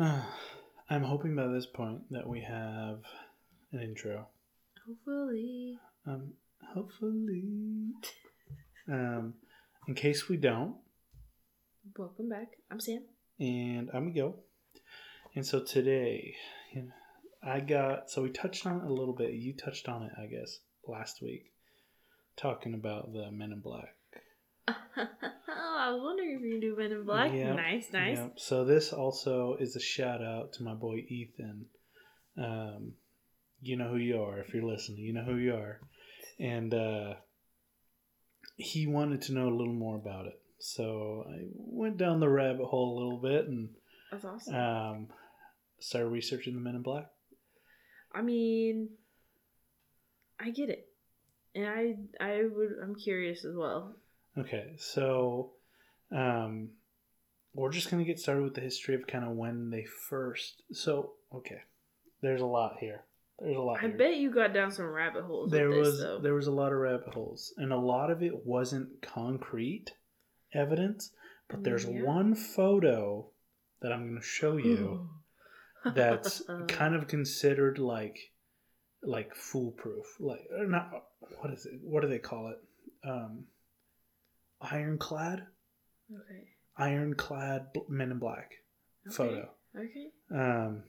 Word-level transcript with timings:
I'm 0.90 1.02
hoping 1.02 1.36
by 1.36 1.46
this 1.48 1.66
point 1.66 2.10
that 2.10 2.26
we 2.26 2.40
have 2.40 3.00
an 3.72 3.82
intro. 3.82 4.28
Hopefully. 4.86 5.78
Um, 6.06 6.32
hopefully. 6.74 7.92
Um, 8.90 9.34
in 9.86 9.94
case 9.94 10.28
we 10.28 10.36
don't, 10.36 10.74
Welcome 11.96 12.28
back. 12.28 12.48
I'm 12.72 12.80
Sam. 12.80 13.02
and 13.38 13.88
I'm 13.94 14.06
Miguel. 14.06 14.34
And 15.36 15.46
so 15.46 15.62
today, 15.62 16.34
you 16.74 16.82
know, 16.82 16.88
I 17.40 17.60
got 17.60 18.10
so 18.10 18.22
we 18.22 18.30
touched 18.30 18.66
on 18.66 18.80
it 18.80 18.90
a 18.90 18.92
little 18.92 19.14
bit. 19.14 19.34
You 19.34 19.54
touched 19.54 19.88
on 19.88 20.02
it, 20.02 20.10
I 20.20 20.26
guess, 20.26 20.58
last 20.88 21.22
week, 21.22 21.52
talking 22.36 22.74
about 22.74 23.12
the 23.12 23.30
Men 23.30 23.52
in 23.52 23.60
Black. 23.60 23.94
I 25.90 25.94
was 25.94 26.02
wondering 26.04 26.36
if 26.36 26.42
you 26.42 26.52
can 26.52 26.60
do 26.60 26.76
Men 26.76 26.92
in 26.92 27.04
Black. 27.04 27.32
Yep, 27.32 27.56
Nice, 27.56 27.86
nice. 27.92 28.18
Yep. 28.18 28.34
So 28.36 28.64
this 28.64 28.92
also 28.92 29.56
is 29.58 29.74
a 29.74 29.80
shout 29.80 30.22
out 30.22 30.52
to 30.52 30.62
my 30.62 30.72
boy 30.74 30.98
Ethan. 31.08 31.66
Um, 32.38 32.92
you 33.60 33.76
know 33.76 33.88
who 33.88 33.96
you 33.96 34.22
are 34.22 34.38
if 34.38 34.54
you're 34.54 34.62
listening. 34.62 35.00
You 35.00 35.14
know 35.14 35.24
who 35.24 35.34
you 35.34 35.52
are, 35.54 35.80
and 36.38 36.72
uh, 36.72 37.14
he 38.56 38.86
wanted 38.86 39.22
to 39.22 39.32
know 39.32 39.48
a 39.48 39.56
little 39.56 39.72
more 39.74 39.96
about 39.96 40.26
it. 40.26 40.40
So 40.60 41.24
I 41.28 41.40
went 41.56 41.96
down 41.96 42.20
the 42.20 42.28
rabbit 42.28 42.66
hole 42.66 42.94
a 42.94 42.98
little 43.02 43.20
bit 43.20 43.48
and 43.48 43.70
That's 44.12 44.24
awesome. 44.24 44.54
um, 44.54 45.08
started 45.80 46.10
researching 46.10 46.54
the 46.54 46.60
Men 46.60 46.76
in 46.76 46.82
Black. 46.82 47.06
I 48.14 48.22
mean, 48.22 48.90
I 50.38 50.50
get 50.50 50.68
it, 50.68 50.86
and 51.56 51.66
I, 51.66 51.96
I 52.20 52.42
would, 52.48 52.70
I'm 52.80 52.94
curious 52.94 53.44
as 53.44 53.56
well. 53.56 53.96
Okay, 54.38 54.74
so 54.78 55.52
um, 56.12 56.70
we're 57.54 57.70
just 57.72 57.90
gonna 57.90 58.04
get 58.04 58.18
started 58.20 58.42
with 58.44 58.54
the 58.54 58.60
history 58.60 58.94
of 58.94 59.06
kind 59.06 59.24
of 59.24 59.32
when 59.32 59.70
they 59.70 59.84
first. 59.84 60.62
So 60.72 61.12
okay, 61.34 61.60
there's 62.22 62.40
a 62.42 62.46
lot 62.46 62.76
here. 62.80 63.04
There's 63.38 63.56
a 63.56 63.60
lot. 63.60 63.78
I 63.78 63.88
here. 63.88 63.96
bet 63.96 64.16
you 64.16 64.30
got 64.30 64.52
down 64.52 64.70
some 64.70 64.86
rabbit 64.86 65.24
holes. 65.24 65.50
there 65.50 65.68
with 65.68 65.78
this, 65.78 65.86
was 65.86 66.00
though. 66.00 66.18
there 66.20 66.34
was 66.34 66.46
a 66.46 66.52
lot 66.52 66.72
of 66.72 66.78
rabbit 66.78 67.14
holes, 67.14 67.52
and 67.56 67.72
a 67.72 67.76
lot 67.78 68.10
of 68.10 68.22
it 68.22 68.44
wasn't 68.46 69.00
concrete 69.02 69.92
evidence. 70.52 71.10
But 71.48 71.64
there's 71.64 71.84
Yeah. 71.86 72.02
one 72.02 72.34
photo 72.34 73.30
that 73.80 73.92
I'm 73.92 74.06
gonna 74.08 74.22
show 74.22 74.56
you 74.56 75.08
that's 75.94 76.42
kind 76.68 76.94
of 76.94 77.08
considered 77.08 77.78
like 77.78 78.18
like 79.02 79.34
foolproof, 79.34 80.04
like 80.20 80.46
or 80.56 80.66
not. 80.66 80.90
What 81.40 81.52
is 81.52 81.66
it? 81.66 81.80
What 81.82 82.02
do 82.02 82.08
they 82.08 82.18
call 82.18 82.48
it? 82.52 82.58
Um, 83.08 83.46
ironclad. 84.60 85.46
Okay. 86.12 86.48
ironclad 86.76 87.68
Men 87.88 88.10
in 88.12 88.18
Black 88.18 88.52
Okay. 89.06 89.14
photo, 89.16 89.50
Okay. 89.76 90.10
um, 90.30 90.82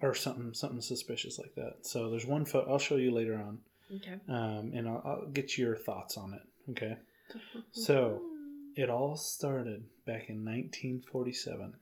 or 0.00 0.14
something 0.14 0.52
something 0.54 0.80
suspicious 0.80 1.38
like 1.38 1.54
that. 1.54 1.78
So 1.86 2.10
there's 2.10 2.26
one 2.26 2.44
photo 2.44 2.70
I'll 2.72 2.78
show 2.78 2.96
you 2.96 3.12
later 3.12 3.36
on, 3.36 3.58
Okay. 3.94 4.18
um, 4.28 4.72
and 4.74 4.88
I'll, 4.88 5.02
I'll 5.04 5.26
get 5.30 5.56
your 5.58 5.76
thoughts 5.76 6.16
on 6.16 6.34
it. 6.34 6.70
Okay, 6.72 6.96
So- 7.72 8.22
it 8.74 8.88
all 8.88 9.16
started 9.16 9.84
back 10.06 10.30
in 10.30 10.42
1947 10.46 11.74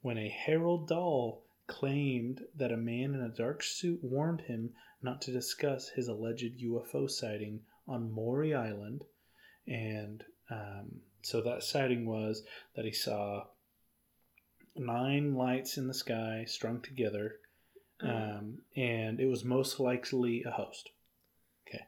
when 0.00 0.16
a 0.16 0.30
Harold 0.30 0.88
Dahl 0.88 1.44
claimed 1.66 2.40
that 2.56 2.72
a 2.72 2.76
man 2.78 3.12
in 3.14 3.20
a 3.20 3.28
dark 3.28 3.62
suit 3.62 4.00
warned 4.02 4.40
him 4.40 4.70
not 5.02 5.20
to 5.22 5.30
discuss 5.30 5.90
his 5.90 6.08
alleged 6.08 6.58
UFO 6.64 7.06
sighting 7.10 7.60
on 7.86 8.10
Maury 8.10 8.54
Island, 8.54 9.04
and 9.66 10.24
um, 10.50 11.02
so 11.22 11.40
that 11.42 11.62
sighting 11.62 12.04
was 12.06 12.42
that 12.76 12.84
he 12.84 12.92
saw 12.92 13.46
nine 14.76 15.34
lights 15.34 15.76
in 15.78 15.86
the 15.86 15.94
sky 15.94 16.44
strung 16.46 16.80
together, 16.80 17.36
Uh, 18.02 18.08
um, 18.08 18.58
and 18.76 19.20
it 19.20 19.26
was 19.26 19.44
most 19.44 19.78
likely 19.78 20.42
a 20.44 20.50
host. 20.50 20.90
Okay. 21.68 21.84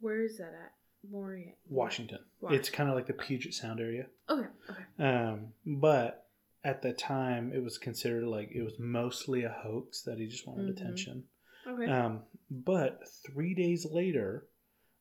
Where 0.00 0.22
is 0.22 0.38
that 0.38 0.54
at? 0.54 0.72
Maury. 1.10 1.56
Washington. 1.68 2.20
Washington. 2.40 2.58
It's 2.60 2.70
kind 2.70 2.88
of 2.88 2.94
like 2.94 3.06
the 3.06 3.12
Puget 3.14 3.52
Sound 3.54 3.80
area. 3.80 4.06
Okay. 4.28 4.48
Okay. 4.70 4.82
Um, 5.04 5.52
but 5.66 6.28
at 6.64 6.82
the 6.82 6.92
time, 6.92 7.52
it 7.52 7.62
was 7.62 7.78
considered 7.78 8.24
like 8.26 8.50
it 8.52 8.62
was 8.62 8.78
mostly 8.78 9.44
a 9.44 9.50
hoax 9.50 10.02
that 10.02 10.18
he 10.18 10.26
just 10.26 10.46
wanted 10.46 10.66
Mhm. 10.66 10.70
attention. 10.80 11.28
Okay. 11.66 11.86
Um, 11.86 12.22
but 12.50 13.06
three 13.08 13.54
days 13.54 13.84
later, 13.86 14.46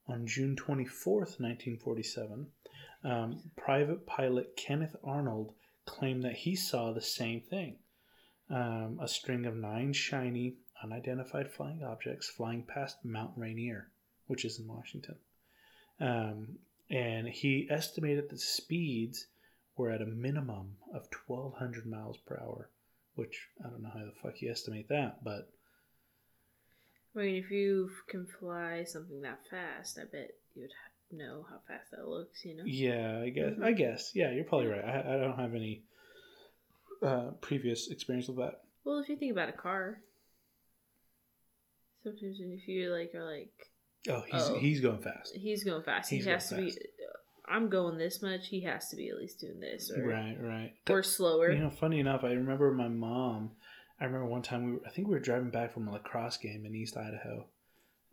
on 0.08 0.26
June 0.26 0.56
24th, 0.56 1.40
1947, 1.40 2.52
um, 3.04 3.42
private 3.56 4.06
pilot 4.06 4.56
Kenneth 4.56 4.96
Arnold 5.04 5.54
claimed 5.86 6.24
that 6.24 6.36
he 6.36 6.56
saw 6.56 6.92
the 6.92 7.02
same 7.02 7.42
thing 7.42 7.78
um, 8.50 9.00
a 9.02 9.08
string 9.08 9.46
of 9.46 9.56
nine 9.56 9.94
shiny, 9.94 10.56
unidentified 10.84 11.52
flying 11.52 11.84
objects 11.84 12.30
flying 12.30 12.64
past 12.64 12.98
Mount 13.04 13.32
Rainier, 13.36 13.90
which 14.28 14.46
is 14.46 14.60
in 14.60 14.68
Washington. 14.68 15.16
Um, 16.00 16.58
and 16.90 17.28
he 17.28 17.68
estimated 17.70 18.30
the 18.30 18.38
speeds 18.38 19.28
were 19.76 19.92
at 19.92 20.02
a 20.02 20.06
minimum 20.06 20.78
of 20.94 21.08
1,200 21.28 21.86
miles 21.86 22.18
per 22.18 22.40
hour, 22.42 22.70
which 23.16 23.48
I 23.64 23.70
don't 23.70 23.84
know 23.84 23.92
how 23.94 24.06
the 24.06 24.12
fuck 24.12 24.42
you 24.42 24.50
estimate 24.50 24.90
that, 24.90 25.24
but 25.24 25.50
I 27.16 27.20
mean, 27.20 27.36
if 27.36 27.50
you 27.52 27.90
can 28.08 28.28
fly 28.28 28.84
something 28.84 29.22
that 29.22 29.40
fast, 29.50 29.98
I 30.00 30.06
bet 30.06 30.32
you'd 30.56 30.72
know 31.12 31.46
how 31.50 31.58
fast 31.68 31.92
that 31.92 32.08
looks. 32.08 32.44
You 32.46 32.58
know. 32.58 32.64
Yeah, 32.66 33.20
I 33.24 33.30
guess. 33.30 33.54
Mhm. 33.54 33.64
I 33.64 33.72
guess. 33.74 34.12
Yeah, 34.16 34.32
you're 34.32 34.44
probably 34.46 34.68
right. 34.68 34.84
I, 34.84 35.16
I 35.16 35.18
don't 35.18 35.38
have 35.38 35.56
any 35.56 35.84
uh, 37.02 37.32
previous 37.42 37.90
experience 37.90 38.28
with 38.28 38.38
that. 38.38 38.62
Well, 38.84 39.00
if 39.00 39.10
you 39.10 39.16
think 39.18 39.32
about 39.32 39.50
a 39.50 39.54
car, 39.54 40.00
sometimes 42.04 42.38
if 42.40 42.68
you 42.68 42.92
like 42.92 43.14
are 43.16 43.24
like 43.26 43.52
Oh, 44.10 44.22
he's 44.32 44.42
Oh. 44.42 44.58
he's 44.60 44.80
going 44.82 45.00
fast. 45.02 45.36
he's 45.36 45.64
going 45.66 45.84
fast, 45.84 46.10
He's 46.10 46.24
he 46.24 46.30
has 46.32 46.48
to 46.50 46.56
going 46.56 46.68
be. 46.68 46.78
I'm 47.52 47.68
going 47.70 47.98
this 47.98 48.22
much. 48.22 48.48
He 48.48 48.62
has 48.62 48.90
to 48.90 48.96
be 48.96 49.10
at 49.10 49.18
least 49.18 49.40
doing 49.40 49.60
this, 49.60 49.92
or 49.92 50.08
Right, 50.08 50.38
right. 50.40 50.74
or 50.90 51.02
slower. 51.04 51.52
You 51.52 51.60
know, 51.60 51.70
funny 51.72 52.00
enough, 52.00 52.24
I 52.24 52.32
remember 52.34 52.72
my 52.72 52.88
mom. 52.88 53.52
I 54.00 54.06
remember 54.06 54.28
one 54.28 54.44
time 54.44 54.66
we 54.66 54.72
were, 54.74 54.82
I 54.86 54.92
think 54.92 55.08
we 55.08 55.16
were 55.16 55.20
driving 55.20 55.50
back 55.50 55.74
from 55.74 55.88
a 55.88 55.92
lacrosse 55.92 56.38
game 56.38 56.66
in 56.66 56.76
East 56.76 56.96
Idaho, 56.96 57.48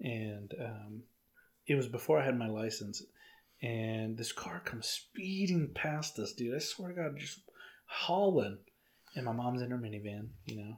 and 0.00 0.52
um, 0.60 1.02
it 1.66 1.74
was 1.74 1.88
before 1.88 2.18
I 2.20 2.24
had 2.24 2.38
my 2.38 2.48
license, 2.48 3.02
and 3.62 4.16
this 4.16 4.32
car 4.32 4.60
comes 4.64 4.86
speeding 4.86 5.70
past 5.74 6.18
us, 6.18 6.32
dude. 6.32 6.54
I 6.54 6.58
swear 6.58 6.90
to 6.90 6.94
God, 6.94 7.18
just 7.18 7.40
hauling, 7.86 8.58
and 9.14 9.24
my 9.24 9.32
mom's 9.32 9.62
in 9.62 9.70
her 9.70 9.78
minivan, 9.78 10.28
you 10.44 10.56
know, 10.56 10.76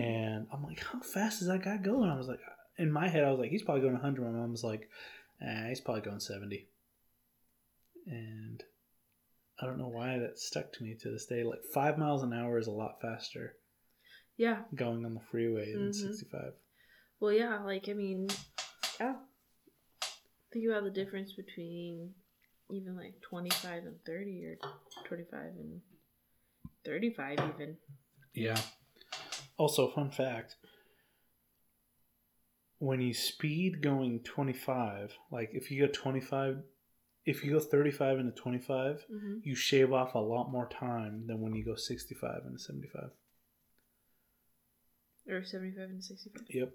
and 0.00 0.46
I'm 0.52 0.62
like, 0.62 0.80
how 0.80 1.00
fast 1.00 1.42
is 1.42 1.48
that 1.48 1.62
guy 1.64 1.76
going? 1.76 2.10
I 2.10 2.16
was 2.16 2.28
like, 2.28 2.40
in 2.78 2.90
my 2.90 3.08
head, 3.08 3.24
I 3.24 3.30
was 3.30 3.38
like, 3.40 3.50
he's 3.50 3.62
probably 3.62 3.82
going 3.82 3.94
100. 3.94 4.22
My 4.24 4.30
mom's 4.30 4.64
like, 4.64 4.88
eh, 5.40 5.68
he's 5.68 5.80
probably 5.80 6.02
going 6.02 6.20
70, 6.20 6.66
and 8.06 8.62
I 9.60 9.66
don't 9.66 9.78
know 9.78 9.88
why 9.88 10.18
that 10.18 10.38
stuck 10.38 10.72
to 10.72 10.82
me 10.82 10.96
to 11.00 11.10
this 11.10 11.26
day. 11.26 11.44
Like 11.44 11.64
five 11.72 11.98
miles 11.98 12.22
an 12.22 12.32
hour 12.32 12.58
is 12.58 12.66
a 12.66 12.72
lot 12.72 13.00
faster 13.00 13.56
yeah. 14.36 14.62
going 14.74 15.04
on 15.04 15.14
the 15.14 15.20
freeway 15.20 15.72
than 15.72 15.90
Mhm. 15.90 15.94
65. 15.94 16.54
Well, 17.20 17.32
yeah. 17.32 17.60
Like 17.60 17.88
I 17.88 17.92
mean, 17.92 18.28
yeah. 18.98 19.16
Think 20.54 20.66
about 20.68 20.84
the 20.84 20.90
difference 20.90 21.32
between 21.32 22.12
even 22.70 22.96
like 22.96 23.20
25 23.28 23.84
and 23.84 23.96
30, 24.06 24.44
or 24.46 24.56
25 25.08 25.40
and 25.40 25.80
35, 26.84 27.38
even. 27.54 27.76
Yeah. 28.32 28.58
Also, 29.58 29.90
fun 29.90 30.10
fact 30.10 30.54
when 32.78 33.00
you 33.00 33.14
speed 33.14 33.82
going 33.82 34.20
25, 34.20 35.16
like 35.30 35.50
if 35.52 35.70
you 35.70 35.86
go 35.86 35.92
25, 35.92 36.58
if 37.24 37.42
you 37.42 37.52
go 37.52 37.60
35 37.60 38.18
into 38.18 38.32
25, 38.32 39.06
Mm-hmm. 39.12 39.34
you 39.42 39.54
shave 39.54 39.92
off 39.92 40.14
a 40.14 40.18
lot 40.18 40.52
more 40.52 40.68
time 40.68 41.26
than 41.26 41.40
when 41.40 41.54
you 41.54 41.64
go 41.64 41.74
65 41.74 42.42
into 42.46 42.58
75. 42.58 43.10
Or 45.28 45.42
75 45.42 45.90
into 45.90 46.02
65. 46.02 46.42
Yep. 46.50 46.72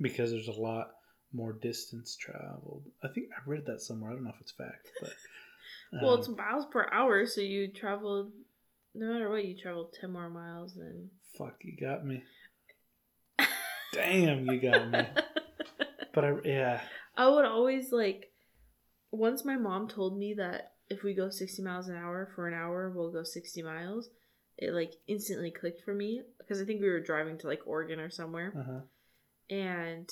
Because 0.00 0.30
there's 0.30 0.48
a 0.48 0.52
lot 0.52 0.92
more 1.36 1.52
distance 1.52 2.16
traveled. 2.16 2.84
I 3.04 3.08
think 3.08 3.28
I 3.36 3.48
read 3.48 3.66
that 3.66 3.80
somewhere. 3.82 4.10
I 4.10 4.14
don't 4.14 4.24
know 4.24 4.30
if 4.34 4.40
it's 4.40 4.52
fact, 4.52 4.88
but 5.00 5.12
Well, 6.02 6.14
um, 6.14 6.18
it's 6.20 6.28
miles 6.28 6.66
per 6.66 6.88
hour, 6.92 7.26
so 7.26 7.40
you 7.40 7.68
traveled. 7.68 8.32
No 8.94 9.12
matter 9.12 9.28
what, 9.28 9.44
you 9.44 9.56
traveled 9.56 9.94
10 10.00 10.10
more 10.10 10.30
miles 10.30 10.74
than. 10.74 11.10
fuck, 11.36 11.56
you 11.62 11.76
got 11.78 12.04
me. 12.04 12.22
Damn, 13.92 14.46
you 14.46 14.60
got 14.60 14.90
me. 14.90 15.00
But 16.12 16.24
I 16.24 16.32
yeah, 16.44 16.80
I 17.14 17.28
would 17.28 17.44
always 17.44 17.92
like. 17.92 18.32
Once 19.10 19.44
my 19.44 19.56
mom 19.56 19.86
told 19.86 20.18
me 20.18 20.32
that 20.34 20.72
if 20.88 21.02
we 21.02 21.12
go 21.14 21.28
60 21.28 21.62
miles 21.62 21.88
an 21.88 21.96
hour 21.96 22.30
for 22.34 22.48
an 22.48 22.54
hour, 22.54 22.90
we'll 22.90 23.12
go 23.12 23.22
60 23.22 23.62
miles, 23.62 24.08
it 24.56 24.72
like 24.72 24.92
instantly 25.06 25.50
clicked 25.50 25.82
for 25.84 25.92
me 25.92 26.22
because 26.38 26.60
I 26.60 26.64
think 26.64 26.80
we 26.80 26.88
were 26.88 27.00
driving 27.00 27.36
to 27.38 27.46
like 27.46 27.60
Oregon 27.66 28.00
or 28.00 28.08
somewhere. 28.08 28.54
uh-huh. 28.58 28.80
And 29.54 30.10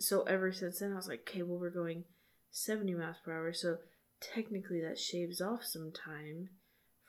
so 0.00 0.22
ever 0.22 0.52
since 0.52 0.78
then, 0.78 0.92
I 0.92 0.96
was 0.96 1.08
like, 1.08 1.28
okay, 1.28 1.42
well, 1.42 1.58
we're 1.58 1.70
going 1.70 2.04
70 2.50 2.94
miles 2.94 3.16
per 3.24 3.32
hour. 3.32 3.52
So 3.52 3.76
technically, 4.20 4.80
that 4.80 4.98
shaves 4.98 5.40
off 5.40 5.64
some 5.64 5.92
time 5.92 6.48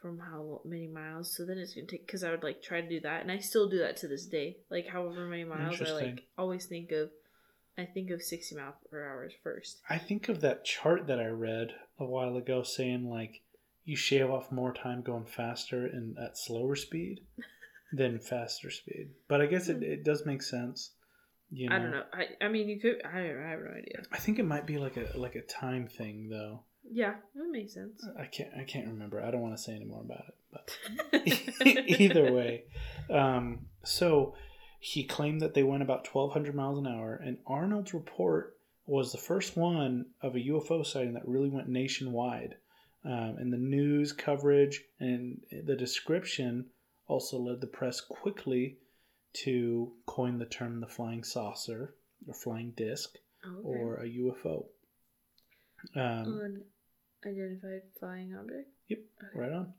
from 0.01 0.19
how 0.19 0.61
many 0.65 0.88
miles. 0.88 1.35
So 1.35 1.45
then 1.45 1.57
it's 1.57 1.73
gonna 1.73 1.88
take 1.88 2.05
because 2.05 2.23
I 2.23 2.31
would 2.31 2.43
like 2.43 2.61
try 2.61 2.81
to 2.81 2.89
do 2.89 2.99
that, 3.01 3.21
and 3.21 3.31
I 3.31 3.38
still 3.38 3.69
do 3.69 3.79
that 3.79 3.97
to 3.97 4.07
this 4.07 4.25
day. 4.25 4.57
Like 4.69 4.88
however 4.88 5.27
many 5.27 5.43
miles, 5.43 5.81
I 5.81 5.91
like 5.91 6.23
always 6.38 6.65
think 6.65 6.91
of. 6.91 7.09
I 7.77 7.85
think 7.85 8.11
of 8.11 8.21
sixty 8.21 8.55
mile 8.55 8.75
per 8.89 9.01
hour 9.01 9.29
first. 9.44 9.79
I 9.89 9.97
think 9.97 10.27
of 10.27 10.41
that 10.41 10.65
chart 10.65 11.07
that 11.07 11.19
I 11.19 11.27
read 11.27 11.69
a 11.99 12.05
while 12.05 12.35
ago 12.35 12.63
saying 12.63 13.09
like 13.09 13.41
you 13.85 13.95
shave 13.95 14.29
off 14.29 14.51
more 14.51 14.73
time 14.73 15.01
going 15.01 15.25
faster 15.25 15.85
and 15.85 16.17
at 16.17 16.37
slower 16.37 16.75
speed 16.75 17.21
than 17.94 18.19
faster 18.19 18.69
speed. 18.69 19.11
But 19.27 19.41
I 19.41 19.45
guess 19.45 19.69
it, 19.69 19.77
hmm. 19.77 19.83
it 19.83 20.03
does 20.03 20.25
make 20.25 20.41
sense. 20.41 20.91
You 21.51 21.69
know? 21.69 21.75
I 21.75 21.80
don't 21.80 21.92
know. 21.92 22.03
I 22.13 22.45
I 22.45 22.48
mean, 22.48 22.69
you 22.69 22.80
could. 22.80 23.01
I. 23.06 23.19
I 23.19 23.50
have 23.50 23.59
no 23.59 23.71
idea. 23.71 24.03
I 24.12 24.18
think 24.18 24.39
it 24.39 24.45
might 24.45 24.65
be 24.65 24.77
like 24.77 24.98
a 24.98 25.18
like 25.18 25.36
a 25.36 25.42
time 25.42 25.88
thing 25.88 26.30
though. 26.30 26.63
Yeah, 26.89 27.15
that 27.36 27.50
makes 27.51 27.74
sense. 27.74 28.06
I 28.18 28.25
can't 28.25 28.50
I 28.57 28.63
can't 28.63 28.88
remember. 28.88 29.21
I 29.21 29.31
don't 29.31 29.42
want 29.42 29.56
to 29.56 29.62
say 29.62 29.74
any 29.74 29.86
more 29.86 30.01
about 30.01 30.24
it. 30.27 30.36
But 30.51 31.68
either 32.00 32.31
way, 32.31 32.63
um, 33.09 33.68
so 33.83 34.36
he 34.80 35.03
claimed 35.03 35.42
that 35.42 35.53
they 35.53 35.63
went 35.63 35.83
about 35.83 36.07
1,200 36.12 36.56
miles 36.56 36.80
an 36.80 36.88
hour, 36.88 37.15
and 37.15 37.38
Arnold's 37.45 37.94
report 37.94 38.57
was 38.86 39.12
the 39.12 39.18
first 39.18 39.56
one 39.56 40.07
of 40.21 40.36
a 40.36 40.39
UFO 40.39 40.86
sighting 40.86 41.13
that 41.13 41.27
really 41.27 41.50
went 41.50 41.69
nationwide. 41.69 42.56
Um, 43.06 43.38
and 43.39 43.54
the 43.54 43.57
news 43.57 44.12
coverage 44.12 44.83
and 45.00 45.42
the 45.65 45.75
description 45.75 46.65
also 47.07 47.38
led 47.38 47.62
the 47.62 47.68
press 47.68 48.01
quickly 48.01 48.77
to 49.33 49.94
coin 50.06 50.38
the 50.38 50.45
term 50.45 50.80
the 50.80 50.88
flying 50.88 51.24
saucer 51.24 51.95
or 52.28 52.33
flying 52.33 52.72
disc 52.75 53.16
Okay. 53.45 53.68
or 53.68 53.95
a 53.95 54.06
UFO. 54.07 54.66
Um, 55.95 56.63
Unidentified 57.25 57.81
flying 58.00 58.36
object. 58.36 58.69
Yep, 58.88 59.00
Okay. 59.24 59.39
right 59.39 59.51
on. 59.51 59.74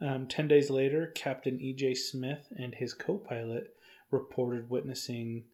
Um, 0.00 0.26
Ten 0.28 0.48
days 0.48 0.70
later, 0.70 1.12
Captain 1.14 1.60
E.J. 1.60 1.94
Smith 1.94 2.48
and 2.56 2.74
his 2.74 2.92
co 2.94 3.18
pilot 3.18 3.76
reported 4.10 4.68
witnessing 4.68 5.44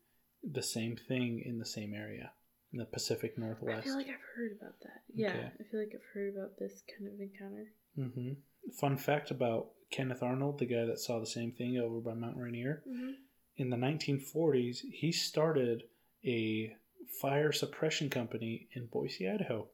the 0.42 0.62
same 0.62 0.96
thing 0.96 1.42
in 1.44 1.58
the 1.58 1.66
same 1.66 1.92
area 1.94 2.32
in 2.72 2.78
the 2.78 2.84
Pacific 2.86 3.36
Northwest. 3.36 3.80
I 3.80 3.82
feel 3.82 3.96
like 3.96 4.08
I've 4.08 4.36
heard 4.36 4.52
about 4.58 4.80
that. 4.80 5.02
Yeah, 5.12 5.28
Okay. 5.30 5.50
I 5.60 5.62
feel 5.70 5.80
like 5.80 5.92
I've 5.94 6.14
heard 6.14 6.34
about 6.34 6.56
this 6.58 6.82
kind 6.96 7.12
of 7.12 7.20
encounter. 7.20 7.72
hmm 7.96 8.32
Fun 8.78 8.96
fact 8.96 9.30
about 9.30 9.70
Kenneth 9.90 10.22
Arnold, 10.22 10.58
the 10.58 10.66
guy 10.66 10.84
that 10.84 10.98
saw 11.00 11.18
the 11.18 11.26
same 11.26 11.52
thing 11.52 11.78
over 11.78 11.98
by 12.00 12.14
Mount 12.14 12.36
Rainier. 12.36 12.82
Mm-hmm. 12.88 13.10
In 13.60 13.68
the 13.68 13.76
1940s, 13.76 14.78
he 14.90 15.12
started 15.12 15.82
a 16.24 16.74
fire 17.20 17.52
suppression 17.52 18.08
company 18.08 18.68
in 18.72 18.86
Boise, 18.86 19.28
Idaho. 19.28 19.68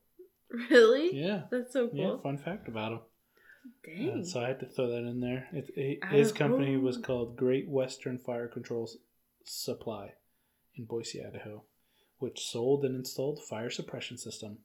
Really? 0.50 1.14
Yeah. 1.14 1.42
That's 1.52 1.72
so 1.72 1.86
cool. 1.86 2.00
Yeah, 2.00 2.16
fun 2.20 2.36
fact 2.36 2.66
about 2.66 2.92
him. 2.92 3.00
Dang. 3.84 4.22
Uh, 4.22 4.24
so 4.24 4.40
I 4.40 4.48
had 4.48 4.58
to 4.58 4.66
throw 4.66 4.88
that 4.88 5.08
in 5.08 5.20
there. 5.20 5.46
It, 5.52 5.70
it, 5.76 6.04
his 6.10 6.32
company 6.32 6.76
was 6.76 6.96
called 6.96 7.36
Great 7.36 7.68
Western 7.68 8.18
Fire 8.18 8.48
Control 8.48 8.90
Supply 9.44 10.14
in 10.74 10.84
Boise, 10.86 11.24
Idaho, 11.24 11.62
which 12.18 12.40
sold 12.40 12.84
and 12.84 12.96
installed 12.96 13.44
fire 13.48 13.70
suppression 13.70 14.18
system. 14.18 14.58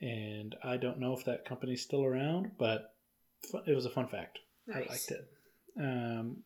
And 0.00 0.56
I 0.64 0.78
don't 0.78 0.98
know 0.98 1.16
if 1.16 1.24
that 1.26 1.44
company's 1.44 1.82
still 1.82 2.04
around, 2.04 2.50
but 2.58 2.92
it 3.68 3.74
was 3.76 3.86
a 3.86 3.90
fun 3.90 4.08
fact. 4.08 4.40
Nice. 4.66 4.88
I 4.88 4.90
liked 4.90 5.10
it. 5.12 5.30
Um, 5.78 6.38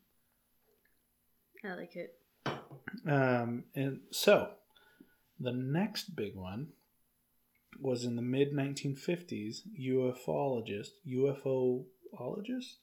I 1.65 1.75
like 1.75 1.97
it. 1.97 2.15
um, 3.07 3.65
and 3.75 4.01
so, 4.11 4.51
the 5.41 5.53
next 5.53 6.15
big 6.15 6.37
one 6.37 6.69
was 7.81 8.05
in 8.05 8.17
the 8.17 8.23
mid 8.23 8.53
1950s. 8.53 9.63
UFOologist, 9.81 10.91
UFOologist. 11.07 12.77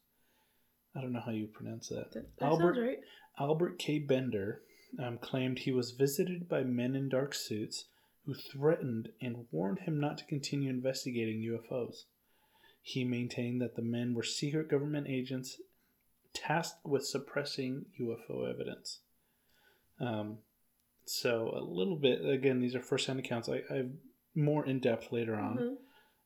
I 0.94 1.00
don't 1.00 1.12
know 1.12 1.22
how 1.24 1.32
you 1.32 1.46
pronounce 1.46 1.88
that. 1.88 2.12
That, 2.12 2.36
that 2.38 2.44
Albert- 2.44 2.78
right. 2.78 2.98
Albert 3.38 3.78
K. 3.78 3.98
Bender 3.98 4.62
um, 5.02 5.18
claimed 5.18 5.60
he 5.60 5.72
was 5.72 5.92
visited 5.92 6.48
by 6.48 6.62
men 6.62 6.94
in 6.94 7.08
dark 7.08 7.34
suits 7.34 7.86
who 8.26 8.34
threatened 8.34 9.08
and 9.20 9.46
warned 9.50 9.80
him 9.80 9.98
not 9.98 10.18
to 10.18 10.24
continue 10.26 10.70
investigating 10.70 11.40
UFOs. 11.40 12.04
He 12.82 13.04
maintained 13.04 13.60
that 13.62 13.74
the 13.74 13.82
men 13.82 14.14
were 14.14 14.22
secret 14.22 14.68
government 14.68 15.06
agents 15.08 15.56
tasked 16.34 16.84
with 16.84 17.04
suppressing 17.06 17.86
UFO 18.00 18.48
evidence. 18.48 19.00
Um, 20.00 20.38
so, 21.04 21.52
a 21.56 21.60
little 21.62 21.96
bit, 21.96 22.24
again, 22.24 22.60
these 22.60 22.74
are 22.74 22.80
first 22.80 23.06
hand 23.06 23.18
accounts. 23.18 23.48
I, 23.48 23.62
I 23.70 23.76
have 23.78 23.90
more 24.34 24.64
in 24.64 24.80
depth 24.80 25.12
later 25.12 25.34
on. 25.34 25.76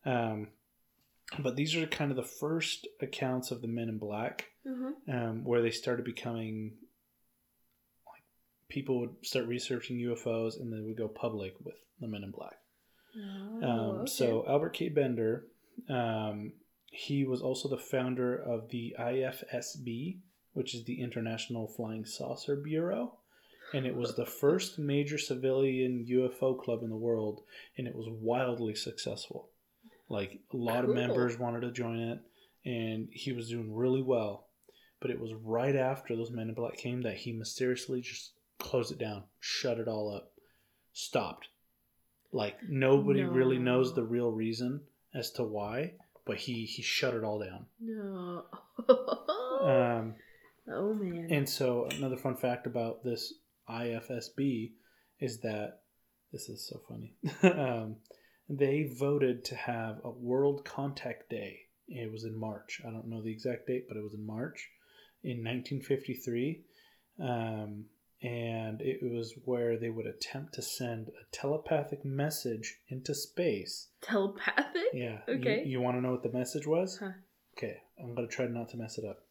Mhm. 0.06 0.11
Um, 0.11 0.49
but 1.41 1.56
these 1.56 1.75
are 1.75 1.87
kind 1.87 2.11
of 2.11 2.17
the 2.17 2.23
first 2.23 2.87
accounts 3.00 3.50
of 3.50 3.61
the 3.62 3.67
men 3.69 3.88
in 3.88 3.99
black 3.99 4.53
Mhm. 4.64 4.93
um, 5.08 5.44
where 5.44 5.61
they 5.62 5.70
started 5.73 6.05
becoming 6.05 6.76
like 8.06 8.23
people 8.69 9.00
would 9.00 9.17
start 9.26 9.47
researching 9.47 9.99
UFOs 9.99 10.61
and 10.61 10.73
they 10.73 10.81
would 10.81 10.97
go 10.97 11.09
public 11.09 11.55
with 11.64 11.75
the 12.00 12.06
Men 12.06 12.23
in 12.25 12.31
Black. 12.31 12.56
Oh, 13.17 13.62
Um, 13.62 13.81
okay. 14.00 14.06
So 14.12 14.47
Albert 14.47 14.70
K. 14.75 14.88
Bender, 14.91 15.49
um, 15.88 16.52
he 16.97 17.25
was 17.25 17.43
also 17.43 17.69
the 17.69 17.77
founder 17.77 18.35
of 18.35 18.71
the 18.71 18.97
IFSB, 18.99 20.17
which 20.55 20.75
is 20.75 20.85
the 20.85 21.03
International 21.03 21.67
Flying 21.67 22.07
Saucer 22.07 22.57
Bureau. 22.57 23.19
And 23.75 23.85
it 23.85 23.95
was 23.95 24.15
the 24.15 24.25
first 24.25 24.79
major 24.79 25.19
civilian 25.19 26.07
UFO 26.09 26.59
club 26.59 26.83
in 26.83 26.89
the 26.89 26.97
world, 26.97 27.43
and 27.77 27.87
it 27.87 27.95
was 27.95 28.07
wildly 28.09 28.75
successful. 28.75 29.51
Like 30.09 30.41
a 30.55 30.57
lot 30.57 30.83
Cool. 30.83 30.91
of 30.91 30.97
members 30.97 31.39
wanted 31.39 31.61
to 31.63 31.73
join 31.73 31.99
it, 31.99 32.21
and 32.65 33.09
he 33.13 33.33
was 33.33 33.51
doing 33.51 33.75
really 33.75 34.03
well. 34.03 34.47
But 35.01 35.11
it 35.11 35.21
was 35.21 35.35
right 35.35 35.77
after 35.77 36.17
those 36.17 36.31
Men 36.31 36.49
in 36.49 36.55
Black 36.55 36.77
came 36.79 37.03
that 37.03 37.17
he 37.19 37.33
mysteriously 37.33 38.01
just 38.01 38.33
closed 38.59 38.93
it 38.93 38.99
down, 38.99 39.25
shut 39.41 39.79
it 39.79 39.89
all 39.89 40.15
up, 40.15 40.33
stopped. 40.95 41.49
Like 42.33 42.57
nobody 42.67 43.23
really 43.25 43.59
knows 43.59 43.95
the 43.95 44.03
real 44.05 44.31
reason 44.31 44.81
as 45.15 45.31
to 45.33 45.43
why, 45.43 45.95
but 46.26 46.37
he 46.37 46.64
he 46.64 46.82
shut 46.82 47.14
it 47.14 47.25
all 47.25 47.38
down. 47.38 47.67
no. 47.81 48.44
Um, 49.56 50.14
oh 50.70 50.93
man. 50.93 51.28
and 51.31 51.49
so 51.49 51.88
another 51.96 52.19
fun 52.19 52.37
fact 52.37 52.67
about 52.67 53.02
this 53.02 53.32
IFSB 53.70 54.73
is 55.19 55.40
that 55.40 55.81
this 56.31 56.49
is 56.50 56.69
so 56.69 56.82
funny. 56.87 57.14
um, 57.58 57.96
they 58.49 58.93
voted 58.99 59.44
to 59.46 59.55
have 59.56 60.00
a 60.05 60.11
World 60.11 60.64
Contact 60.64 61.31
Day. 61.31 61.61
It 61.88 62.12
was 62.12 62.25
in 62.25 62.38
March. 62.38 62.82
I 62.87 62.90
don't 62.90 63.08
know 63.08 63.23
the 63.23 63.32
exact 63.32 63.67
date, 63.67 63.87
but 63.88 63.96
it 63.96 64.05
was 64.05 64.14
in 64.14 64.26
March 64.26 64.69
in 65.25 65.38
1953. 65.38 66.61
Um, 67.21 67.87
and 68.26 68.80
it 68.80 68.99
was 69.02 69.35
where 69.45 69.78
they 69.78 69.88
would 69.88 70.06
attempt 70.06 70.54
to 70.54 70.62
send 70.62 71.09
a 71.09 71.37
telepathic 71.37 72.04
message 72.04 72.80
into 72.88 73.14
space. 73.14 73.88
Telepathic? 74.02 74.83
Yeah. 74.92 75.18
Okay. 75.28 75.62
You, 75.64 75.73
you 75.73 75.80
want 75.80 75.97
to 75.97 76.00
know 76.00 76.11
what 76.11 76.25
the 76.25 76.37
message 76.37 76.66
was? 76.66 76.99
Huh. 76.99 77.12
Okay, 77.56 77.76
I'm 78.00 78.14
gonna 78.14 78.26
try 78.26 78.47
not 78.47 78.68
to 78.71 78.76
mess 78.76 78.99
it 78.99 79.04
up. 79.04 79.23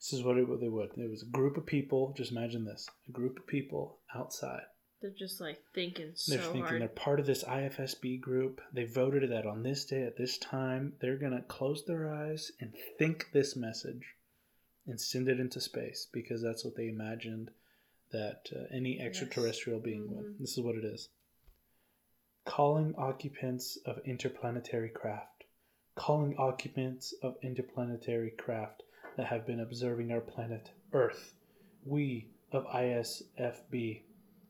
This 0.00 0.12
is 0.12 0.24
what, 0.24 0.36
it, 0.36 0.48
what 0.48 0.60
they 0.60 0.68
would. 0.68 0.90
It 0.96 1.08
was 1.08 1.22
a 1.22 1.30
group 1.30 1.56
of 1.56 1.66
people. 1.66 2.14
Just 2.16 2.32
imagine 2.32 2.64
this: 2.64 2.88
a 3.08 3.12
group 3.12 3.38
of 3.38 3.46
people 3.46 3.98
outside. 4.14 4.62
They're 5.00 5.10
just 5.16 5.40
like 5.40 5.62
thinking 5.74 6.12
so 6.14 6.32
They're 6.32 6.42
thinking 6.42 6.62
hard. 6.62 6.80
they're 6.80 6.88
part 6.88 7.20
of 7.20 7.26
this 7.26 7.44
IFSB 7.44 8.20
group. 8.20 8.60
They 8.72 8.84
voted 8.84 9.30
that 9.30 9.46
on 9.46 9.62
this 9.62 9.84
day 9.84 10.02
at 10.02 10.16
this 10.16 10.36
time 10.38 10.94
they're 11.00 11.18
gonna 11.18 11.42
close 11.42 11.84
their 11.84 12.12
eyes 12.12 12.50
and 12.60 12.72
think 12.98 13.30
this 13.32 13.54
message, 13.54 14.02
and 14.84 15.00
send 15.00 15.28
it 15.28 15.38
into 15.38 15.60
space 15.60 16.08
because 16.12 16.42
that's 16.42 16.64
what 16.64 16.74
they 16.74 16.88
imagined 16.88 17.50
that 18.12 18.46
uh, 18.54 18.64
any 18.70 19.00
extraterrestrial 19.00 19.80
being 19.80 20.14
would. 20.14 20.26
Mhm. 20.26 20.38
This 20.38 20.56
is 20.56 20.64
what 20.64 20.76
it 20.76 20.84
is. 20.84 21.08
Calling 22.44 22.94
occupants 22.96 23.76
of 23.84 23.98
interplanetary 24.04 24.90
craft 24.90 25.36
calling 25.96 26.36
occupants 26.36 27.14
of 27.22 27.34
interplanetary 27.42 28.30
craft 28.30 28.82
that 29.16 29.26
have 29.26 29.46
been 29.46 29.60
observing 29.60 30.12
our 30.12 30.20
planet 30.20 30.70
Earth. 30.92 31.34
We 31.86 32.28
of 32.52 32.66
ISFB 32.66 34.02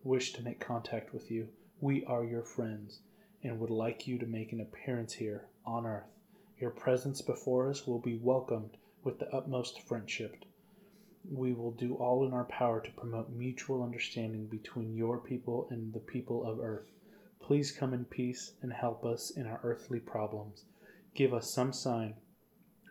wish 0.03 0.33
to 0.33 0.43
make 0.43 0.59
contact 0.59 1.15
with 1.15 1.31
you. 1.31 1.49
We 1.81 2.05
are 2.05 2.25
your 2.25 2.43
friends 2.43 2.99
and 3.45 3.61
would 3.61 3.71
like 3.71 4.09
you 4.09 4.19
to 4.19 4.27
make 4.27 4.53
an 4.53 4.61
appearance 4.61 5.13
here 5.13 5.47
on 5.65 5.87
Earth. 5.87 6.11
Your 6.59 6.71
presence 6.71 7.23
before 7.23 7.71
us 7.71 7.87
will 7.87 8.01
be 8.01 8.19
welcomed 8.19 8.77
with 9.05 9.21
the 9.21 9.33
utmost 9.33 9.81
friendship. 9.83 10.45
We 11.30 11.52
will 11.52 11.73
do 11.73 11.95
all 11.95 12.26
in 12.26 12.33
our 12.33 12.45
power 12.45 12.80
to 12.80 12.90
promote 12.92 13.30
mutual 13.30 13.83
understanding 13.83 14.47
between 14.47 14.95
your 14.95 15.18
people 15.18 15.66
and 15.71 15.92
the 15.92 16.00
people 16.00 16.47
of 16.47 16.61
Earth. 16.61 16.87
Please 17.40 17.73
come 17.73 17.95
in 17.95 18.04
peace 18.04 18.52
and 18.62 18.73
help 18.73 19.04
us 19.04 19.30
in 19.30 19.47
our 19.47 19.61
earthly 19.62 20.00
problems. 20.00 20.64
Give 21.14 21.33
us 21.35 21.52
some 21.52 21.73
sign 21.73 22.14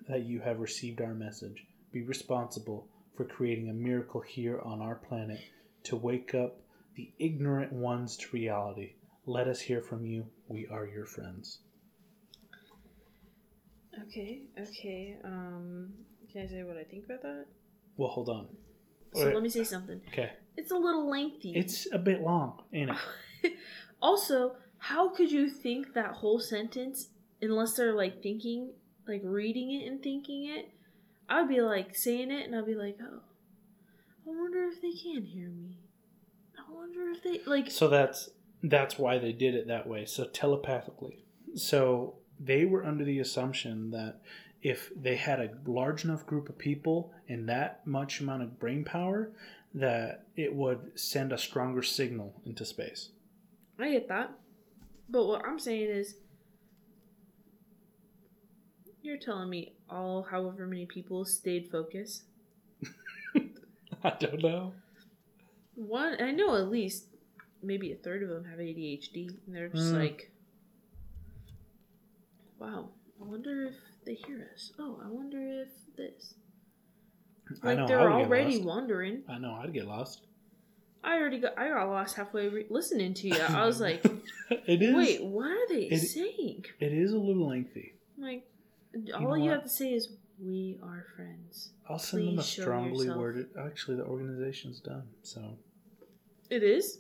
that 0.08 0.24
you 0.24 0.40
have 0.42 0.60
received 0.60 1.02
our 1.02 1.14
message. 1.14 1.66
Be 1.92 2.02
responsible 2.02 2.88
for 3.16 3.26
creating 3.26 3.70
a 3.70 3.74
miracle 3.74 4.22
here 4.22 4.60
on 4.60 4.82
our 4.82 4.96
planet 4.96 5.40
to 5.84 5.96
wake 5.96 6.36
up 6.36 6.60
the 6.96 7.12
ignorant 7.20 7.72
ones 7.72 8.18
to 8.18 8.28
reality. 8.32 8.94
Let 9.26 9.48
us 9.48 9.60
hear 9.60 9.82
from 9.82 10.06
you. 10.06 10.26
We 10.48 10.68
are 10.68 10.86
your 10.86 11.06
friends. 11.06 11.60
Okay, 14.04 14.42
okay. 14.60 15.18
Um, 15.24 15.94
can 16.32 16.44
I 16.44 16.48
say 16.48 16.64
what 16.64 16.78
I 16.78 16.84
think 16.84 17.06
about 17.06 17.22
that? 17.22 17.46
Well, 17.98 18.10
hold 18.10 18.30
on. 18.30 18.48
So 19.14 19.22
Alright. 19.22 19.36
let 19.36 19.44
me 19.44 19.50
say 19.50 19.64
something. 19.64 20.02
Okay. 20.10 20.32
It's 20.58 20.72
a 20.72 20.76
little 20.76 21.10
lengthy. 21.10 21.54
It's 21.56 21.88
a 21.92 21.98
bit 21.98 22.22
long, 22.22 22.62
ain't 22.74 22.92
it? 23.44 23.54
also, 24.02 24.56
how 24.78 25.10
could 25.10 25.32
you 25.32 25.50
think 25.50 25.94
that 25.94 26.12
whole 26.12 26.40
sentence 26.40 27.10
unless 27.42 27.74
they're 27.74 27.94
like 27.94 28.22
thinking, 28.22 28.72
like 29.08 29.22
reading 29.24 29.72
it 29.72 29.88
and 29.88 30.02
thinking 30.02 30.46
it? 30.46 30.72
I'd 31.28 31.50
be 31.50 31.62
like 31.62 31.96
saying 31.96 32.32
it 32.32 32.46
and 32.46 32.56
I'd 32.56 32.66
be 32.66 32.76
like, 32.76 32.98
oh, 33.02 33.22
I 34.28 34.30
wonder 34.30 34.64
if 34.66 34.82
they 34.82 34.92
can 34.92 35.24
hear 35.24 35.50
me. 35.50 35.78
I 36.58 36.72
wonder 36.72 37.10
if 37.12 37.24
they 37.24 37.42
like. 37.46 37.72
So 37.72 37.88
that's 37.88 38.30
that's 38.64 38.98
why 38.98 39.18
they 39.18 39.32
did 39.32 39.56
it 39.56 39.68
that 39.68 39.88
way. 39.88 40.06
So 40.06 40.26
telepathically. 40.26 41.26
So 41.56 42.16
they 42.40 42.66
were 42.66 42.86
under 42.86 43.04
the 43.04 43.20
assumption 43.20 43.92
that 43.92 44.22
if 44.66 44.90
they 45.00 45.16
had 45.16 45.40
a 45.40 45.52
large 45.68 46.04
enough 46.06 46.26
group 46.26 46.50
of 46.50 46.58
people 46.58 47.14
and 47.30 47.48
that 47.48 47.86
much 47.86 48.20
amount 48.20 48.42
of 48.42 48.60
brain 48.60 48.84
power, 48.84 49.30
that 49.76 50.26
it 50.36 50.52
would 50.56 50.92
send 51.00 51.32
a 51.32 51.38
stronger 51.38 51.84
signal 51.84 52.34
into 52.48 52.66
space. 52.66 53.10
I 53.78 53.92
get 53.92 54.08
that, 54.08 54.32
but 55.08 55.26
what 55.28 55.46
I'm 55.46 55.60
saying 55.60 55.92
is, 55.92 56.16
you're 59.04 59.18
telling 59.18 59.52
me 59.52 59.74
all 59.88 60.24
however 60.24 60.66
many 60.66 60.88
people 60.88 61.26
stayed 61.26 61.70
focused. 61.70 62.24
I 64.04 64.10
don't 64.20 64.42
know. 64.42 64.74
One, 65.76 66.20
I 66.20 66.32
know 66.32 66.56
at 66.56 66.72
least 66.72 67.06
maybe 67.62 67.92
a 67.92 67.96
third 67.98 68.24
of 68.24 68.30
them 68.30 68.46
have 68.46 68.58
ADHD, 68.58 69.30
and 69.46 69.56
they're 69.56 69.70
just 69.70 69.94
Mm. 69.94 70.00
like, 70.00 70.32
"Wow, 72.58 72.90
I 73.22 73.26
wonder 73.26 73.66
if 73.68 73.76
they 74.06 74.14
hear 74.16 74.50
us. 74.54 74.72
Oh, 74.80 75.00
I 75.04 75.10
wonder 75.10 75.40
if 75.64 75.70
this." 75.96 76.36
I 77.64 77.68
Like 77.68 77.78
know. 77.78 77.84
I 77.84 77.88
they're 77.88 78.00
would 78.12 78.18
get 78.18 78.26
already 78.28 78.58
wondering. 78.62 79.24
I 79.30 79.38
know. 79.38 79.54
I'd 79.62 79.74
get 79.74 79.86
lost. 79.88 80.22
I 81.04 81.18
already 81.20 81.40
got. 81.40 81.58
I 81.58 81.70
got 81.70 81.86
lost 81.90 82.16
halfway 82.16 82.48
re- 82.48 82.66
listening 82.70 83.14
to 83.16 83.28
you. 83.28 83.36
I 83.40 83.66
was 83.66 83.80
like, 83.80 84.04
it 84.50 84.82
is. 84.82 84.96
"Wait, 84.96 85.24
what 85.24 85.52
are 85.52 85.68
they 85.70 85.84
it- 85.84 86.00
saying?" 86.00 86.66
It 86.80 86.94
is 86.94 87.12
a 87.14 87.18
little 87.20 87.48
lengthy. 87.48 87.94
Like, 88.18 88.48
know 88.94 89.28
all 89.28 89.38
you 89.38 89.52
have 89.52 89.64
to 89.64 89.70
say 89.70 89.94
is, 89.94 90.10
"We 90.42 90.80
are 90.82 91.06
friends." 91.16 91.72
I'll 91.88 92.00
send 92.00 92.28
them 92.28 92.40
a 92.40 92.44
strongly 92.44 93.10
worded. 93.10 93.50
Actually, 93.60 93.98
the 93.98 94.06
organization's 94.06 94.80
done. 94.80 95.04
So, 95.22 95.58
It 96.50 96.64
is. 96.64 97.00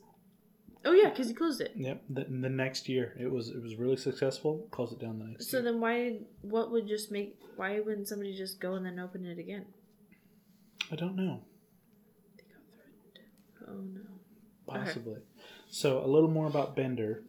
Oh 0.87 0.93
yeah, 0.93 1.09
because 1.09 1.27
he 1.27 1.33
closed 1.33 1.61
it. 1.61 1.73
yep. 1.75 2.03
The, 2.09 2.25
the 2.25 2.49
next 2.49 2.87
year, 2.87 3.15
it 3.19 3.31
was 3.31 3.49
it 3.49 3.61
was 3.61 3.75
really 3.75 3.97
successful. 3.97 4.67
Close 4.71 4.91
it 4.91 4.99
down 4.99 5.19
the 5.19 5.25
next 5.25 5.49
So 5.49 5.57
year. 5.57 5.63
then 5.65 5.81
why? 5.81 6.19
What 6.41 6.71
would 6.71 6.87
just 6.87 7.11
make? 7.11 7.37
Why 7.55 7.79
wouldn't 7.79 8.07
somebody 8.07 8.35
just 8.37 8.59
go 8.59 8.73
and 8.75 8.85
then 8.85 8.99
open 8.99 9.25
it 9.25 9.39
again? 9.39 9.65
I 10.91 10.95
don't 10.95 11.15
know. 11.15 11.41
They 12.37 12.43
got 12.43 12.61
threatened. 12.69 13.19
Oh 13.67 13.99
no. 13.99 14.01
Possibly. 14.67 15.21
So 15.69 16.03
a 16.03 16.07
little 16.07 16.29
more 16.29 16.47
about 16.47 16.75
Bender 16.75 17.23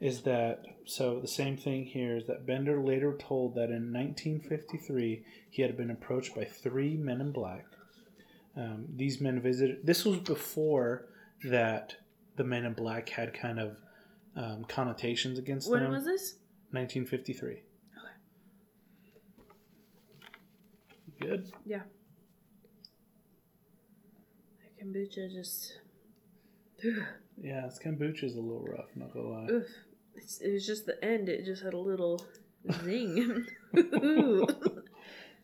is 0.00 0.22
that 0.22 0.64
so 0.84 1.20
the 1.20 1.28
same 1.28 1.56
thing 1.56 1.84
here 1.84 2.16
is 2.16 2.26
that 2.26 2.46
Bender 2.46 2.80
later 2.82 3.16
told 3.18 3.54
that 3.54 3.70
in 3.70 3.92
1953 3.92 5.24
he 5.50 5.62
had 5.62 5.76
been 5.76 5.90
approached 5.90 6.34
by 6.34 6.44
three 6.44 6.96
men 6.96 7.20
in 7.20 7.32
black. 7.32 7.64
Um, 8.56 8.86
these 8.94 9.20
men 9.20 9.40
visited. 9.40 9.86
This 9.86 10.04
was 10.04 10.18
before 10.18 11.06
that 11.44 11.96
the 12.36 12.44
men 12.44 12.64
in 12.64 12.72
black 12.74 13.08
had 13.08 13.34
kind 13.34 13.58
of 13.58 13.76
um, 14.36 14.64
connotations 14.68 15.38
against 15.38 15.70
When 15.70 15.82
them. 15.82 15.92
was 15.92 16.04
this? 16.04 16.36
1953. 16.70 17.50
Okay. 17.52 17.62
Good. 21.20 21.52
Yeah. 21.64 21.80
That 24.60 24.84
kombucha 24.86 25.30
just. 25.32 25.78
Yeah, 27.38 27.62
this 27.66 27.78
kombucha's 27.82 28.36
a 28.36 28.40
little 28.40 28.64
rough. 28.64 28.90
Not 28.94 29.12
gonna 29.12 29.28
lie. 29.28 29.46
Oof. 29.50 29.66
It's, 30.14 30.40
it 30.40 30.52
was 30.52 30.66
just 30.66 30.86
the 30.86 31.02
end. 31.04 31.28
It 31.28 31.44
just 31.44 31.62
had 31.62 31.74
a 31.74 31.78
little 31.78 32.24
zing. 32.82 33.46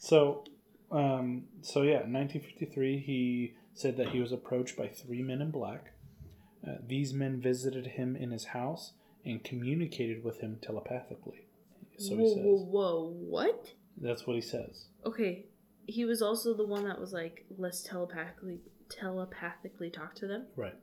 So, 0.03 0.43
um, 0.91 1.45
so 1.61 1.83
yeah, 1.83 2.03
in 2.03 2.13
1953, 2.13 2.99
he 2.99 3.55
said 3.73 3.97
that 3.99 4.09
he 4.09 4.19
was 4.21 4.33
approached 4.33 4.77
by 4.77 4.89
three 4.89 5.23
men 5.23 5.41
in 5.41 5.53
black. 5.53 5.93
Uh, 6.67 6.75
these 6.87 7.13
men 7.13 7.41
visited 7.41 7.87
him 7.87 8.17
in 8.17 8.31
his 8.31 8.47
house 8.47 8.93
and 9.25 9.43
communicated 9.43 10.23
with 10.23 10.41
him 10.41 10.59
telepathically. 10.63 11.47
So 11.99 12.17
he 12.17 12.29
says. 12.29 12.39
whoa, 12.39 12.65
whoa! 12.65 13.15
What? 13.19 13.73
That's 14.01 14.27
what 14.27 14.37
he 14.37 14.43
says. 14.43 14.87
Okay, 15.05 15.47
he 15.87 16.05
was 16.05 16.23
also 16.23 16.55
the 16.55 16.67
one 16.67 16.85
that 16.85 17.01
was 17.01 17.13
like, 17.13 17.45
let's 17.59 17.83
telepathically 17.83 18.61
telepathically 18.89 19.91
talk 19.91 20.15
to 20.17 20.27
them. 20.27 20.47
Right. 20.57 20.75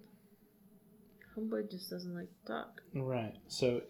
Homeboy 1.38 1.70
just 1.70 1.90
doesn't 1.90 2.16
like 2.16 2.30
to 2.46 2.52
talk. 2.52 2.82
Right. 2.94 3.36
So 3.48 3.82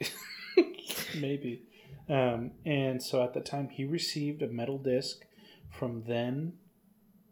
maybe. 1.19 1.63
Um, 2.09 2.51
and 2.65 3.01
so 3.01 3.23
at 3.23 3.33
the 3.33 3.41
time, 3.41 3.69
he 3.69 3.85
received 3.85 4.41
a 4.41 4.47
metal 4.47 4.77
disc 4.77 5.19
from 5.69 6.03
then, 6.07 6.53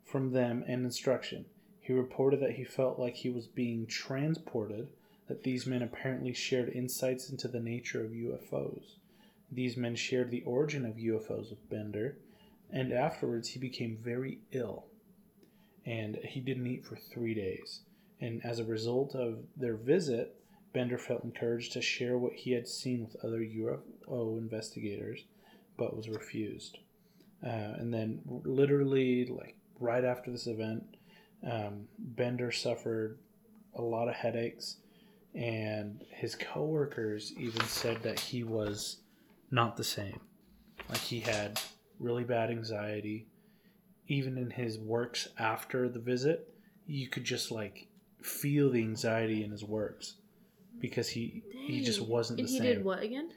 from 0.06 0.32
them, 0.32 0.64
and 0.68 0.86
instruction. 0.86 1.46
He 1.88 1.94
reported 1.94 2.42
that 2.42 2.56
he 2.56 2.66
felt 2.66 3.00
like 3.00 3.16
he 3.16 3.30
was 3.30 3.48
being 3.48 3.86
transported. 3.88 4.90
That 5.30 5.44
these 5.44 5.66
men 5.66 5.82
apparently 5.82 6.34
shared 6.34 6.68
insights 6.68 7.30
into 7.30 7.48
the 7.48 7.62
nature 7.62 8.04
of 8.04 8.12
UFOs. 8.12 8.96
These 9.50 9.78
men 9.78 9.96
shared 9.96 10.30
the 10.30 10.44
origin 10.44 10.86
of 10.86 10.98
UFOs 10.98 11.50
with 11.50 11.70
Bender, 11.70 12.18
and 12.70 12.92
afterwards 12.92 13.48
he 13.48 13.60
became 13.60 13.98
very 14.04 14.40
ill, 14.52 14.88
and 15.86 16.18
he 16.18 16.42
didn't 16.42 16.68
eat 16.68 16.86
for 16.86 16.98
three 16.98 17.34
days. 17.34 17.84
And 18.20 18.44
as 18.44 18.60
a 18.60 18.66
result 18.66 19.16
of 19.16 19.46
their 19.56 19.78
visit, 19.78 20.36
Bender 20.74 20.98
felt 20.98 21.24
encouraged 21.24 21.72
to 21.72 21.82
share 21.82 22.18
what 22.18 22.34
he 22.34 22.52
had 22.52 22.68
seen 22.68 23.06
with 23.06 23.16
other 23.24 23.40
UFO 23.40 24.38
investigators, 24.38 25.24
but 25.78 25.96
was 25.96 26.10
refused. 26.10 26.80
Uh, 27.42 27.76
and 27.80 27.94
then, 27.94 28.20
literally, 28.44 29.26
like 29.28 29.56
right 29.80 30.04
after 30.04 30.32
this 30.32 30.48
event, 30.48 30.97
um, 31.44 31.88
Bender 31.98 32.52
suffered 32.52 33.20
a 33.76 33.82
lot 33.82 34.08
of 34.08 34.16
headaches, 34.16 34.78
and 35.36 36.04
his 36.10 36.36
coworkers 36.36 37.34
even 37.38 37.62
said 37.66 38.02
that 38.04 38.20
he 38.20 38.44
was 38.44 38.98
not 39.52 39.78
the 39.78 39.84
same. 39.84 40.20
Like 40.90 41.00
he 41.00 41.20
had 41.20 41.60
really 42.00 42.24
bad 42.24 42.50
anxiety. 42.50 43.28
Even 44.08 44.38
in 44.38 44.50
his 44.50 44.80
works 44.80 45.28
after 45.38 45.90
the 45.90 46.00
visit, 46.00 46.54
you 46.86 47.08
could 47.10 47.26
just 47.26 47.52
like 47.52 47.88
feel 48.22 48.72
the 48.72 48.82
anxiety 48.82 49.44
in 49.44 49.52
his 49.52 49.64
works 49.64 50.16
because 50.80 51.10
he 51.10 51.44
he 51.52 51.84
just 51.84 52.02
wasn't 52.02 52.40
And 52.40 52.48
the 52.48 52.52
he 52.52 52.58
same. 52.58 52.68
He 52.68 52.74
did 52.76 52.86
what 52.86 53.04
again? 53.04 53.30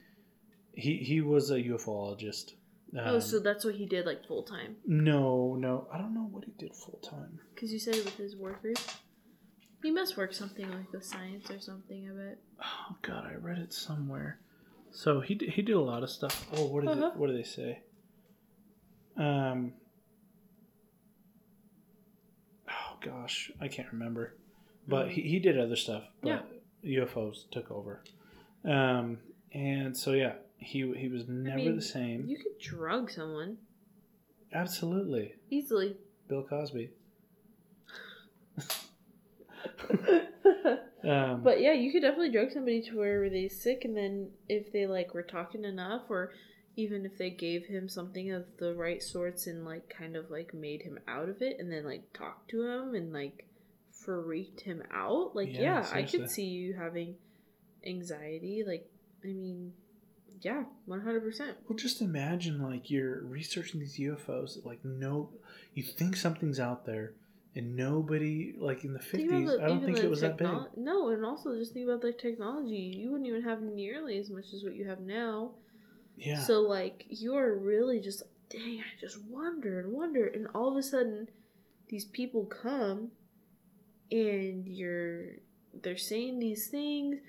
He 0.72 0.96
he 0.98 1.20
was 1.20 1.50
a 1.50 1.60
ufologist. 1.60 2.52
Oh, 2.98 3.14
Um, 3.16 3.20
so 3.20 3.38
that's 3.40 3.64
what 3.64 3.74
he 3.76 3.86
did 3.86 4.06
like 4.06 4.26
full 4.26 4.42
time. 4.42 4.76
no, 4.86 5.54
no, 5.56 5.86
I 5.92 5.98
don't 5.98 6.14
know 6.14 6.28
what 6.30 6.44
he 6.44 6.52
did 6.58 6.74
full 6.74 6.98
time. 7.02 7.40
Because 7.54 7.72
you 7.72 7.78
said 7.78 7.94
it 7.96 8.04
with 8.04 8.16
his 8.16 8.36
workers. 8.36 8.76
He 9.82 9.90
must 9.90 10.16
work 10.16 10.34
something 10.34 10.68
like 10.70 10.92
with 10.92 11.04
science 11.04 11.50
or 11.50 11.58
something. 11.60 12.10
I 12.10 12.12
bet. 12.14 12.38
Oh 12.62 12.96
God, 13.02 13.26
I 13.26 13.34
read 13.36 13.58
it 13.58 13.72
somewhere. 13.72 14.38
So 14.92 15.20
he 15.20 15.34
did, 15.34 15.50
he 15.50 15.62
did 15.62 15.74
a 15.76 15.80
lot 15.80 16.02
of 16.02 16.10
stuff. 16.10 16.46
Oh, 16.56 16.66
what 16.66 16.80
did 16.84 16.90
Uh-huh. 16.90 17.06
it, 17.14 17.16
what 17.16 17.28
do 17.28 17.36
they 17.36 17.42
say? 17.44 17.80
Um. 19.16 19.72
Oh 22.68 22.96
gosh, 23.04 23.50
I 23.60 23.68
can't 23.68 23.90
remember, 23.92 24.34
but 24.86 25.10
he, 25.10 25.22
he 25.22 25.38
did 25.38 25.58
other 25.58 25.76
stuff. 25.76 26.04
But 26.22 26.46
UFOs 26.84 27.48
took 27.50 27.70
over. 27.70 28.02
Um, 28.64 29.18
and 29.52 29.96
so 29.96 30.12
yeah, 30.12 30.34
he 30.60 30.92
he 30.96 31.08
was 31.08 31.26
never 31.28 31.56
mean, 31.56 31.76
the 31.76 31.82
same. 31.82 32.26
You 32.26 32.36
could 32.36 32.58
drug 32.60 33.10
someone 33.10 33.58
Absolutely, 34.52 35.34
easily. 35.50 35.96
Bill 36.28 36.44
Cosby. 36.44 36.90
Um, 41.02 41.42
But 41.42 41.60
yeah, 41.60 41.72
you 41.72 41.92
could 41.92 42.02
definitely 42.02 42.30
drug 42.30 42.50
somebody 42.50 42.82
to 42.82 42.98
where 42.98 43.30
they're 43.30 43.48
sick, 43.48 43.84
and 43.84 43.96
then 43.96 44.30
if 44.48 44.70
they 44.72 44.86
like 44.86 45.14
were 45.14 45.22
talking 45.22 45.64
enough, 45.64 46.02
or 46.10 46.32
even 46.76 47.06
if 47.06 47.16
they 47.16 47.30
gave 47.30 47.66
him 47.66 47.88
something 47.88 48.32
of 48.32 48.44
the 48.58 48.74
right 48.74 49.02
sorts 49.02 49.46
and 49.46 49.64
like 49.64 49.88
kind 49.88 50.16
of 50.16 50.30
like 50.30 50.52
made 50.52 50.82
him 50.82 50.98
out 51.08 51.28
of 51.28 51.40
it, 51.40 51.56
and 51.58 51.72
then 51.72 51.84
like 51.84 52.12
talked 52.12 52.50
to 52.50 52.62
him 52.62 52.94
and 52.94 53.12
like 53.12 53.46
freaked 53.90 54.60
him 54.60 54.82
out, 54.92 55.34
like 55.34 55.48
Yeah, 55.52 55.60
yeah, 55.60 55.86
I 55.92 56.02
could 56.02 56.30
see 56.30 56.46
you 56.46 56.74
having 56.74 57.16
anxiety. 57.86 58.62
Like, 58.66 58.86
I 59.24 59.28
mean, 59.28 59.72
yeah, 60.40 60.64
one 60.86 61.00
hundred 61.00 61.22
percent. 61.22 61.56
Well, 61.68 61.76
just 61.76 62.00
imagine 62.00 62.62
like 62.62 62.90
you're 62.90 63.22
researching 63.24 63.80
these 63.80 63.98
UFOs. 63.98 64.64
Like, 64.64 64.84
no, 64.84 65.30
you 65.74 65.82
think 65.82 66.16
something's 66.16 66.58
out 66.58 66.86
there, 66.86 67.12
and 67.54 67.76
nobody 67.76 68.54
like 68.58 68.84
in 68.84 68.92
the 68.92 69.00
fifties. 69.00 69.50
I 69.50 69.66
don't 69.66 69.84
think 69.84 69.98
it 69.98 70.08
was 70.08 70.22
that 70.22 70.38
big. 70.38 70.48
No, 70.76 71.08
and 71.10 71.24
also 71.24 71.54
just 71.56 71.74
think 71.74 71.88
about 71.88 72.00
the 72.00 72.12
technology. 72.12 72.94
You 72.96 73.10
wouldn't 73.10 73.28
even 73.28 73.42
have 73.42 73.60
nearly 73.60 74.18
as 74.18 74.30
much 74.30 74.52
as 74.54 74.64
what 74.64 74.74
you 74.74 74.88
have 74.88 75.00
now. 75.00 75.52
Yeah. 76.16 76.40
So 76.40 76.60
like 76.60 77.04
you 77.08 77.34
are 77.36 77.56
really 77.56 78.00
just 78.00 78.22
dang, 78.48 78.80
I 78.80 79.00
just 79.00 79.18
wonder 79.28 79.80
and 79.80 79.92
wonder, 79.92 80.26
and 80.26 80.48
all 80.54 80.70
of 80.70 80.76
a 80.76 80.82
sudden, 80.82 81.28
these 81.88 82.04
people 82.04 82.44
come, 82.44 83.10
and 84.10 84.66
you're 84.66 85.36
they're 85.82 85.96
saying 85.96 86.38
these 86.38 86.68
things. 86.68 87.20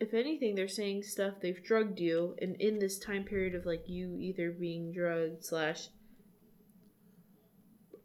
If 0.00 0.14
anything, 0.14 0.54
they're 0.54 0.66
saying 0.66 1.02
stuff 1.02 1.34
they've 1.42 1.62
drugged 1.62 2.00
you, 2.00 2.34
and 2.40 2.56
in 2.56 2.78
this 2.78 2.98
time 2.98 3.24
period 3.24 3.54
of 3.54 3.66
like 3.66 3.84
you 3.86 4.16
either 4.18 4.50
being 4.50 4.92
drugged 4.92 5.44
slash. 5.44 5.88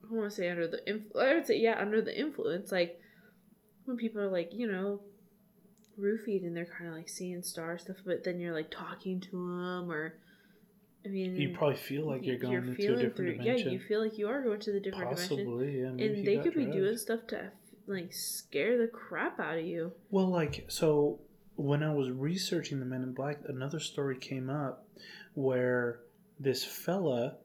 I 0.03 0.13
want 0.13 0.29
to 0.29 0.35
say 0.35 0.49
under 0.49 0.67
the 0.67 0.87
inf- 0.87 1.15
I 1.19 1.33
would 1.33 1.47
say 1.47 1.57
yeah 1.57 1.79
under 1.79 1.99
the 1.99 2.15
influence 2.15 2.71
like 2.71 2.99
when 3.85 3.97
people 3.97 4.21
are 4.21 4.29
like 4.29 4.49
you 4.53 4.71
know 4.71 5.01
roofied 5.99 6.45
and 6.45 6.55
they're 6.55 6.67
kind 6.67 6.91
of 6.91 6.95
like 6.95 7.09
seeing 7.09 7.41
star 7.41 7.79
stuff 7.79 7.95
but 8.05 8.23
then 8.23 8.39
you're 8.39 8.53
like 8.53 8.69
talking 8.69 9.19
to 9.21 9.31
them 9.31 9.91
or 9.91 10.19
I 11.03 11.07
mean 11.07 11.35
you 11.35 11.55
probably 11.57 11.77
feel 11.77 12.07
like 12.07 12.23
you're 12.23 12.37
going 12.37 12.53
into 12.53 12.93
a 12.93 13.01
different 13.01 13.37
dimension. 13.39 13.67
Yeah, 13.67 13.73
you 13.73 13.79
feel 13.79 13.99
like 13.99 14.19
you 14.19 14.27
are 14.27 14.43
going 14.43 14.59
to 14.59 14.71
the 14.71 14.79
different 14.79 15.15
dimension, 15.15 15.37
Possibly, 15.37 15.79
yeah. 15.79 15.89
maybe 15.89 16.19
and 16.19 16.27
they 16.27 16.37
could 16.37 16.53
be 16.53 16.65
doing 16.65 16.97
stuff 16.97 17.21
to 17.29 17.51
like 17.87 18.13
scare 18.13 18.77
the 18.77 18.87
crap 18.87 19.39
out 19.39 19.57
of 19.57 19.65
you. 19.65 19.91
Well, 20.09 20.27
like, 20.27 20.65
so 20.69 21.19
when 21.55 21.83
I 21.83 21.93
was 21.93 22.09
researching 22.11 22.79
the 22.79 22.85
Men 22.85 23.03
in 23.03 23.13
Black, 23.13 23.39
another 23.47 23.79
story 23.79 24.17
came 24.17 24.49
up 24.49 24.85
where 25.33 25.99
this 26.39 26.63
fella, 26.63 27.35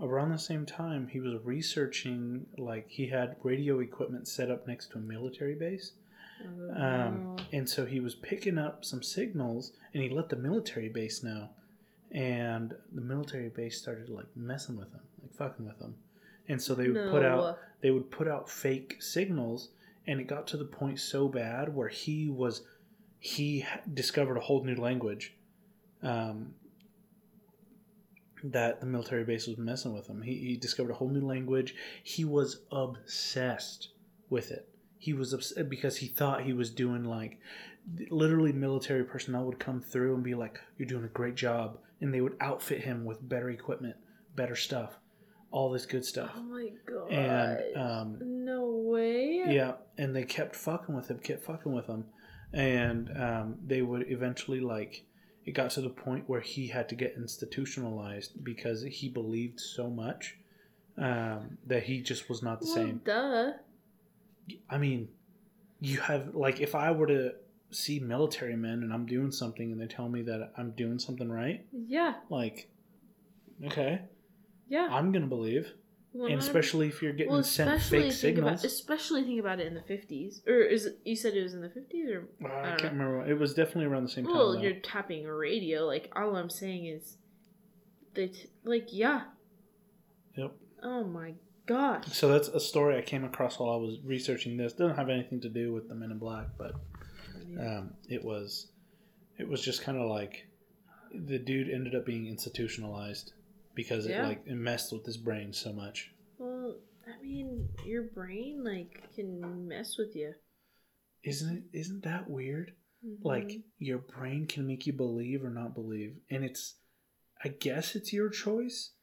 around 0.00 0.30
the 0.30 0.38
same 0.38 0.64
time, 0.66 1.08
he 1.08 1.20
was 1.20 1.34
researching, 1.44 2.46
like, 2.56 2.86
he 2.88 3.06
had 3.08 3.36
radio 3.42 3.80
equipment 3.80 4.26
set 4.28 4.50
up 4.50 4.66
next 4.66 4.90
to 4.92 4.98
a 4.98 5.00
military 5.00 5.54
base. 5.54 5.92
Um, 6.76 7.36
Oh. 7.36 7.36
and 7.52 7.68
so 7.68 7.84
he 7.84 7.98
was 7.98 8.14
picking 8.14 8.58
up 8.58 8.84
some 8.84 9.02
signals 9.02 9.72
and 9.92 10.02
he 10.02 10.08
let 10.08 10.28
the 10.28 10.36
military 10.36 10.88
base 10.88 11.22
know. 11.24 11.48
And 12.12 12.74
the 12.92 13.00
military 13.00 13.48
base 13.48 13.76
started, 13.76 14.08
like, 14.08 14.34
messing 14.36 14.76
with 14.76 14.92
him, 14.92 15.00
like, 15.20 15.34
fucking 15.34 15.66
with 15.66 15.78
him. 15.80 15.96
And 16.48 16.62
so 16.62 16.74
they 16.74 16.88
would 16.88 17.10
put 17.10 17.24
out 17.24 17.58
they 17.80 17.90
would 17.90 18.10
put 18.10 18.26
out 18.26 18.48
fake 18.48 18.96
signals 19.00 19.68
and 20.06 20.18
it 20.20 20.24
got 20.26 20.46
to 20.48 20.56
the 20.56 20.64
point 20.64 20.98
so 20.98 21.28
bad 21.28 21.72
where 21.74 21.88
he 21.88 22.28
was 22.28 22.62
he 23.18 23.64
discovered 23.92 24.36
a 24.36 24.40
whole 24.40 24.64
new 24.64 24.76
language 24.76 25.34
um, 26.02 26.54
that 28.44 28.80
the 28.80 28.86
military 28.86 29.24
base 29.24 29.46
was 29.46 29.58
messing 29.58 29.92
with 29.92 30.06
him. 30.06 30.22
He, 30.22 30.34
he 30.38 30.56
discovered 30.56 30.92
a 30.92 30.94
whole 30.94 31.08
new 31.08 31.26
language. 31.26 31.74
He 32.02 32.24
was 32.24 32.60
obsessed 32.70 33.88
with 34.30 34.50
it. 34.50 34.68
He 34.98 35.12
was 35.12 35.32
upset 35.32 35.68
because 35.68 35.96
he 35.98 36.06
thought 36.06 36.42
he 36.42 36.52
was 36.52 36.70
doing 36.70 37.04
like 37.04 37.38
literally 38.10 38.52
military 38.52 39.04
personnel 39.04 39.44
would 39.46 39.58
come 39.58 39.80
through 39.80 40.14
and 40.14 40.22
be 40.22 40.34
like 40.34 40.60
you're 40.76 40.88
doing 40.88 41.04
a 41.04 41.08
great 41.08 41.34
job 41.34 41.78
and 42.00 42.12
they 42.12 42.20
would 42.20 42.36
outfit 42.40 42.82
him 42.82 43.04
with 43.04 43.26
better 43.26 43.48
equipment 43.48 43.96
better 44.36 44.54
stuff 44.54 44.98
all 45.50 45.70
this 45.70 45.86
good 45.86 46.04
stuff. 46.04 46.30
Oh 46.36 46.42
my 46.42 46.70
god. 46.86 47.10
and 47.10 47.76
um, 47.76 48.18
no 48.20 48.66
way. 48.66 49.42
yeah, 49.48 49.74
and 49.96 50.14
they 50.14 50.24
kept 50.24 50.54
fucking 50.54 50.94
with 50.94 51.10
him, 51.10 51.18
kept 51.18 51.44
fucking 51.44 51.72
with 51.72 51.86
him, 51.86 52.04
and 52.52 53.10
um, 53.16 53.56
they 53.66 53.82
would 53.82 54.10
eventually 54.10 54.60
like. 54.60 55.04
It 55.44 55.52
got 55.52 55.70
to 55.72 55.80
the 55.80 55.88
point 55.88 56.28
where 56.28 56.40
he 56.42 56.68
had 56.68 56.90
to 56.90 56.94
get 56.94 57.14
institutionalized 57.16 58.44
because 58.44 58.82
he 58.82 59.08
believed 59.08 59.58
so 59.60 59.88
much 59.88 60.36
um, 60.98 61.56
that 61.66 61.84
he 61.84 62.02
just 62.02 62.28
was 62.28 62.42
not 62.42 62.60
the 62.60 62.66
well, 62.66 62.74
same. 62.74 63.00
Duh. 63.02 63.52
I 64.68 64.76
mean, 64.76 65.08
you 65.80 66.00
have 66.00 66.34
like 66.34 66.60
if 66.60 66.74
I 66.74 66.90
were 66.90 67.06
to 67.06 67.32
see 67.70 67.98
military 67.98 68.56
men 68.56 68.82
and 68.82 68.92
I'm 68.92 69.06
doing 69.06 69.30
something 69.30 69.72
and 69.72 69.80
they 69.80 69.86
tell 69.86 70.08
me 70.08 70.22
that 70.22 70.52
I'm 70.56 70.72
doing 70.72 70.98
something 70.98 71.30
right, 71.30 71.64
Yeah. 71.72 72.14
like, 72.30 72.68
okay, 73.66 74.02
Yeah. 74.68 74.88
I'm 74.90 75.12
gonna 75.12 75.26
believe, 75.26 75.72
and 76.12 76.22
100 76.22 76.38
especially 76.42 76.88
if 76.88 77.02
you're 77.02 77.12
getting 77.12 77.32
well, 77.32 77.42
sent 77.42 77.70
especially 77.70 77.98
fake 77.98 78.10
think 78.10 78.14
signals. 78.20 78.50
About, 78.60 78.64
especially 78.64 79.24
think 79.24 79.40
about 79.40 79.60
it 79.60 79.66
in 79.66 79.74
the 79.74 79.82
fifties, 79.82 80.42
or 80.46 80.54
is 80.60 80.86
it, 80.86 80.98
you 81.04 81.14
said 81.16 81.34
it 81.34 81.42
was 81.42 81.54
in 81.54 81.60
the 81.60 81.68
fifties, 81.70 82.08
or 82.10 82.28
Uh, 82.44 82.48
I 82.48 82.72
I 82.72 82.76
can't 82.76 82.94
know. 82.96 83.04
remember. 83.04 83.30
It 83.30 83.38
was 83.38 83.54
definitely 83.54 83.86
around 83.86 84.04
the 84.04 84.08
same 84.10 84.24
time. 84.24 84.34
well, 84.34 84.58
you're 84.58 84.80
tapping 84.80 85.26
a 85.26 85.34
radio. 85.34 85.84
Like 85.84 86.10
all 86.16 86.34
I'm 86.36 86.50
saying 86.50 86.86
is, 86.86 87.16
that 88.14 88.34
like 88.64 88.88
yeah. 88.90 89.22
Yep. 90.36 90.52
Oh 90.82 91.04
my 91.04 91.34
gosh. 91.66 92.06
So 92.12 92.28
that's 92.28 92.48
a 92.48 92.60
story 92.60 92.96
I 92.96 93.02
came 93.02 93.24
across 93.24 93.58
while 93.58 93.70
I 93.70 93.76
was 93.76 93.98
researching 94.04 94.56
this. 94.56 94.72
Doesn't 94.72 94.96
have 94.96 95.08
anything 95.10 95.40
to 95.42 95.48
do 95.48 95.72
with 95.72 95.88
the 95.88 95.94
Men 95.94 96.10
in 96.10 96.18
Black, 96.18 96.46
but 96.56 96.74
um, 97.60 97.90
it 98.08 98.24
was, 98.24 98.68
it 99.38 99.48
was 99.48 99.60
just 99.62 99.82
kind 99.82 99.98
of 99.98 100.08
like 100.08 100.46
the 101.12 101.38
dude 101.38 101.68
ended 101.70 101.94
up 101.94 102.04
being 102.06 102.26
institutionalized 102.28 103.32
because 103.78 104.06
it 104.06 104.18
like 104.18 104.42
it 104.44 104.56
messed 104.56 104.92
with 104.92 105.06
his 105.06 105.16
brain 105.16 105.52
so 105.52 105.72
much. 105.72 106.10
Well, 106.36 106.80
I 107.06 107.22
mean, 107.22 107.68
your 107.86 108.02
brain 108.02 108.64
like 108.64 109.00
can 109.14 109.68
mess 109.68 109.96
with 109.96 110.16
you. 110.16 110.32
Isn't 111.22 111.58
it? 111.58 111.78
Isn't 111.78 112.02
that 112.02 112.28
weird? 112.28 112.72
Like 113.22 113.46
Mhm. 113.46 113.62
your 113.78 113.98
brain 113.98 114.46
can 114.46 114.66
make 114.66 114.84
you 114.88 114.92
believe 114.92 115.44
or 115.44 115.50
not 115.50 115.74
believe, 115.76 116.16
and 116.28 116.44
it's, 116.44 116.74
I 117.44 117.50
guess 117.50 117.94
it's 117.94 118.12
your 118.12 118.30
choice, 118.30 118.94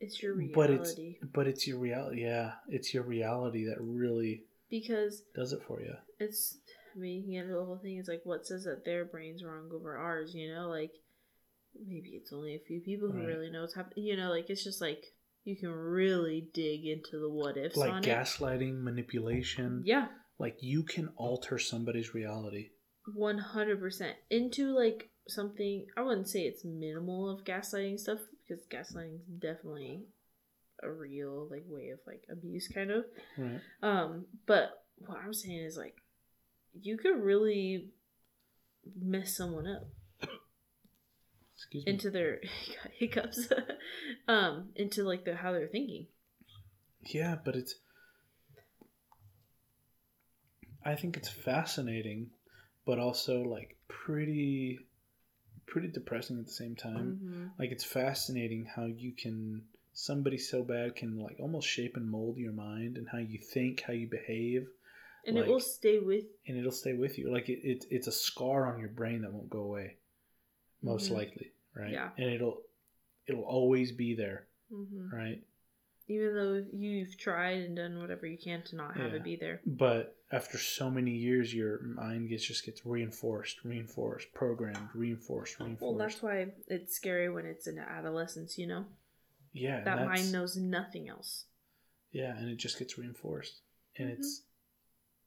it's 0.00 0.22
your 0.22 0.34
but 0.54 0.70
it's 0.70 0.96
reality 0.96 1.18
but 1.34 1.46
it's 1.46 1.66
your 1.66 1.78
reality. 1.78 2.22
Yeah, 2.22 2.54
it's 2.68 2.94
your 2.94 3.02
reality 3.02 3.66
that 3.66 3.80
really 3.82 4.46
because 4.70 5.24
does 5.34 5.52
it 5.52 5.62
for 5.68 5.82
you. 5.82 5.94
it's. 6.18 6.56
I 6.94 6.98
mean, 6.98 7.30
you 7.30 7.42
know, 7.42 7.58
the 7.60 7.64
whole 7.66 7.78
thing 7.78 7.98
is 7.98 8.08
like, 8.08 8.20
what 8.24 8.46
says 8.46 8.64
that 8.64 8.84
their 8.84 9.04
brain's 9.04 9.42
wrong 9.44 9.70
over 9.72 9.96
ours? 9.96 10.34
You 10.34 10.54
know, 10.54 10.68
like 10.68 10.92
maybe 11.86 12.10
it's 12.10 12.32
only 12.32 12.54
a 12.54 12.60
few 12.66 12.80
people 12.80 13.10
who 13.10 13.18
Right. 13.18 13.26
really 13.28 13.50
know 13.50 13.62
what's 13.62 13.74
happening. 13.74 14.06
You 14.06 14.16
know, 14.16 14.30
like 14.30 14.50
it's 14.50 14.64
just 14.64 14.80
like 14.80 15.02
you 15.44 15.56
can 15.56 15.70
really 15.70 16.48
dig 16.54 16.86
into 16.86 17.18
the 17.18 17.30
what 17.30 17.56
ifs 17.56 17.76
Like 17.76 18.02
gaslighting, 18.02 18.82
manipulation. 18.82 19.82
Yeah, 19.84 20.08
like 20.38 20.58
you 20.60 20.82
can 20.84 21.08
alter 21.16 21.58
somebody's 21.58 22.14
reality 22.14 22.70
one 23.14 23.38
hundred 23.38 23.80
percent 23.80 24.16
into 24.30 24.74
like 24.76 25.10
something. 25.28 25.86
I 25.96 26.02
wouldn't 26.02 26.28
say 26.28 26.42
it's 26.42 26.64
minimal 26.64 27.28
of 27.30 27.44
gaslighting 27.44 27.98
stuff 27.98 28.20
because 28.46 28.64
gaslighting 28.66 29.16
is 29.16 29.26
definitely 29.40 30.04
a 30.82 30.90
real 30.90 31.48
like 31.50 31.64
way 31.66 31.90
of 31.90 31.98
like 32.06 32.24
abuse, 32.30 32.68
kind 32.68 32.90
of. 32.90 33.04
right 33.38 33.60
Um, 33.82 34.26
but 34.46 34.70
what 34.98 35.18
I'm 35.24 35.34
saying 35.34 35.60
is 35.64 35.76
like 35.76 35.96
you 36.80 36.96
could 36.96 37.16
really 37.20 37.90
mess 39.00 39.36
someone 39.36 39.66
up 39.66 39.88
excuse 41.74 41.86
me 41.86 41.92
into 41.92 42.10
their 42.10 42.40
hiccups, 42.98 43.48
um, 44.28 44.70
into 44.76 45.04
like 45.04 45.24
the 45.24 45.34
how 45.34 45.52
they're 45.52 45.68
thinking. 45.68 46.06
yeah 47.06 47.36
but 47.44 47.56
it's 47.56 47.74
i 50.84 50.94
think 50.94 51.16
it's 51.16 51.28
fascinating 51.28 52.30
but 52.84 52.98
also 52.98 53.42
like 53.42 53.76
pretty 53.88 54.78
pretty 55.66 55.88
depressing 55.88 56.38
at 56.38 56.46
the 56.46 56.52
same 56.52 56.76
time 56.76 57.18
Mhm. 57.24 57.50
like 57.58 57.70
it's 57.70 57.84
fascinating 57.84 58.66
how 58.66 58.84
you 58.84 59.12
can 59.12 59.62
somebody 59.94 60.38
so 60.38 60.62
bad 60.62 60.96
can 60.96 61.18
like 61.18 61.36
almost 61.40 61.68
shape 61.68 61.96
and 61.96 62.08
mold 62.10 62.36
your 62.36 62.52
mind 62.52 62.96
and 62.96 63.08
how 63.10 63.18
you 63.18 63.38
think 63.38 63.82
how 63.82 63.92
you 63.92 64.06
behave 64.08 64.66
And 65.26 65.38
it 65.38 65.46
will 65.46 65.60
stay 65.60 65.98
with 65.98 66.24
and 66.46 66.56
it'll 66.58 66.72
stay 66.72 66.92
with 66.94 67.18
you 67.18 67.32
like 67.32 67.48
it, 67.48 67.60
it 67.62 67.84
it's 67.90 68.06
a 68.06 68.12
scar 68.12 68.72
on 68.72 68.80
your 68.80 68.88
brain 68.88 69.22
that 69.22 69.32
won't 69.32 69.50
go 69.50 69.60
away 69.60 69.96
most 70.82 71.10
Mhm. 71.10 71.14
likely 71.14 71.52
right 71.74 71.92
Yeah. 71.92 72.10
and 72.18 72.30
it'll 72.30 72.62
it'll 73.26 73.44
always 73.44 73.92
be 73.92 74.14
there 74.14 74.46
hmm 74.70 75.08
right 75.12 75.42
even 76.08 76.34
though 76.34 76.64
you've 76.72 77.16
tried 77.16 77.58
and 77.62 77.76
done 77.76 77.98
whatever 78.00 78.26
you 78.26 78.36
can 78.36 78.62
to 78.64 78.76
not 78.76 78.96
have 78.96 79.12
Yeah. 79.12 79.16
it 79.18 79.24
be 79.24 79.36
there. 79.36 79.60
but 79.64 80.16
after 80.32 80.58
so 80.58 80.90
many 80.90 81.12
years 81.12 81.54
your 81.54 81.80
mind 81.82 82.28
gets 82.28 82.44
just 82.44 82.64
gets 82.66 82.84
reinforced 82.84 83.64
reinforced 83.64 84.32
programmed 84.34 84.88
reinforced 84.94 85.58
reinforced 85.60 85.82
Well, 85.82 85.96
that's 86.08 86.22
why 86.22 86.48
it's 86.68 86.94
scary 86.96 87.28
when 87.30 87.46
it's 87.46 87.66
in 87.66 87.78
adolescence. 87.78 88.58
You 88.58 88.66
know, 88.66 88.84
yeah 89.52 89.84
that 89.84 90.04
mind 90.06 90.32
knows 90.32 90.56
nothing 90.56 91.08
else. 91.08 91.46
yeah 92.10 92.36
and 92.36 92.48
it 92.50 92.56
just 92.56 92.78
gets 92.78 92.98
reinforced 92.98 93.60
and 93.96 94.08
Mhm. 94.10 94.14
it's 94.18 94.42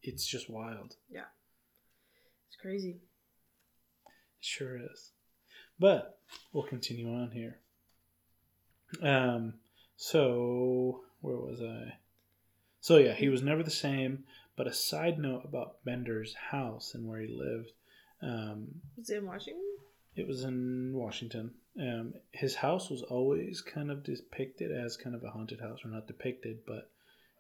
it's 0.02 0.26
just 0.26 0.50
wild 0.50 0.98
Yeah, 1.10 1.26
It's 2.48 2.58
crazy. 2.58 3.02
it 4.06 4.12
sure 4.40 4.78
is 4.78 5.12
but 5.80 6.20
we'll 6.54 6.64
continue 6.64 7.08
on 7.14 7.32
here 7.32 7.58
um 9.02 9.54
so 9.96 11.02
where 11.22 11.38
was 11.38 11.62
i 11.62 11.94
so 12.82 12.98
yeah 12.98 13.14
he 13.14 13.30
was 13.30 13.42
never 13.42 13.64
the 13.64 13.70
same 13.72 14.24
but 14.56 14.68
a 14.68 14.74
side 14.74 15.20
note 15.20 15.44
about 15.44 15.84
bender's 15.84 16.34
house 16.52 16.94
and 16.94 17.08
where 17.08 17.20
he 17.20 17.28
lived 17.28 17.72
um 18.22 18.68
Was 18.98 19.10
it 19.10 19.18
in 19.18 19.26
Washington? 19.26 19.62
It 20.16 20.28
was 20.28 20.44
in 20.44 20.94
Washington. 20.94 21.52
Um, 21.80 22.14
his 22.32 22.56
house 22.56 22.90
was 22.90 23.02
always 23.02 23.62
kind 23.62 23.92
of 23.92 24.04
depicted 24.04 24.72
as 24.72 24.96
kind 24.96 25.16
of 25.16 25.24
a 25.24 25.30
haunted 25.30 25.60
house, 25.60 25.80
or 25.84 25.90
not 25.90 26.08
depicted, 26.08 26.60
but 26.66 26.90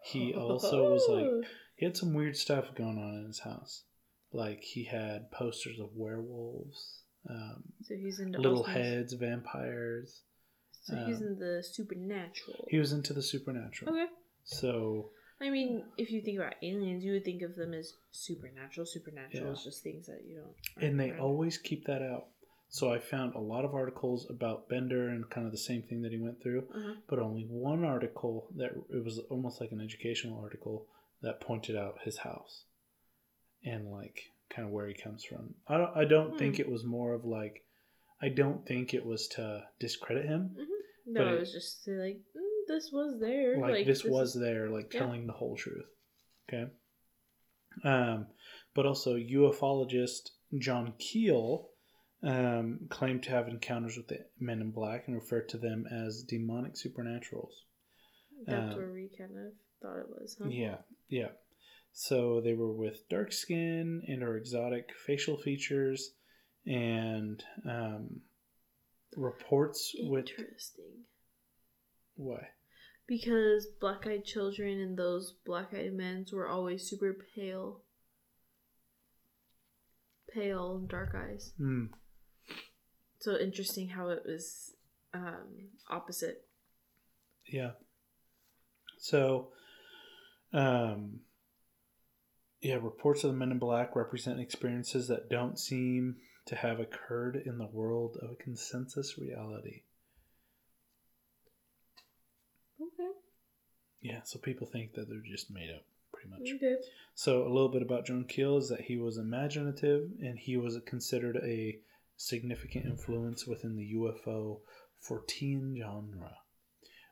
he 0.04 0.34
also 0.38 0.91
was 0.91 1.08
like 1.08 1.50
he 1.76 1.86
had 1.86 1.95
some 1.95 2.13
weird 2.13 2.36
stuff 2.36 2.76
going 2.76 2.98
on 2.98 3.19
in 3.19 3.28
his 3.28 3.39
house. 3.39 3.84
Like 4.34 4.62
he 4.62 4.84
had 4.84 5.32
posters 5.32 5.80
of 5.80 5.95
werewolves. 5.95 7.00
Um, 7.29 7.63
So 7.83 7.95
he's 7.95 8.19
into 8.19 8.39
little 8.39 8.63
things- 8.63 8.77
heads, 8.77 9.13
vampires. 9.13 10.21
So 10.83 10.95
he's 11.07 11.17
um, 11.21 11.27
in 11.27 11.39
the 11.39 11.63
supernatural. 11.63 12.67
He 12.69 12.77
was 12.77 12.93
into 12.93 13.13
the 13.13 13.21
supernatural. 13.23 13.91
okay. 13.91 14.05
So 14.43 15.09
I 15.41 15.49
mean, 15.49 15.83
if 15.97 16.11
you 16.11 16.21
think 16.21 16.38
about 16.39 16.53
aliens, 16.61 17.03
you 17.03 17.11
would 17.13 17.25
think 17.25 17.41
of 17.41 17.55
them 17.55 17.73
as 17.73 17.93
supernatural. 18.11 18.85
Supernatural 18.85 19.45
Yeah. 19.47 19.51
is 19.51 19.63
just 19.63 19.83
things 19.83 20.05
that 20.07 20.21
you 20.25 20.35
don't. 20.38 20.83
and 20.83 20.99
they 20.99 21.09
aren't- 21.09 21.21
always 21.21 21.57
keep 21.57 21.85
that 21.85 22.01
out. 22.01 22.27
So 22.69 22.91
I 22.91 22.99
found 22.99 23.35
a 23.35 23.39
lot 23.39 23.63
of 23.65 23.73
articles 23.73 24.29
about 24.29 24.67
Bender 24.69 25.09
and 25.09 25.29
kind 25.29 25.45
of 25.45 25.51
the 25.51 25.57
same 25.57 25.83
thing 25.83 26.01
that 26.03 26.11
he 26.11 26.17
went 26.19 26.41
through, 26.41 26.67
Uh-huh. 26.73 26.95
but 27.07 27.19
only 27.19 27.43
one 27.45 27.83
article 27.83 28.49
that 28.55 28.71
it 28.89 29.03
was 29.03 29.19
almost 29.29 29.59
like 29.61 29.71
an 29.71 29.81
educational 29.81 30.39
article 30.39 30.88
that 31.21 31.39
pointed 31.41 31.75
out 31.75 32.01
his 32.03 32.17
house 32.19 32.65
and 33.63 33.91
like 33.91 34.31
kind 34.56 34.68
of 34.68 34.74
where 34.74 34.88
he 34.88 34.94
comes 34.94 35.24
from. 35.24 35.54
I 35.68 35.78
don't 35.78 35.98
I 35.98 36.06
don't 36.06 36.32
Hmm. 36.32 36.38
think 36.38 36.60
it 36.60 36.70
was 36.70 36.84
more 36.86 37.13
of 37.13 37.26
like 37.26 37.63
I 38.22 38.30
don't 38.30 38.65
think 38.65 38.94
it 38.94 39.06
was 39.06 39.28
to 39.30 39.63
discredit 39.80 40.26
him. 40.26 40.56
No, 41.06 41.24
but 41.24 41.28
it 41.28 41.34
it- 41.36 41.39
was 41.39 41.52
just 41.52 41.84
to 41.86 41.91
like 41.91 42.18
mm, 42.36 42.68
this 42.68 42.89
was 42.91 43.20
there. 43.20 43.60
like, 43.60 43.86
this, 43.86 44.04
was 44.04 44.36
is- 44.36 44.41
there 44.41 44.70
like 44.70 44.94
Yeah. 44.94 45.00
telling 45.02 45.28
the 45.28 45.34
whole 45.34 45.56
truth 45.56 45.86
okay 46.48 46.72
um 47.84 48.28
but 48.74 48.86
also 48.86 49.15
ufologist 49.18 50.30
john 50.58 50.94
keel 50.98 51.70
um, 52.24 52.88
claimed 52.89 53.22
to 53.24 53.30
have 53.30 53.48
encounters 53.50 53.98
with 53.98 54.08
the 54.08 54.26
men 54.39 54.62
in 54.62 54.72
black 54.72 55.04
and 55.08 55.15
referred 55.15 55.48
to 55.50 55.58
them 55.60 55.86
as 55.91 56.24
demonic 56.24 56.74
supernaturals 56.74 57.52
That's 58.48 58.74
um, 58.74 58.78
where 58.80 58.91
we 58.94 59.10
kind 59.15 59.32
of 59.38 59.54
thought 59.82 60.00
it 60.00 60.10
was. 60.10 60.36
Huh? 60.41 60.48
yeah 60.50 60.78
yeah 61.10 61.28
so 61.97 62.41
they 62.41 62.53
were 62.53 62.73
with 62.73 63.08
dark 63.10 63.31
skin 63.31 64.01
and 64.10 64.21
or 64.21 64.36
exotic 64.36 64.89
facial 65.08 65.38
features 65.38 66.12
and 66.67 67.41
um, 67.65 68.19
reports 69.15 69.95
with 69.99 70.27
Interesting. 70.29 71.05
why 72.17 72.49
Because 73.08 73.65
black-eyed 73.79 74.25
children 74.25 74.81
and 74.81 74.97
those 74.97 75.36
black-eyed 75.45 75.93
men 75.93 76.25
were 76.34 76.49
always 76.49 76.84
super 76.84 77.15
pale, 77.34 77.79
pale, 80.34 80.79
dark 80.79 81.15
eyes. 81.15 81.53
Hmm. 81.58 81.86
So 83.19 83.38
interesting 83.38 83.88
how 83.88 84.10
it 84.10 84.23
was 84.25 84.73
um, 85.13 85.69
opposite. 85.89 86.45
Yeah. 87.47 87.71
So, 88.97 89.53
um, 90.51 91.21
yeah, 92.65 92.80
reports 92.82 93.23
of 93.23 93.32
the 93.32 93.38
Men 93.38 93.51
in 93.51 93.60
Black 93.60 93.95
represent 93.95 94.39
experiences 94.39 95.08
that 95.08 95.30
don't 95.30 95.60
seem 95.60 96.15
to 96.47 96.56
have 96.56 96.80
occurred 96.80 97.36
in 97.45 97.60
the 97.60 97.67
world 97.67 98.17
of 98.23 98.32
a 98.32 98.43
consensus 98.43 99.19
reality. 99.19 99.84
Okay. 102.82 103.12
Yeah, 104.01 104.21
so 104.23 104.39
people 104.39 104.65
think 104.65 104.93
that 104.95 105.08
they're 105.08 105.19
just 105.23 105.51
made 105.51 105.69
up, 105.69 105.84
pretty 106.12 106.30
much. 106.30 106.56
Okay. 106.56 106.78
So, 107.13 107.43
a 107.43 107.54
little 107.54 107.69
bit 107.69 107.84
about 107.84 108.08
John 108.08 108.25
Keel 108.28 108.58
is 108.58 108.69
that 108.69 108.82
he 108.82 108.97
was 108.97 109.17
imaginative 109.17 110.10
and 110.19 110.39
he 110.39 110.58
was 110.58 110.75
considered 110.88 111.38
a 111.43 111.78
significant 112.17 112.86
influence 112.86 113.45
within 113.45 113.75
the 113.75 113.93
UFO 113.93 114.62
Fortean 115.08 115.78
genre, 115.78 116.32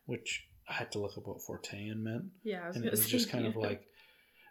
which 0.07 0.47
I 0.67 0.73
had 0.73 0.91
to 0.93 0.99
look 0.99 1.15
up 1.15 1.27
what 1.27 1.41
Fortean 1.41 1.97
meant. 1.97 2.25
Yeah, 2.43 2.63
I 2.63 2.67
was 2.69 2.75
and 2.75 2.85
it 2.85 2.91
was 2.91 3.07
just 3.07 3.29
kind 3.29 3.45
of 3.45 3.55
like 3.55 3.85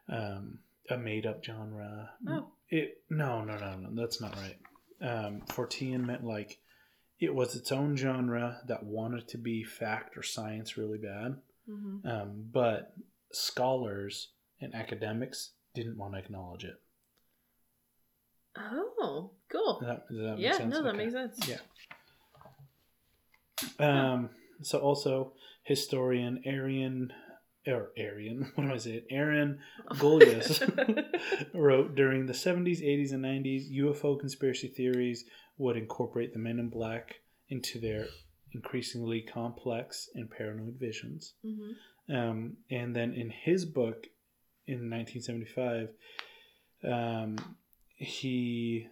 um, 0.09 0.59
a 0.93 0.99
made 0.99 1.27
up 1.27 1.45
genre. 1.45 2.11
Oh. 2.29 2.49
It 2.69 3.03
no 3.11 3.45
no 3.45 3.57
no 3.57 3.77
no 3.77 4.01
that's 4.01 4.21
not 4.21 4.37
right. 4.37 4.59
Um, 5.01 5.43
Fortean 5.49 6.05
meant 6.07 6.25
like 6.25 6.59
it 7.19 7.35
was 7.35 7.55
its 7.57 7.71
own 7.73 7.97
genre 7.97 8.61
that 8.67 8.83
wanted 8.85 9.29
to 9.29 9.39
be 9.39 9.63
fact 9.65 10.17
or 10.17 10.23
science 10.23 10.77
really 10.77 10.99
bad, 10.99 11.37
Mhm. 11.69 12.07
um, 12.07 12.49
but 12.53 12.95
scholars 13.33 14.29
and 14.61 14.75
academics 14.75 15.53
didn't 15.75 15.97
want 15.99 16.15
to 16.15 16.19
acknowledge 16.21 16.65
it. 16.65 16.81
Oh, 18.57 19.31
cool. 19.49 19.79
Does 19.81 19.89
that, 19.89 20.09
does 20.09 20.19
that 20.19 20.39
yeah, 20.39 20.59
no, 20.67 20.83
that 20.83 20.89
Okay. 20.91 20.99
makes 20.99 21.13
sense. 21.13 21.49
Yeah. 21.49 21.59
Um, 23.79 24.31
so 24.63 24.79
also 24.79 25.33
historian 25.65 26.43
Arian 26.45 27.13
or 27.67 27.91
Arian, 27.97 28.51
what 28.55 28.65
am 28.65 28.73
I 28.73 28.77
saying? 28.79 29.03
Aaron 29.11 29.61
Gulyas 29.93 30.61
wrote 31.55 31.95
during 31.95 32.27
the 32.27 32.33
70s, 32.33 32.83
80s, 32.83 33.13
and 33.13 33.25
90s, 33.25 33.71
UFO 33.79 34.19
conspiracy 34.19 34.69
theories 34.69 35.25
would 35.59 35.77
incorporate 35.77 36.33
the 36.33 36.39
men 36.39 36.59
in 36.59 36.69
black 36.69 37.17
into 37.49 37.79
their 37.79 38.07
increasingly 38.53 39.21
complex 39.23 40.09
and 40.15 40.31
paranoid 40.31 40.77
visions. 40.79 41.35
hmm 41.43 41.73
Um, 42.13 42.57
and 42.71 42.95
then 42.97 43.15
in 43.15 43.31
his 43.31 43.65
book 43.65 44.07
in 44.67 44.91
1975, 44.91 45.89
um, 46.85 47.37
he 47.97 48.89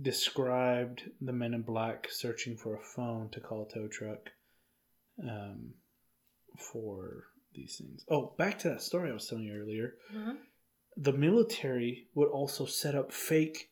described 0.00 1.02
the 1.20 1.32
men 1.32 1.54
in 1.54 1.62
black 1.62 2.08
searching 2.10 2.56
for 2.56 2.76
a 2.76 2.82
phone 2.82 3.30
to 3.30 3.40
call 3.40 3.62
a 3.62 3.72
tow 3.72 3.88
truck 3.88 4.30
um, 5.22 5.72
for 6.56 7.24
these 7.54 7.76
things. 7.78 8.04
Oh, 8.08 8.34
back 8.38 8.58
to 8.60 8.68
that 8.70 8.82
story 8.82 9.10
I 9.10 9.14
was 9.14 9.26
telling 9.28 9.44
you 9.44 9.54
earlier. 9.54 9.94
Uh-huh. 10.14 10.34
The 10.96 11.12
military 11.12 12.08
would 12.14 12.28
also 12.28 12.64
set 12.66 12.94
up 12.94 13.12
fake 13.12 13.70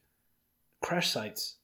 crash 0.82 1.10
sites, 1.10 1.56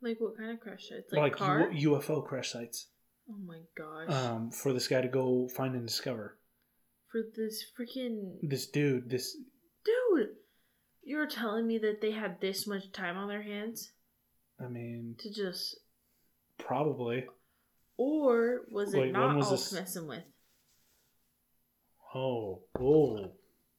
Like 0.00 0.20
what 0.20 0.36
kind 0.36 0.50
of 0.50 0.60
crash 0.60 0.88
sites? 0.88 1.12
Like, 1.12 1.20
like, 1.22 1.36
car? 1.36 1.70
U- 1.70 1.90
UFO 1.92 2.26
crash 2.26 2.50
sites, 2.52 2.86
oh 3.30 3.36
my 3.46 3.60
gosh. 3.76 4.08
um, 4.10 4.50
for 4.50 4.72
this 4.72 4.88
guy 4.88 5.02
to 5.02 5.08
go 5.08 5.48
find 5.54 5.74
and 5.74 5.86
discover. 5.86 6.38
For 7.10 7.20
this 7.36 7.64
freaking 7.78 8.36
This 8.42 8.66
dude, 8.68 9.10
this 9.10 9.36
dude, 9.84 10.28
you're 11.02 11.26
telling 11.26 11.66
me 11.66 11.76
that 11.78 12.00
they 12.00 12.12
had 12.12 12.40
this 12.40 12.66
much 12.66 12.90
time 12.92 13.18
on 13.18 13.28
their 13.28 13.42
hands 13.42 13.92
I 14.58 14.68
mean, 14.68 15.16
to 15.18 15.30
just, 15.30 15.78
probably. 16.58 17.26
Or 18.02 18.62
was 18.70 18.94
it 18.94 18.98
Wait, 19.00 19.12
not 19.12 19.36
was 19.36 19.46
all 19.46 19.52
this? 19.52 19.72
messing 19.72 20.06
with? 20.08 20.24
Oh, 22.14 22.60
oh, 22.78 23.30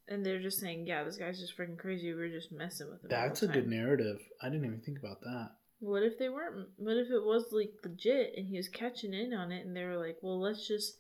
And 0.08 0.26
they're 0.26 0.42
just 0.42 0.60
saying, 0.60 0.88
yeah, 0.88 1.04
this 1.04 1.18
guy's 1.18 1.40
just 1.40 1.56
freaking 1.58 1.78
crazy. 1.78 2.14
We 2.14 2.22
are 2.22 2.30
just 2.30 2.52
messing 2.52 2.90
with 2.90 3.04
him. 3.04 3.10
that's 3.10 3.44
a 3.44 3.48
good 3.48 3.68
narrative. 3.68 4.18
I 4.42 4.50
didn't 4.50 4.66
even 4.66 4.82
think 4.82 4.98
about 5.00 5.22
that. 5.22 5.52
What 5.80 6.04
if 6.04 6.18
they 6.18 6.30
weren't? 6.30 6.68
What 6.78 6.98
if 6.98 7.10
it 7.12 7.24
was 7.24 7.46
like 7.52 7.74
legit 7.84 8.34
and 8.38 8.48
he 8.48 8.58
was 8.58 8.70
catching 8.70 9.14
in 9.14 9.34
on 9.34 9.52
it 9.52 9.66
and 9.66 9.76
they 9.76 9.84
were 9.84 9.98
like, 9.98 10.18
well, 10.22 10.40
let's 10.40 10.68
just 10.68 10.98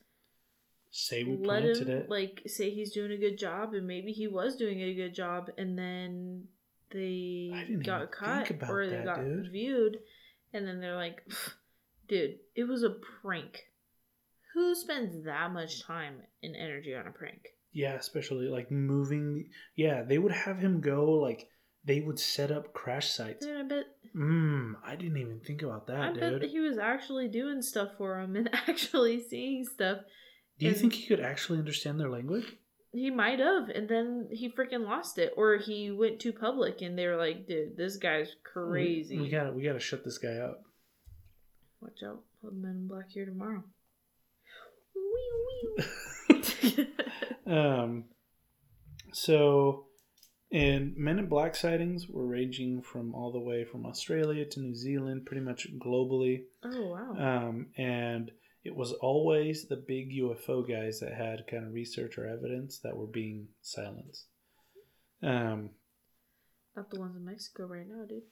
Say 0.91 1.23
we 1.23 1.31
let 1.37 1.63
planted 1.63 1.87
him 1.89 1.97
it. 1.97 2.09
like 2.09 2.41
say 2.45 2.69
he's 2.69 2.91
doing 2.91 3.11
a 3.11 3.17
good 3.17 3.37
job 3.37 3.73
and 3.73 3.87
maybe 3.87 4.11
he 4.11 4.27
was 4.27 4.57
doing 4.57 4.79
a 4.81 4.93
good 4.93 5.15
job 5.15 5.49
and 5.57 5.75
then 5.77 6.43
they 6.91 7.51
got 7.83 8.11
cut 8.11 8.51
or 8.69 8.85
they 8.87 8.97
that, 8.97 9.05
got 9.05 9.23
dude. 9.23 9.51
viewed 9.51 9.97
and 10.53 10.67
then 10.67 10.79
they're 10.81 10.95
like, 10.95 11.23
dude, 12.13 12.35
it 12.55 12.65
was 12.65 12.83
a 12.83 12.95
prank. 13.21 13.59
Who 14.53 14.75
spends 14.75 15.25
that 15.25 15.51
much 15.51 15.83
time 15.83 16.15
and 16.43 16.55
energy 16.55 16.93
on 16.95 17.07
a 17.07 17.11
prank? 17.11 17.41
yeah, 17.75 17.95
especially 17.95 18.45
like 18.47 18.69
moving. 18.69 19.49
Yeah, 19.75 20.03
they 20.03 20.19
would 20.19 20.31
have 20.31 20.59
him 20.59 20.79
go 20.79 21.13
like 21.13 21.47
they 21.85 22.01
would 22.01 22.19
set 22.19 22.51
up 22.51 22.71
crash 22.73 23.09
sites. 23.09 23.43
Dude, 23.45 23.57
I 23.59 23.63
bet 23.63 23.85
Mmm, 24.15 24.73
I 24.85 24.95
didn't 24.95 25.17
even 25.17 25.39
think 25.39 25.63
about 25.63 25.87
that, 25.87 25.99
I 25.99 26.13
bet 26.13 26.29
dude. 26.33 26.41
that 26.43 26.49
he 26.51 26.59
was 26.59 26.77
actually 26.77 27.29
doing 27.29 27.63
stuff 27.63 27.89
for 27.97 28.19
him 28.19 28.35
and 28.35 28.47
actually 28.67 29.19
seeing 29.27 29.65
stuff. 29.65 29.99
Do 30.59 30.65
you 30.67 30.71
and- 30.71 30.79
think 30.79 30.93
he 30.93 31.07
could 31.07 31.19
actually 31.19 31.57
understand 31.57 31.99
their 31.99 32.11
language? 32.11 32.45
He 32.95 33.09
might 33.09 33.39
have, 33.39 33.69
and 33.69 33.89
then 33.89 34.27
he 34.31 34.51
freaking 34.51 34.85
lost 34.85 35.17
it, 35.17 35.33
or 35.35 35.57
he 35.57 35.89
went 35.89 36.19
too 36.19 36.31
public, 36.31 36.83
and 36.83 36.95
they 36.95 37.07
were 37.07 37.17
like, 37.17 37.47
"Dude, 37.47 37.75
this 37.75 37.97
guy's 37.97 38.29
crazy." 38.43 39.17
We, 39.17 39.23
we 39.23 39.29
gotta 39.31 39.51
we 39.51 39.63
gotta 39.63 39.79
shut 39.79 40.03
this 40.05 40.19
guy 40.19 40.35
up. 40.35 40.61
Watch 41.83 42.01
out, 42.07 42.21
put 42.41 42.53
Men 42.55 42.71
in 42.71 42.87
Black 42.87 43.09
here 43.09 43.25
tomorrow. 43.25 43.61
Wee, 44.95 45.83
wee. 46.63 46.87
Um, 47.45 48.05
so, 49.11 49.87
and 50.49 50.95
Men 50.95 51.19
in 51.19 51.27
Black 51.27 51.55
sightings 51.57 52.07
were 52.07 52.25
ranging 52.25 52.81
from 52.81 53.13
all 53.13 53.33
the 53.33 53.39
way 53.39 53.65
from 53.65 53.85
Australia 53.85 54.45
to 54.45 54.61
New 54.61 54.75
Zealand, 54.75 55.25
pretty 55.25 55.43
much 55.43 55.67
globally. 55.77 56.43
oh 56.63 56.87
wow! 56.87 57.47
Um, 57.47 57.67
and 57.77 58.31
it 58.63 58.73
was 58.73 58.93
always 58.93 59.67
the 59.67 59.75
big 59.75 60.09
UFO 60.21 60.65
guys 60.65 61.01
that 61.01 61.13
had 61.13 61.47
kind 61.51 61.67
of 61.67 61.73
research 61.73 62.17
or 62.17 62.25
evidence 62.25 62.79
that 62.79 62.95
were 62.95 63.07
being 63.07 63.49
silenced. 63.61 64.27
Um, 65.21 65.71
Not 66.77 66.89
the 66.89 66.99
ones 67.01 67.17
in 67.17 67.25
Mexico 67.25 67.65
right 67.65 67.85
now, 67.85 68.05
dude. 68.05 68.23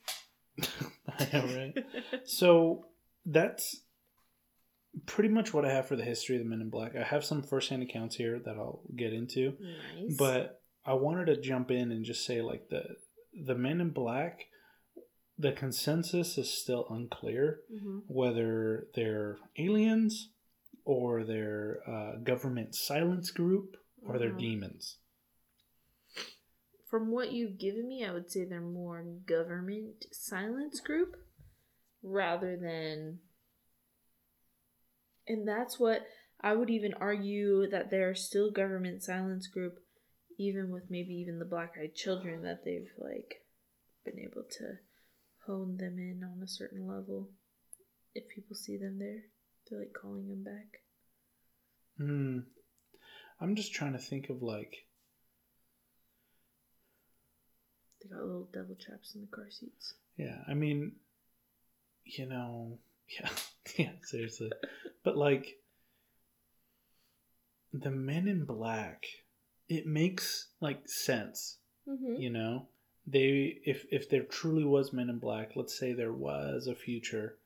I 1.20 1.28
know, 1.34 1.46
right? 1.54 1.86
So 2.26 2.86
that's 3.26 3.82
pretty 5.06 5.30
much 5.30 5.54
what 5.54 5.66
I 5.66 5.72
have 5.72 5.88
for 5.88 5.96
the 5.96 6.04
history 6.04 6.36
of 6.36 6.44
the 6.44 6.50
Men 6.50 6.62
in 6.62 6.70
Black. 6.70 6.96
I 6.96 7.04
have 7.04 7.24
some 7.24 7.44
firsthand 7.44 7.84
accounts 7.84 8.16
here 8.16 8.40
that 8.40 8.56
I'll 8.58 8.82
get 8.96 9.14
into. 9.14 9.54
nice. 9.60 10.18
But 10.18 10.62
I 10.86 10.94
wanted 10.94 11.26
to 11.28 11.40
jump 11.42 11.72
in 11.72 11.92
and 11.92 12.04
just 12.06 12.26
say 12.26 12.42
like 12.42 12.70
the 12.70 12.84
the 13.46 13.56
Men 13.56 13.80
in 13.82 13.92
Black 13.92 14.48
the 15.38 15.52
consensus 15.54 16.38
is 16.38 16.52
still 16.54 16.86
unclear 16.90 17.62
hmm 17.72 18.00
whether 18.08 18.88
they're 18.96 19.38
aliens 19.58 20.30
or 20.84 21.24
they're 21.24 21.80
uh, 21.88 22.18
government 22.24 22.76
silence 22.76 23.32
group 23.32 23.78
or 24.06 24.20
they're 24.20 24.32
Mhm. 24.34 24.40
demons. 24.40 24.98
From 26.90 27.10
what 27.10 27.32
you've 27.32 27.58
given 27.58 27.88
me, 27.88 28.04
I 28.06 28.12
would 28.12 28.30
say 28.30 28.44
they're 28.44 28.60
more 28.62 29.04
government 29.26 30.06
silence 30.12 30.82
group 30.82 31.16
rather 32.04 32.58
than. 32.58 33.20
And 35.28 35.48
that's 35.48 35.80
what 35.80 36.02
I 36.42 36.54
would 36.54 36.70
even 36.70 36.94
argue 36.96 37.70
that 37.70 37.92
they're 37.92 38.16
still 38.16 38.52
government 38.52 39.04
silence 39.04 39.48
group, 39.48 39.80
even 40.40 40.72
with 40.72 40.84
maybe 40.90 41.14
even 41.14 41.40
the 41.40 41.46
black 41.46 41.76
eyed 41.82 41.96
children 41.96 42.44
that 42.44 42.66
they've 42.66 42.92
like 42.98 43.44
been 44.04 44.20
able 44.20 44.44
to 44.58 44.78
hone 45.46 45.78
them 45.78 45.98
in 45.98 46.24
on 46.24 46.42
a 46.44 46.48
certain 46.48 46.88
level. 46.88 47.30
If 48.14 48.28
people 48.28 48.56
see 48.56 48.78
them 48.78 49.00
there, 49.00 49.22
they're 49.70 49.80
like 49.80 49.94
calling 50.00 50.28
them 50.28 50.44
back. 50.44 50.82
Hmm. 51.98 52.40
I'm 53.40 53.56
just 53.56 53.74
trying 53.74 53.94
to 53.94 54.00
think 54.00 54.30
of 54.30 54.42
like 54.42 54.76
They 58.02 58.10
got 58.10 58.26
little 58.26 58.50
devil 58.52 58.76
traps 58.80 59.14
in 59.16 59.22
the 59.22 59.28
car 59.28 59.50
seats. 59.50 59.94
Yeah, 60.18 60.38
I 60.48 60.54
mean, 60.54 60.94
you 62.06 62.26
know, 62.28 62.80
yeah, 63.20 63.30
yeah, 63.78 63.92
seriously. 64.04 64.52
but 65.04 65.18
like 65.18 65.58
the 67.74 67.92
men 67.92 68.28
in 68.28 68.46
black, 68.46 69.06
it 69.70 69.86
makes 69.88 70.50
like 70.60 70.88
sense, 70.88 71.58
Mm-hmm. 71.90 72.22
you 72.22 72.30
know? 72.30 72.68
They 73.08 73.58
if 73.66 73.86
if 73.92 74.08
there 74.08 74.22
truly 74.24 74.64
was 74.64 74.94
men 74.94 75.10
in 75.10 75.18
black, 75.18 75.54
let's 75.56 75.78
say 75.78 75.94
there 75.94 76.14
was 76.14 76.68
a 76.68 76.76
future, 76.76 77.38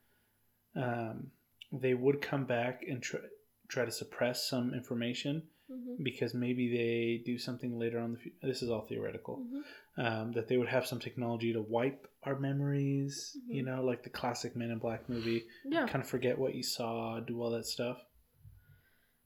um 0.75 1.31
they 1.71 1.93
would 1.93 2.21
come 2.21 2.43
back 2.45 2.83
and 2.87 3.01
try 3.01 3.21
try 3.69 3.85
to 3.85 3.91
suppress 3.91 4.47
some 4.49 4.73
information 4.73 5.43
Mm-hmm. 5.71 6.03
because 6.03 6.35
maybe 6.35 6.69
they 6.77 7.23
do 7.25 7.39
something 7.39 7.79
later 7.79 7.97
on 7.99 8.13
the 8.41 8.47
this 8.47 8.61
is 8.61 8.69
all 8.69 8.81
theoretical 8.81 9.37
Mm-hmm. 9.37 9.61
Um, 9.97 10.31
that 10.33 10.47
they 10.47 10.57
would 10.57 10.67
have 10.67 10.85
some 10.85 10.99
technology 10.99 11.53
to 11.53 11.61
wipe 11.61 12.07
our 12.23 12.37
memories, 12.39 13.37
you 13.47 13.63
Mhm. 13.63 13.67
know, 13.67 13.83
like 13.83 14.03
the 14.03 14.09
classic 14.09 14.55
Men 14.55 14.71
in 14.71 14.79
Black 14.79 15.07
movie. 15.07 15.45
Yeah. 15.63 15.87
Kind 15.87 16.03
of 16.03 16.09
forget 16.09 16.37
what 16.37 16.53
you 16.55 16.63
saw, 16.63 17.19
do 17.19 17.41
all 17.41 17.51
that 17.51 17.65
stuff. 17.65 18.03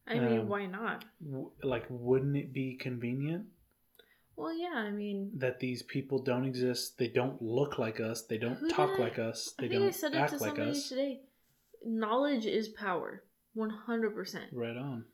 I 0.06 0.20
mean, 0.20 0.40
Um, 0.42 0.48
why 0.50 0.66
not? 0.66 1.06
W- 1.24 1.52
like, 1.64 1.86
wouldn't 1.90 2.36
it 2.36 2.52
be 2.54 2.76
convenient 2.78 3.48
Well, 4.36 4.54
yeah. 4.54 4.74
I 4.76 4.90
mean, 4.92 5.38
that 5.40 5.60
these 5.60 5.84
people 5.84 6.24
don't 6.24 6.46
exist? 6.46 6.98
They 6.98 7.10
don't 7.10 7.42
look 7.42 7.78
like 7.78 8.00
us. 8.00 8.26
They 8.26 8.38
don't 8.38 8.70
talk 8.70 8.92
I- 8.98 9.02
like 9.04 9.20
us. 9.20 9.54
I 9.60 9.64
They 9.64 9.68
think 9.70 9.82
don't 9.82 9.94
said 9.94 10.12
it 10.14 10.16
to 10.16 10.20
act 10.22 10.40
like 10.42 10.58
us. 10.60 10.88
today. 10.88 11.24
Knowledge 11.84 12.46
is 12.46 12.70
power. 12.70 13.24
One 13.54 13.70
hundred 13.70 14.14
percent. 14.16 14.54
Right 14.54 14.78
on. 14.78 15.06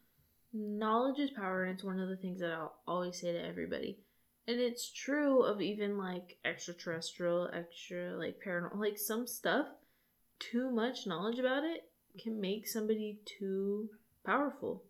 Knowledge 0.53 1.19
is 1.19 1.31
power, 1.31 1.63
and 1.63 1.73
it's 1.73 1.83
one 1.83 1.99
of 1.99 2.07
the 2.09 2.17
things 2.17 2.39
that 2.39 2.51
I'll 2.51 2.75
always 2.87 3.19
say 3.19 3.31
to 3.33 3.43
everybody. 3.43 3.97
And 4.47 4.59
it's 4.59 4.91
true 4.91 5.41
of 5.43 5.61
even 5.61 5.97
like 5.97 6.37
extraterrestrial, 6.45 7.49
extra 7.53 8.15
like 8.17 8.39
paranormal, 8.45 8.77
like 8.79 8.97
some 8.97 9.25
stuff. 9.25 9.67
Too 10.39 10.69
much 10.69 11.07
knowledge 11.07 11.39
about 11.39 11.63
it 11.63 11.81
can 12.21 12.39
make 12.39 12.67
somebody 12.67 13.19
too 13.25 13.89
powerful. 14.25 14.83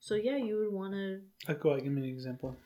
So 0.00 0.14
yeah, 0.14 0.36
you 0.36 0.58
would 0.58 0.72
want 0.72 0.94
to 0.94 1.20
Uh, 1.48 1.54
go 1.54 1.70
ahead, 1.70 1.84
give 1.84 1.92
me 1.92 2.02
an 2.02 2.08
example. 2.08 2.56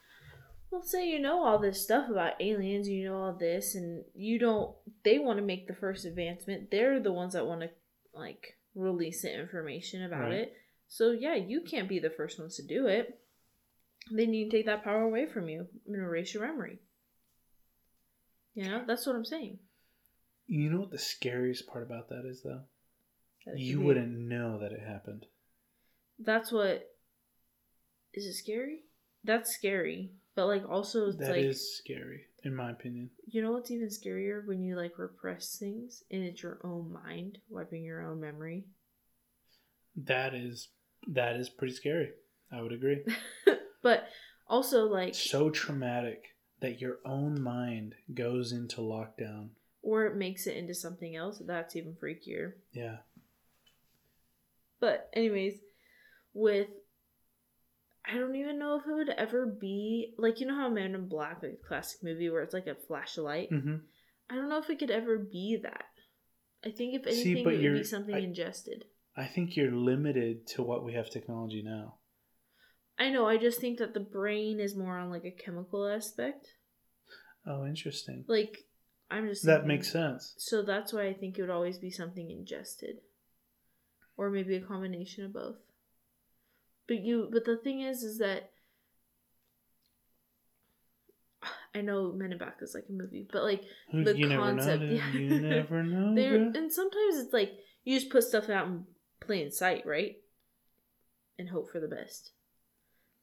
Well, 0.71 0.83
say 0.83 1.09
you 1.09 1.19
know 1.19 1.43
all 1.45 1.59
this 1.59 1.83
stuff 1.83 2.09
about 2.11 2.41
aliens, 2.41 2.89
you 2.89 3.09
know 3.09 3.17
all 3.17 3.33
this, 3.33 3.75
and 3.75 4.05
you 4.15 4.39
don't. 4.39 4.75
They 5.05 5.19
want 5.19 5.39
to 5.39 5.45
make 5.45 5.67
the 5.67 5.75
first 5.75 6.05
advancement. 6.05 6.71
They're 6.71 7.01
the 7.01 7.13
ones 7.13 7.33
that 7.33 7.47
want 7.47 7.63
to 7.63 7.71
like 8.15 8.57
release 8.75 9.23
the 9.23 9.33
information 9.39 10.05
about 10.05 10.23
Right. 10.23 10.33
it. 10.35 10.53
So 10.89 11.11
yeah, 11.13 11.35
you 11.35 11.63
can't 11.63 11.89
be 11.89 11.99
the 11.99 12.11
first 12.11 12.39
ones 12.39 12.57
to 12.57 12.67
do 12.67 12.87
it. 12.87 13.19
They 14.11 14.27
need 14.27 14.51
to 14.51 14.57
take 14.57 14.67
that 14.67 14.85
power 14.85 15.03
away 15.03 15.27
from 15.27 15.49
you 15.49 15.67
and 15.87 15.97
erase 15.97 16.33
your 16.33 16.47
memory. 16.47 16.81
You 18.55 18.69
know, 18.69 18.85
that's 18.87 19.07
what 19.07 19.17
I'm 19.17 19.25
saying. 19.25 19.59
You 20.47 20.71
know 20.71 20.81
what 20.81 20.91
the 20.91 20.99
scariest 20.99 21.67
part 21.67 21.83
about 21.83 22.09
that 22.11 22.25
is, 22.25 22.43
though? 22.43 22.63
That 23.47 23.59
You 23.59 23.81
wouldn't 23.81 24.13
know 24.13 24.61
that 24.61 24.73
it 24.73 24.81
happened. 24.81 25.27
That's 26.19 26.53
what. 26.53 26.89
Is 28.15 28.25
it 28.27 28.35
scary? 28.35 28.85
That's 29.25 29.53
scary, 29.53 30.13
but 30.37 30.47
like 30.47 30.69
also 30.69 31.09
it's 31.09 31.19
That 31.19 31.31
like 31.31 31.45
is 31.45 31.77
scary, 31.77 32.23
in 32.45 32.55
my 32.55 32.71
opinion. 32.71 33.11
You 33.27 33.43
know 33.43 33.53
what's 33.53 33.71
even 33.71 33.89
scarier 33.89 34.47
when 34.47 34.63
you 34.63 34.77
like 34.77 34.99
repress 34.99 35.59
things 35.59 36.05
and 36.11 36.23
it's 36.23 36.43
your 36.43 36.61
own 36.63 36.93
mind 36.93 37.39
wiping 37.51 37.85
your 37.85 38.03
own 38.03 38.21
memory. 38.21 38.65
That 39.97 40.33
is 40.33 40.69
that 41.09 41.37
is 41.37 41.51
pretty 41.51 41.75
scary. 41.75 42.13
I 42.53 42.63
would 42.63 42.73
agree. 42.73 43.05
but 43.87 44.09
also 44.49 44.87
like 44.87 45.15
so 45.15 45.49
traumatic 45.51 46.21
that 46.61 46.81
your 46.81 46.99
own 47.05 47.41
mind 47.41 47.95
goes 48.15 48.51
into 48.51 48.81
lockdown. 48.81 49.51
or 49.83 50.07
it 50.07 50.17
makes 50.17 50.47
it 50.49 50.57
into 50.57 50.75
something 50.75 51.15
else, 51.15 51.41
that's 51.47 51.77
even 51.77 51.95
freakier. 51.95 52.55
Yeah. 52.73 52.97
But 54.81 55.09
anyways, 55.13 55.55
with 56.35 56.69
I 58.05 58.19
don't 58.19 58.37
even 58.37 58.59
know 58.59 58.77
if 58.79 58.87
it 58.87 58.95
would 58.95 59.09
ever 59.11 59.47
be 59.47 60.15
like 60.19 60.41
you 60.41 60.47
know 60.47 60.57
how 60.57 60.69
Man 60.69 60.95
in 60.95 61.09
Black, 61.09 61.43
like 61.43 61.59
a 61.63 61.69
classic 61.69 62.03
movie 62.03 62.29
where 62.31 62.43
it's 62.43 62.55
like 62.55 62.67
a 62.67 62.75
flashlight. 62.89 63.49
hmm 63.51 63.77
I 64.29 64.35
don't 64.35 64.49
know 64.49 64.59
if 64.59 64.69
it 64.71 64.81
could 64.81 64.91
ever 64.91 65.19
be 65.19 65.59
that. 65.63 65.85
I 66.65 66.71
think 66.71 66.95
if 66.97 67.07
anything, 67.07 67.45
but 67.45 67.55
it 67.55 67.63
would 67.71 67.79
be 67.79 67.85
something 67.85 68.15
I- 68.17 68.19
ingested. 68.31 68.85
I 69.17 69.27
think 69.27 69.57
you're 69.57 69.71
limited 69.73 70.47
to 70.49 70.63
what 70.63 70.85
we 70.85 70.93
have 70.95 71.09
technology 71.09 71.63
now. 71.65 71.95
I 72.99 73.11
know. 73.11 73.27
I 73.27 73.37
just 73.37 73.61
think 73.61 73.79
that 73.79 73.93
the 73.95 74.01
brain 74.01 74.59
is 74.61 74.75
more 74.77 74.97
on 74.99 75.11
like 75.11 75.25
a 75.25 75.31
chemical 75.31 75.87
aspect. 75.87 76.55
Oh, 77.47 77.67
interesting. 77.67 78.25
Like 78.27 78.65
I'm 79.11 79.29
just 79.29 79.45
That 79.45 79.59
thinking- 79.61 79.69
makes 79.69 79.93
sense. 79.93 80.35
So 80.39 80.63
that's 80.63 80.93
why 80.93 81.07
I 81.07 81.13
think 81.15 81.39
it 81.39 81.43
would 81.43 81.51
always 81.51 81.79
be 81.79 81.91
something 81.91 82.31
ingested, 82.31 82.97
or 84.17 84.31
maybe 84.31 84.57
a 84.57 84.61
combination 84.61 85.25
of 85.25 85.33
both. 85.33 85.57
But 86.89 87.01
you, 87.01 87.29
but 87.33 87.45
the 87.45 87.57
thing 87.57 87.81
is, 87.83 88.03
is 88.03 88.19
that 88.19 88.51
I 91.75 91.83
know 91.83 92.13
Men 92.13 92.33
in 92.33 92.39
Black 92.39 92.57
is 92.63 92.75
like 92.75 92.87
a 92.89 92.93
movie, 92.93 93.27
but 93.31 93.43
like 93.43 93.63
the 93.93 94.17
you 94.17 94.29
concept, 94.29 94.83
never 94.83 94.87
know. 94.87 94.93
yeah. 94.95 95.13
You 95.13 95.41
never 95.41 95.83
know. 95.83 96.53
and 96.55 96.73
sometimes 96.73 97.17
it's 97.19 97.33
like 97.33 97.53
you 97.85 97.99
just 97.99 98.11
put 98.11 98.25
stuff 98.25 98.49
out 98.49 98.67
in 98.67 98.85
plain 99.21 99.51
sight, 99.53 99.85
right? 99.87 100.17
And 101.39 101.51
hope 101.51 101.71
for 101.71 101.79
the 101.81 101.89
best. 101.89 102.31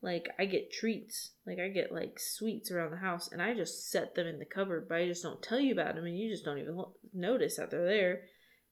Like 0.03 0.27
I 0.37 0.45
get 0.45 0.73
treats, 0.73 1.31
like 1.47 1.59
I 1.59 1.69
get 1.69 1.93
like 1.93 2.19
sweets 2.19 2.69
around 2.69 2.91
the 2.91 2.97
house, 2.97 3.29
and 3.31 3.41
I 3.41 3.53
just 3.53 3.89
set 3.89 4.15
them 4.15 4.27
in 4.27 4.37
the 4.37 4.45
cupboard, 4.45 4.87
but 4.89 4.97
I 4.97 5.07
just 5.07 5.23
don't 5.23 5.41
tell 5.41 5.61
you 5.61 5.71
about 5.71 5.95
them, 5.95 6.05
and 6.05 6.19
you 6.19 6.29
just 6.29 6.43
don't 6.43 6.57
even 6.57 6.75
lo- 6.75 6.97
notice 7.13 7.55
that 7.55 7.71
they're 7.71 7.85
there. 7.85 8.21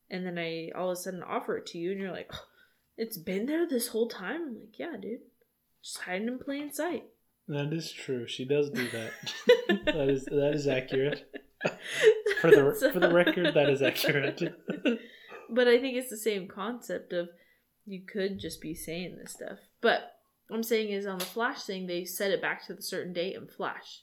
And 0.09 0.25
then 0.25 0.37
I 0.37 0.71
all 0.75 0.89
of 0.89 0.97
a 0.97 1.01
sudden 1.01 1.23
offer 1.23 1.57
it 1.57 1.67
to 1.67 1.77
you, 1.77 1.91
and 1.91 2.01
you're 2.01 2.11
like, 2.11 2.29
oh, 2.33 2.43
"It's 2.97 3.17
been 3.17 3.45
there 3.45 3.65
this 3.65 3.87
whole 3.87 4.09
time." 4.09 4.41
I'm 4.41 4.59
like, 4.59 4.77
"Yeah, 4.77 4.97
dude, 5.01 5.21
just 5.81 5.99
hiding 5.99 6.27
in 6.27 6.37
plain 6.37 6.73
sight." 6.73 7.05
That 7.47 7.71
is 7.71 7.93
true. 7.93 8.27
She 8.27 8.43
does 8.43 8.69
do 8.69 8.89
that. 8.89 9.11
that 9.85 10.09
is 10.09 10.25
that 10.25 10.51
is 10.53 10.67
accurate. 10.67 11.31
For 12.41 12.49
the 12.49 12.89
for 12.91 12.99
the 12.99 13.13
record, 13.13 13.53
that 13.53 13.69
is 13.69 13.81
accurate. 13.81 14.41
but 15.49 15.67
I 15.67 15.79
think 15.79 15.95
it's 15.95 16.09
the 16.09 16.17
same 16.17 16.47
concept 16.47 17.13
of 17.13 17.29
you 17.85 18.01
could 18.01 18.39
just 18.39 18.59
be 18.59 18.73
saying 18.73 19.17
this 19.17 19.33
stuff. 19.33 19.59
But 19.79 20.01
what 20.51 20.57
I'm 20.57 20.63
saying 20.63 20.89
is 20.89 21.05
on 21.05 21.17
the 21.17 21.23
Flash 21.23 21.63
thing, 21.63 21.87
they 21.87 22.03
set 22.03 22.31
it 22.31 22.41
back 22.41 22.67
to 22.67 22.73
the 22.73 22.81
certain 22.81 23.13
date 23.13 23.37
and 23.37 23.49
Flash. 23.49 24.01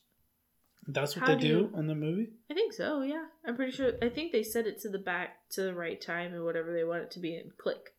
That's 0.87 1.15
what 1.15 1.29
How 1.29 1.35
they 1.35 1.43
do 1.43 1.69
do 1.69 1.77
on 1.77 1.89
the 1.89 1.95
movie. 1.95 2.31
I 2.51 2.55
think 2.55 2.73
so, 2.73 3.03
yeah. 3.03 3.27
I'm 3.47 3.55
pretty 3.55 3.73
sure. 3.73 3.93
I 4.01 4.09
think 4.09 4.33
they 4.33 4.43
set 4.43 4.67
it 4.67 4.81
to 4.81 4.89
the 4.89 4.99
back 4.99 5.47
to 5.51 5.61
the 5.61 5.75
right 5.75 6.01
time 6.01 6.33
and 6.33 6.43
whatever 6.45 6.73
they 6.73 6.85
want 6.85 7.03
it 7.03 7.11
to 7.11 7.21
be 7.21 7.35
and 7.35 7.55
click. 7.59 7.93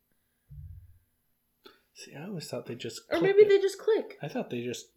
See, 1.93 2.15
I 2.15 2.25
always 2.25 2.47
thought 2.47 2.65
they 2.65 2.73
just. 2.73 3.01
Or 3.11 3.21
maybe 3.21 3.43
it. 3.43 3.49
they 3.49 3.59
just 3.59 3.77
click. 3.77 4.17
I 4.19 4.27
thought 4.27 4.49
they 4.49 4.63
just 4.63 4.87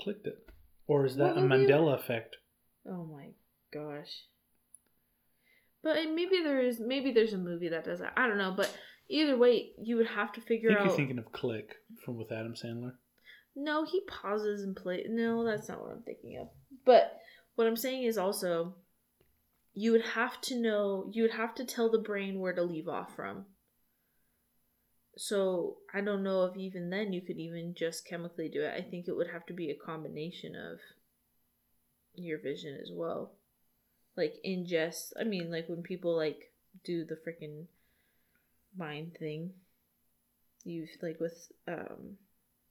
clicked 0.00 0.26
it. 0.26 0.44
Or 0.88 1.06
is 1.06 1.14
that 1.14 1.36
What 1.36 1.44
a? 1.44 1.46
Mandela 1.46 1.94
effect? 1.94 2.38
Oh 2.90 3.04
my 3.04 3.28
gosh. 3.72 4.24
But 5.84 5.94
maybe 6.12 6.40
there 6.42 6.60
is 6.60 6.80
maybe 6.80 7.12
there's 7.12 7.34
a 7.34 7.38
movie 7.38 7.68
that 7.68 7.84
does 7.84 8.00
that. 8.00 8.14
I 8.16 8.26
don't 8.26 8.38
know, 8.38 8.52
but 8.56 8.76
either 9.08 9.36
way, 9.36 9.72
you 9.82 9.96
would 9.96 10.06
have 10.08 10.32
to 10.34 10.40
I 10.40 10.44
figure 10.44 10.68
think 10.70 10.80
out. 10.80 10.86
you're 10.86 10.96
thinking 10.96 11.18
of 11.18 11.32
Click 11.32 11.76
from 12.04 12.16
with 12.16 12.32
Adam 12.32 12.54
Sandler. 12.54 12.92
No, 13.54 13.84
he 13.84 14.02
pauses 14.06 14.62
and 14.62 14.76
play. 14.76 15.04
No, 15.08 15.44
that's 15.44 15.68
not 15.68 15.80
what 15.80 15.92
I'm 15.92 16.02
thinking 16.02 16.38
of. 16.40 16.48
But 16.84 17.18
what 17.54 17.66
I'm 17.66 17.76
saying 17.76 18.02
is 18.04 18.18
also, 18.18 18.74
you 19.72 19.92
would 19.92 20.04
have 20.04 20.40
to 20.42 20.60
know. 20.60 21.08
You 21.12 21.22
would 21.22 21.32
have 21.32 21.54
to 21.56 21.64
tell 21.64 21.90
the 21.90 21.98
brain 21.98 22.40
where 22.40 22.52
to 22.52 22.62
leave 22.62 22.88
off 22.88 23.14
from. 23.16 23.46
So 25.16 25.78
I 25.94 26.02
don't 26.02 26.22
know 26.22 26.44
if 26.44 26.56
even 26.56 26.90
then 26.90 27.12
you 27.12 27.22
could 27.22 27.38
even 27.38 27.74
just 27.74 28.06
chemically 28.06 28.48
do 28.50 28.62
it. 28.62 28.74
I 28.76 28.82
think 28.82 29.08
it 29.08 29.16
would 29.16 29.30
have 29.32 29.46
to 29.46 29.54
be 29.54 29.70
a 29.70 29.74
combination 29.86 30.54
of 30.54 30.78
your 32.14 32.38
vision 32.38 32.78
as 32.82 32.90
well. 32.92 33.32
like 34.16 34.34
ingest. 34.46 35.12
I 35.18 35.24
mean, 35.24 35.50
like 35.50 35.68
when 35.68 35.82
people 35.82 36.14
like 36.16 36.52
do 36.84 37.04
the 37.04 37.14
freaking 37.16 37.66
mind 38.76 39.16
thing, 39.18 39.52
you 40.64 40.86
like 41.02 41.20
with 41.20 41.36
um 41.68 42.16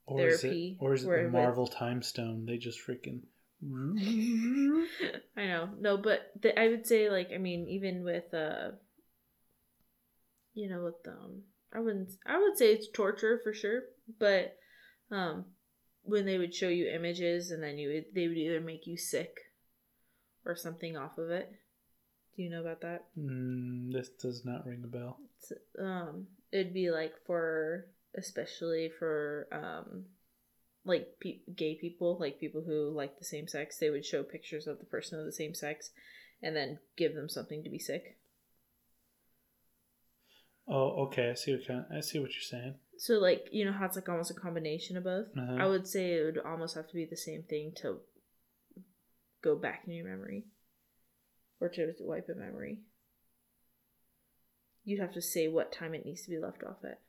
Or 0.05 0.27
is 0.27 0.41
Therapy, 0.41 0.77
it, 0.79 0.83
or 0.83 0.93
is 0.93 1.03
it 1.03 1.07
the 1.07 1.29
Marvel 1.29 1.67
Time 1.67 2.01
Stone? 2.01 2.45
They 2.45 2.57
just 2.57 2.79
freaking. 2.85 3.21
I 5.37 5.45
know. 5.47 5.69
No, 5.79 5.97
but 5.97 6.31
the, 6.41 6.59
I 6.59 6.67
would 6.67 6.85
say 6.85 7.09
like 7.09 7.31
I 7.33 7.37
mean 7.37 7.67
even 7.69 8.03
with 8.03 8.33
uh 8.33 8.71
you 10.53 10.69
know 10.69 10.83
with 10.83 11.07
um 11.07 11.43
I 11.73 11.79
wouldn't 11.79 12.11
I 12.25 12.37
would 12.37 12.57
say 12.57 12.73
it's 12.73 12.87
torture 12.91 13.39
for 13.43 13.53
sure, 13.53 13.83
but 14.19 14.57
um 15.11 15.45
when 16.03 16.25
they 16.25 16.37
would 16.37 16.53
show 16.53 16.67
you 16.67 16.87
images 16.87 17.49
and 17.49 17.63
then 17.63 17.77
you 17.79 17.89
would, 17.89 18.05
they 18.13 18.27
would 18.27 18.37
either 18.37 18.61
make 18.61 18.85
you 18.85 18.95
sick 18.95 19.35
or 20.45 20.55
something 20.55 20.95
off 20.95 21.17
of 21.17 21.31
it. 21.31 21.51
Do 22.35 22.43
you 22.43 22.49
know 22.49 22.61
about 22.61 22.81
that? 22.81 23.05
Mm, 23.17 23.91
this 23.93 24.09
does 24.09 24.43
not 24.45 24.65
ring 24.65 24.81
a 24.83 24.87
bell. 24.87 25.19
It's, 25.39 25.53
um 25.79 26.27
it'd 26.51 26.73
be 26.73 26.91
like 26.91 27.13
for 27.25 27.85
especially 28.17 28.89
for 28.99 29.47
um 29.51 30.05
like 30.85 31.15
pe- 31.19 31.39
gay 31.55 31.75
people 31.75 32.17
like 32.19 32.39
people 32.39 32.61
who 32.65 32.89
like 32.91 33.17
the 33.19 33.25
same 33.25 33.47
sex 33.47 33.77
they 33.77 33.89
would 33.89 34.05
show 34.05 34.23
pictures 34.23 34.67
of 34.67 34.79
the 34.79 34.85
person 34.85 35.19
of 35.19 35.25
the 35.25 35.31
same 35.31 35.53
sex 35.55 35.91
and 36.43 36.55
then 36.55 36.79
give 36.97 37.15
them 37.15 37.27
something 37.29 37.63
to 37.63 37.69
be 37.69 37.79
sick 37.79 38.17
Oh, 40.67 41.03
okay. 41.05 41.29
I 41.29 41.35
see 41.35 41.53
what 41.53 41.67
kind. 41.67 41.85
I 41.95 41.99
see 41.99 42.17
what 42.17 42.31
you're 42.33 42.41
saying. 42.41 42.73
so 42.97 43.15
like 43.15 43.47
you 43.51 43.65
know 43.65 43.71
how 43.71 43.85
it's 43.85 43.95
like 43.95 44.09
almost 44.09 44.31
a 44.31 44.33
combination 44.33 44.97
of 44.97 45.03
both 45.03 45.27
Uh-huh. 45.37 45.57
i 45.59 45.65
would 45.67 45.87
say 45.87 46.13
it 46.13 46.23
would 46.25 46.39
almost 46.45 46.75
have 46.75 46.87
to 46.87 46.93
be 46.95 47.05
the 47.05 47.17
same 47.17 47.43
thing 47.43 47.71
to 47.81 47.99
go 49.43 49.55
back 49.55 49.83
in 49.85 49.93
your 49.93 50.05
memory 50.07 50.45
or 51.65 51.93
to 51.93 51.93
wipe 52.01 52.27
a 52.29 52.35
memory 52.37 52.79
you'd 54.83 54.99
have 55.01 55.13
to 55.13 55.21
say 55.21 55.47
what 55.47 55.71
time 55.71 55.93
it 55.93 56.05
needs 56.05 56.21
to 56.23 56.29
be 56.29 56.37
left 56.39 56.63
off 56.63 56.77
at 56.83 56.99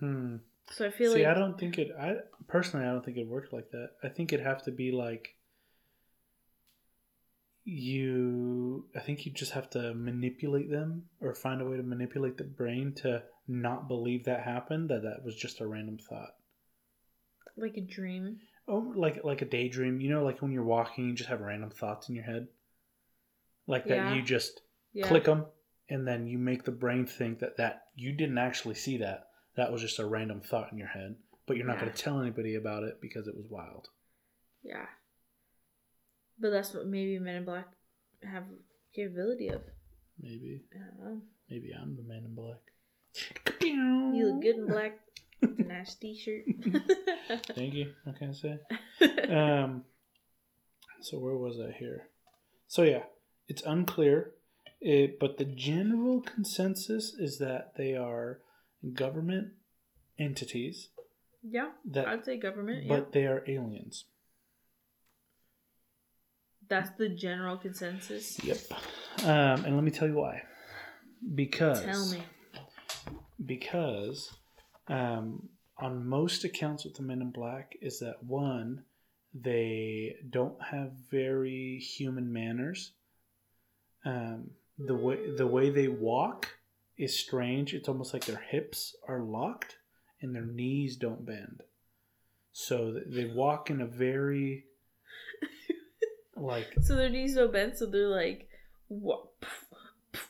Hmm. 0.00 0.36
so 0.70 0.86
i 0.86 0.90
feel 0.90 1.12
See, 1.14 1.24
like 1.24 1.34
I 1.36 1.38
don't 1.38 1.58
think 1.58 1.78
it. 1.78 1.88
I 1.98 2.16
personally, 2.48 2.84
I 2.86 2.92
don't 2.92 3.04
think 3.04 3.16
it 3.16 3.26
worked 3.26 3.52
like 3.52 3.70
that. 3.70 3.90
I 4.04 4.08
think 4.08 4.32
it'd 4.32 4.44
have 4.44 4.62
to 4.64 4.70
be 4.70 4.92
like 4.92 5.34
you. 7.64 8.86
I 8.94 9.00
think 9.00 9.26
you 9.26 9.32
just 9.32 9.52
have 9.52 9.70
to 9.70 9.94
manipulate 9.94 10.70
them 10.70 11.04
or 11.20 11.34
find 11.34 11.60
a 11.60 11.64
way 11.64 11.76
to 11.76 11.82
manipulate 11.82 12.36
the 12.36 12.44
brain 12.44 12.92
to 12.96 13.22
not 13.48 13.88
believe 13.88 14.24
that 14.24 14.42
happened. 14.44 14.90
That 14.90 15.02
that 15.02 15.24
was 15.24 15.34
just 15.34 15.60
a 15.60 15.66
random 15.66 15.98
thought. 15.98 16.34
like 17.56 17.76
a 17.76 17.80
dream 17.80 18.38
Oh, 18.68 18.92
like 18.96 19.24
like 19.24 19.42
a 19.42 19.46
daydream. 19.46 20.00
You 20.00 20.10
know, 20.10 20.24
like 20.24 20.42
when 20.42 20.52
you're 20.52 20.64
walking, 20.64 21.08
you 21.08 21.14
just 21.14 21.30
have 21.30 21.40
random 21.40 21.70
thoughts 21.70 22.08
in 22.08 22.14
your 22.14 22.24
head. 22.24 22.48
Like 23.66 23.84
that, 23.86 23.96
Yeah. 23.96 24.14
you 24.14 24.22
just 24.22 24.60
yeah 24.92 25.06
click 25.08 25.24
them, 25.24 25.46
and 25.88 26.06
then 26.06 26.26
you 26.26 26.38
make 26.38 26.64
the 26.64 26.70
brain 26.72 27.06
think 27.06 27.40
that 27.40 27.56
that 27.58 27.86
you 27.94 28.12
didn't 28.12 28.38
actually 28.38 28.74
see 28.76 28.98
that. 28.98 29.28
That 29.56 29.72
was 29.72 29.80
just 29.82 29.98
a 29.98 30.06
random 30.06 30.40
thought 30.40 30.70
in 30.72 30.78
your 30.78 30.88
head, 30.88 31.16
but 31.46 31.56
you're 31.56 31.66
not 31.66 31.76
Yeah. 31.76 31.80
going 31.82 31.92
to 31.92 31.98
tell 32.02 32.20
anybody 32.20 32.54
about 32.54 32.82
it 32.84 33.00
because 33.00 33.26
it 33.26 33.36
was 33.36 33.46
wild. 33.48 33.88
Yeah. 34.62 34.86
But 36.38 36.50
that's 36.50 36.74
what 36.74 36.86
maybe 36.86 37.18
Men 37.18 37.36
in 37.36 37.44
Black 37.44 37.66
have 38.22 38.44
capability 38.94 39.48
of. 39.48 39.62
Maybe, 40.20 40.62
I 40.74 40.78
don't 40.78 40.98
know. 41.14 41.20
maybe 41.50 41.72
I'm 41.78 41.96
the 41.96 42.02
man 42.02 42.24
in 42.24 42.34
black. 42.34 42.60
You 43.62 44.26
look 44.32 44.42
good 44.42 44.56
in 44.56 44.66
black. 44.66 44.98
Nice 45.58 45.94
t-shirt. 45.96 46.44
Thank 47.54 47.74
you. 47.74 47.92
What 48.04 48.16
can 48.18 48.30
I 48.30 48.32
say? 48.32 48.58
Um. 49.34 49.84
So 51.02 51.18
where 51.18 51.36
was 51.36 51.58
I 51.60 51.72
here? 51.72 52.08
So 52.68 52.82
yeah, 52.82 53.02
it's 53.48 53.62
unclear, 53.62 54.32
it, 54.80 55.18
but 55.18 55.38
the 55.38 55.44
general 55.44 56.20
consensus 56.20 57.14
is 57.14 57.38
that 57.38 57.72
they 57.76 57.94
are 57.94 58.40
government 58.94 59.52
entities 60.18 60.88
yeah, 61.48 61.68
that, 61.92 62.08
I'd 62.08 62.24
say 62.24 62.38
government. 62.38 62.88
but 62.88 62.94
yeah, 62.94 63.04
they 63.12 63.26
are 63.26 63.44
aliens. 63.46 64.04
that's 66.68 66.90
the 66.98 67.08
general 67.08 67.56
consensus. 67.56 68.42
Yep. 68.42 68.58
Um, 69.22 69.64
and 69.64 69.76
let 69.76 69.84
me 69.84 69.90
tell 69.90 70.08
you 70.08 70.14
why. 70.14 70.42
Because 71.34 71.82
Tell 71.82 72.06
me. 72.06 72.22
because 73.44 74.36
um, 74.88 75.48
on 75.78 76.06
most 76.06 76.44
accounts 76.44 76.84
with 76.84 76.94
the 76.94 77.02
Men 77.02 77.22
in 77.22 77.30
Black 77.30 77.76
is 77.80 78.00
that 78.00 78.22
one, 78.22 78.82
they 79.32 80.16
don't 80.28 80.60
have 80.60 80.92
very 81.10 81.78
human 81.78 82.32
manners. 82.32 82.92
Um, 84.06 84.50
the 84.78 84.94
way 84.94 85.30
the 85.36 85.46
way 85.46 85.70
they 85.70 85.88
walk 85.88 86.48
is 86.96 87.18
strange. 87.18 87.74
It's 87.74 87.88
almost 87.88 88.14
like 88.14 88.24
their 88.24 88.42
hips 88.50 88.94
are 89.08 89.20
locked 89.20 89.76
and 90.22 90.34
their 90.34 90.46
knees 90.46 90.96
don't 90.96 91.26
bend. 91.26 91.62
So 92.52 93.00
they 93.06 93.26
walk 93.26 93.68
in 93.68 93.80
a 93.80 93.86
very 93.86 94.64
like 96.36 96.72
So 96.80 96.96
their 96.96 97.10
knees 97.10 97.34
don't 97.34 97.52
bend, 97.52 97.76
so 97.76 97.86
they're 97.86 98.08
like, 98.08 98.48
what? 98.88 99.26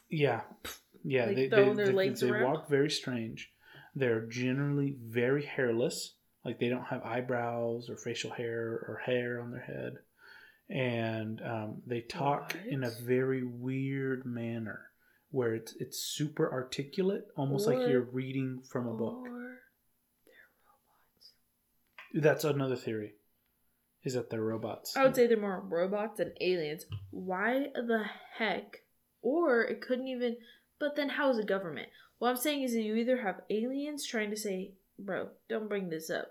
Yeah, 0.09 0.41
yeah. 1.05 1.27
Like 1.27 1.37
they 1.37 1.49
they, 1.49 1.73
their 1.73 1.87
they, 1.87 1.93
legs 1.93 2.21
they 2.21 2.31
around? 2.31 2.45
walk 2.45 2.69
very 2.69 2.91
strange. 2.91 3.53
They're 3.95 4.27
generally 4.27 4.97
very 5.03 5.45
hairless. 5.45 6.15
Like 6.45 6.59
they 6.59 6.69
don't 6.69 6.85
have 6.85 7.03
eyebrows 7.03 7.91
or 7.91 7.97
facial 7.97 8.31
hair 8.31 8.85
or 8.89 9.03
hair 9.05 9.41
on 9.41 9.51
their 9.51 9.61
head, 9.61 9.99
and 10.69 11.41
um, 11.43 11.83
they 11.87 12.01
talk 12.01 12.57
in 12.69 12.85
a 12.85 12.91
very 12.91 13.45
weird 13.45 14.27
manner 14.27 14.91
where 15.31 15.55
it's 15.55 15.75
it's 15.79 15.99
super 15.99 16.51
articulate, 16.53 17.27
almost 17.37 17.67
like 17.67 17.87
you're 17.87 18.09
reading 18.13 18.63
from 18.71 18.87
a 18.89 18.95
book. 18.95 19.25
Robots. 19.25 19.33
That's 22.15 22.45
another 22.45 22.77
theory. 22.77 23.15
Is 24.05 24.15
that 24.15 24.31
they're 24.31 24.41
robots? 24.41 24.97
I 24.97 25.05
would 25.05 25.17
say 25.17 25.27
they're 25.27 25.41
more 25.41 25.61
robots 25.61 26.19
than 26.19 26.33
aliens. 26.41 26.87
Why 27.11 27.67
the 27.75 28.05
heck? 28.39 28.83
Or 29.21 29.63
it 29.65 29.81
couldn't 29.81 30.07
even. 30.07 30.37
But 30.79 30.95
then 30.95 31.09
how 31.09 31.31
is 31.31 31.39
the 31.39 31.45
government? 31.45 31.89
What 32.19 32.31
I'm 32.31 32.37
saying 32.37 32.63
is 32.63 32.73
that 32.73 32.83
you 32.83 32.95
either 32.95 33.21
have 33.23 33.41
aliens 33.51 34.07
trying 34.07 34.31
to 34.31 34.37
say, 34.37 34.75
bro, 34.99 35.29
don't 35.49 35.69
bring 35.69 35.91
this 35.91 36.09
up. 36.09 36.29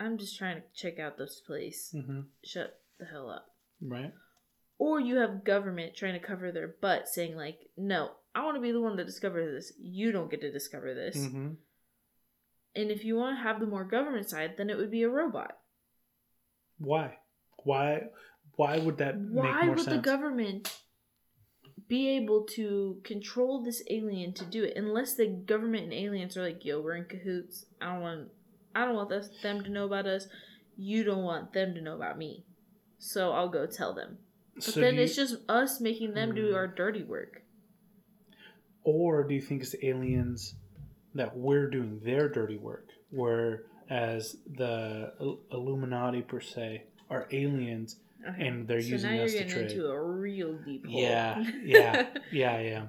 I'm 0.00 0.16
just 0.16 0.38
trying 0.38 0.56
to 0.56 0.62
check 0.74 0.98
out 0.98 1.18
this 1.18 1.40
place. 1.46 1.90
hmm 1.92 2.20
Shut 2.44 2.80
the 2.98 3.04
hell 3.06 3.28
up. 3.28 3.46
Right. 3.80 4.12
Or 4.78 5.00
you 5.00 5.16
have 5.16 5.44
government 5.44 5.96
trying 5.96 6.18
to 6.20 6.24
cover 6.26 6.52
their 6.52 6.74
butt 6.80 7.08
saying, 7.08 7.36
like, 7.36 7.58
no, 7.76 8.10
I 8.34 8.44
want 8.44 8.56
to 8.56 8.60
be 8.60 8.72
the 8.72 8.80
one 8.80 8.96
that 8.96 9.06
discovers 9.06 9.52
this. 9.52 9.72
You 9.80 10.12
don't 10.12 10.30
get 10.30 10.40
to 10.42 10.52
discover 10.52 10.94
this. 10.94 11.16
hmm 11.16 11.54
And 12.76 12.90
if 12.90 13.04
you 13.04 13.16
want 13.16 13.36
to 13.38 13.42
have 13.42 13.58
the 13.58 13.66
more 13.66 13.84
government 13.84 14.28
side, 14.30 14.54
then 14.56 14.70
it 14.70 14.76
would 14.76 14.90
be 14.90 15.02
a 15.02 15.08
robot. 15.08 15.58
Why? 16.78 17.16
Why? 17.64 18.02
Why 18.54 18.78
would 18.78 18.98
that 18.98 19.20
make 19.20 19.44
Why 19.44 19.68
would 19.68 19.80
sense? 19.80 19.96
the 19.96 20.02
government 20.02 20.76
be 21.88 22.08
able 22.16 22.44
to 22.44 23.00
control 23.04 23.62
this 23.64 23.82
alien 23.88 24.32
to 24.34 24.44
do 24.44 24.62
it 24.64 24.76
unless 24.76 25.14
the 25.14 25.26
government 25.26 25.84
and 25.84 25.92
aliens 25.92 26.36
are 26.36 26.44
like, 26.44 26.64
yo, 26.64 26.80
we're 26.80 26.96
in 26.96 27.06
cahoots. 27.06 27.64
I 27.80 27.92
don't 27.92 28.02
want 28.02 28.28
I 28.74 28.84
don't 28.84 28.94
want 28.94 29.12
us, 29.12 29.28
them 29.42 29.64
to 29.64 29.70
know 29.70 29.86
about 29.86 30.06
us. 30.06 30.26
You 30.76 31.02
don't 31.02 31.24
want 31.24 31.52
them 31.52 31.74
to 31.74 31.80
know 31.80 31.96
about 31.96 32.18
me. 32.18 32.44
So 32.98 33.32
I'll 33.32 33.48
go 33.48 33.66
tell 33.66 33.94
them. 33.94 34.18
But 34.54 34.64
So 34.64 34.80
then 34.80 34.96
you- 34.96 35.02
it's 35.02 35.14
just 35.16 35.36
us 35.48 35.80
making 35.80 36.14
them 36.14 36.34
do 36.34 36.48
Hmm. 36.50 36.54
our 36.56 36.66
dirty 36.66 37.02
work. 37.04 37.42
Or 38.84 39.22
do 39.24 39.34
you 39.34 39.40
think 39.40 39.62
it's 39.62 39.72
the 39.72 39.86
aliens 39.86 40.54
that 41.14 41.36
we're 41.36 41.68
doing 41.70 42.00
their 42.00 42.28
dirty 42.28 42.56
work, 42.56 42.88
whereas 43.10 44.36
the 44.46 45.12
Illuminati 45.52 46.22
per 46.22 46.40
se 46.40 46.84
are 47.10 47.28
aliens? 47.30 48.00
Okay. 48.26 48.48
And 48.48 48.66
they're 48.66 48.80
so 48.80 48.88
using 48.88 49.12
now 49.16 49.22
us 49.22 49.32
you're 49.34 49.42
to 49.44 49.48
getting 49.48 49.64
into 49.70 49.86
a 49.86 50.02
real 50.02 50.54
deep 50.58 50.86
hole. 50.86 51.00
Yeah, 51.00 51.38
yeah, 51.62 52.08
yeah, 52.32 52.60
yeah. 52.60 52.86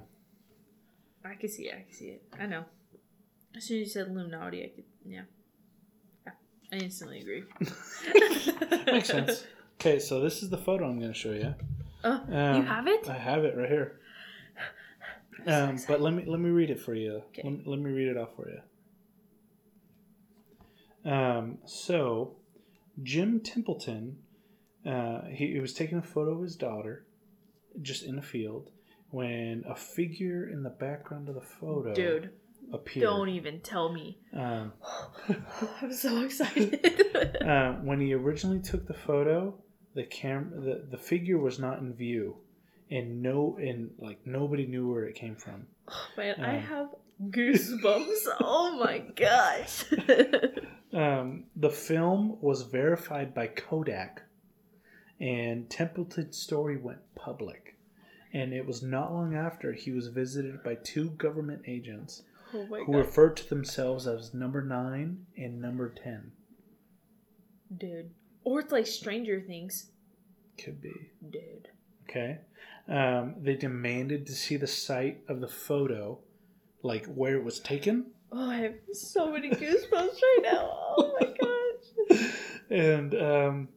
I 1.24 1.36
can 1.36 1.50
see 1.50 1.68
it. 1.68 1.76
I 1.76 1.82
can 1.84 1.94
see 1.94 2.08
it. 2.10 2.24
I 2.40 2.46
know. 2.48 2.66
As 3.56 3.66
soon 3.66 3.82
as 3.82 3.88
you 3.88 3.92
said 3.92 4.08
Illuminati, 4.08 4.64
I 4.64 4.70
could. 4.70 4.86
Yeah. 5.06 5.24
Yeah. 6.26 6.32
I 6.72 6.76
instantly 6.78 7.20
agree. 7.20 7.44
Makes 8.92 9.10
sense. 9.10 9.46
Okay, 9.80 9.98
so 10.00 10.20
this 10.20 10.44
is 10.44 10.50
the 10.50 10.58
photo 10.58 10.86
I'm 10.90 11.00
going 11.00 11.14
to 11.14 11.18
show 11.18 11.32
you. 11.32 11.56
Oh, 12.04 12.22
Um, 12.30 12.56
you 12.58 12.62
have 12.64 12.86
it? 12.88 13.08
I 13.10 13.14
have 13.18 13.46
it 13.46 13.56
right 13.56 13.70
here. 13.70 14.00
Um, 15.48 15.78
so 15.78 15.86
but 15.88 16.02
let 16.02 16.14
me 16.14 16.26
let 16.28 16.42
me 16.42 16.50
read 16.50 16.70
it 16.70 16.82
for 16.82 16.94
you. 16.94 17.22
Okay. 17.30 17.44
Let, 17.46 17.54
me- 17.54 17.64
let 17.66 17.80
me 17.80 17.92
read 17.92 18.10
it 18.10 18.18
off 18.18 18.30
for 18.36 18.50
you. 18.50 18.60
Um, 21.10 21.60
so, 21.66 22.36
Jim 23.04 23.40
Templeton, 23.40 24.18
uh, 24.86 25.22
he, 25.32 25.54
he 25.54 25.60
was 25.62 25.74
taking 25.74 25.98
a 25.98 26.02
photo 26.02 26.32
of 26.36 26.42
his 26.44 26.58
daughter, 26.58 27.06
just 27.82 28.04
in 28.04 28.18
a 28.20 28.22
field, 28.22 28.70
when 29.12 29.64
a 29.68 29.76
figure 29.76 30.50
in 30.50 30.62
the 30.64 30.70
background 30.70 31.30
of 31.30 31.36
the 31.36 31.42
photo 31.42 31.94
Dude, 31.94 32.32
appeared. 32.74 33.04
don't 33.06 33.30
even 33.30 33.62
tell 33.62 33.94
me. 33.94 34.18
Um, 34.36 34.74
I'm 35.82 35.94
so 35.94 36.22
excited. 36.22 36.86
uh, 37.48 37.76
when 37.76 38.02
he 38.02 38.14
originally 38.14 38.60
took 38.60 38.86
the 38.86 38.94
photo, 38.94 39.56
the 39.96 40.04
cam 40.04 40.52
the, 40.64 40.86
the 40.90 40.98
figure 40.98 41.38
was 41.38 41.60
not 41.60 41.80
in 41.80 41.94
view. 41.94 42.38
and 42.92 43.22
no, 43.22 43.58
and 43.60 43.92
like 44.00 44.20
nobody 44.26 44.66
knew 44.66 44.90
where 44.92 45.04
it 45.06 45.16
came 45.16 45.36
from. 45.36 45.68
Oh, 45.88 46.08
man, 46.18 46.36
I 46.40 46.56
Um. 46.58 46.62
have 46.64 46.90
goosebumps. 47.30 48.28
oh 48.42 48.78
my 48.84 49.00
gosh. 49.16 49.86
Um, 50.92 51.44
the 51.56 51.70
film 51.70 52.38
was 52.42 52.64
verified 52.64 53.36
by 53.36 53.46
Kodak, 53.46 54.24
and 55.22 55.70
Templeton's 55.70 56.36
story 56.38 56.78
went 56.78 56.98
public. 57.14 57.78
And 58.34 58.54
it 58.54 58.66
was 58.66 58.82
not 58.82 59.14
long 59.14 59.36
after 59.36 59.72
he 59.74 59.92
was 59.92 60.08
visited 60.08 60.64
by 60.64 60.74
two 60.84 61.12
government 61.12 61.62
agents 61.68 62.24
oh 62.56 62.66
who 62.66 62.88
god. 62.88 62.96
referred 62.96 63.38
to 63.38 63.48
themselves 63.50 64.08
as 64.08 64.34
Number 64.34 64.64
Nine 64.64 65.28
and 65.38 65.62
Number 65.62 65.90
Ten. 65.90 66.32
Dude. 67.78 68.10
Or 68.50 68.62
it's 68.62 68.72
like 68.72 68.88
Stranger 68.88 69.40
Things. 69.40 69.92
Could 70.58 70.82
be. 70.82 70.92
Dude. 71.30 71.68
Okay. 72.10 72.40
Um, 72.88 73.36
they 73.40 73.54
demanded 73.54 74.26
to 74.26 74.34
see 74.34 74.58
the 74.58 74.66
site 74.66 75.20
of 75.28 75.40
the 75.40 75.48
photo, 75.48 76.18
like 76.82 77.06
where 77.06 77.36
it 77.36 77.44
was 77.44 77.60
taken. 77.60 78.08
Oh, 78.32 78.50
I 78.50 78.56
have 78.56 78.74
so 78.92 79.32
many 79.32 79.52
goosebumps 79.52 79.92
right 79.92 80.40
now. 80.42 80.68
Oh 80.98 81.16
my 81.20 81.28
gosh. 82.10 82.32
and 82.72 83.14
um, 83.14 83.68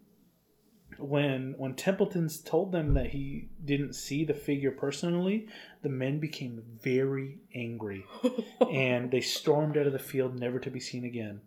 when 0.99 1.55
when 1.59 1.75
Templeton's 1.75 2.41
told 2.41 2.73
them 2.73 2.95
that 2.95 3.11
he 3.11 3.51
didn't 3.63 3.93
see 3.93 4.25
the 4.25 4.33
figure 4.33 4.71
personally, 4.71 5.49
the 5.83 5.91
men 5.91 6.19
became 6.19 6.63
very 6.83 7.41
angry 7.55 8.07
and 8.73 9.11
they 9.11 9.21
stormed 9.21 9.77
out 9.77 9.87
of 9.87 9.93
the 9.93 9.99
field, 9.99 10.41
never 10.41 10.59
to 10.61 10.71
be 10.71 10.81
seen 10.81 11.05
again. 11.05 11.43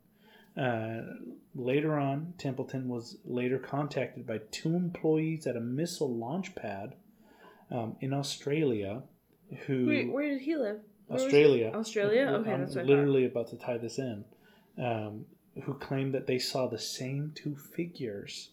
Uh, 0.58 1.01
later 1.53 1.97
on, 1.97 2.34
Templeton 2.38 2.88
was 2.88 3.18
later 3.26 3.60
contacted 3.60 4.26
by 4.26 4.39
two 4.51 4.76
employees 4.76 5.47
at 5.47 5.58
a 5.58 5.62
missile 5.62 6.16
launch 6.16 6.56
pad 6.56 6.95
um, 7.72 7.95
in 7.99 8.14
Australia, 8.14 9.03
who 9.66 9.88
Wait, 9.88 10.12
where 10.12 10.30
did 10.30 10.41
he 10.41 10.56
live? 10.56 10.80
Where? 11.08 11.20
Australia. 11.20 11.72
Australia? 11.74 12.28
Okay, 12.39 12.51
I'm 12.53 12.62
that's 12.62 12.76
what 12.76 12.86
literally 12.86 13.26
about 13.26 13.49
to 13.49 13.58
tie 13.58 13.78
this 13.78 13.99
in. 13.99 14.24
Um, 14.78 15.26
who 15.64 15.74
claimed 15.74 16.14
that 16.14 16.28
they 16.28 16.39
saw 16.39 16.68
the 16.68 16.80
same 16.80 17.32
two 17.34 17.56
figures 17.56 18.49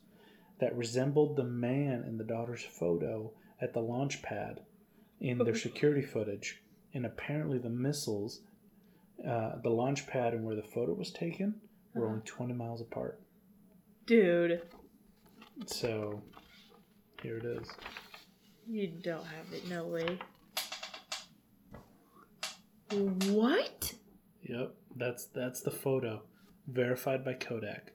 that 0.60 0.76
resembled 0.76 1.36
the 1.36 1.44
man 1.44 2.04
in 2.06 2.16
the 2.16 2.24
daughter's 2.24 2.62
photo 2.62 3.32
at 3.60 3.72
the 3.72 3.80
launch 3.80 4.22
pad 4.22 4.60
in 5.20 5.38
their 5.38 5.54
security 5.54 6.02
footage. 6.02 6.62
And 6.94 7.06
apparently, 7.06 7.58
the 7.58 7.70
missiles, 7.70 8.42
uh, 9.26 9.56
the 9.62 9.70
launch 9.70 10.06
pad 10.06 10.34
and 10.34 10.44
where 10.44 10.54
the 10.54 10.62
photo 10.62 10.92
was 10.92 11.10
taken, 11.10 11.54
were 11.94 12.04
Uh-huh. 12.04 12.12
only 12.14 12.24
20 12.24 12.52
miles 12.54 12.80
apart. 12.80 13.20
Dude, 14.06 14.62
So, 15.66 16.22
here 17.22 17.36
it 17.38 17.44
is. 17.44 17.68
you 18.66 18.88
don't 18.88 19.24
have 19.24 19.52
it. 19.52 19.68
No 19.68 19.86
way. 19.86 20.18
What? 23.30 23.94
Yep, 24.42 24.74
that's 24.96 25.26
that's 25.26 25.60
the 25.62 25.70
photo, 25.70 26.22
verified 26.66 27.24
by 27.24 27.34
Kodak. 27.34 27.92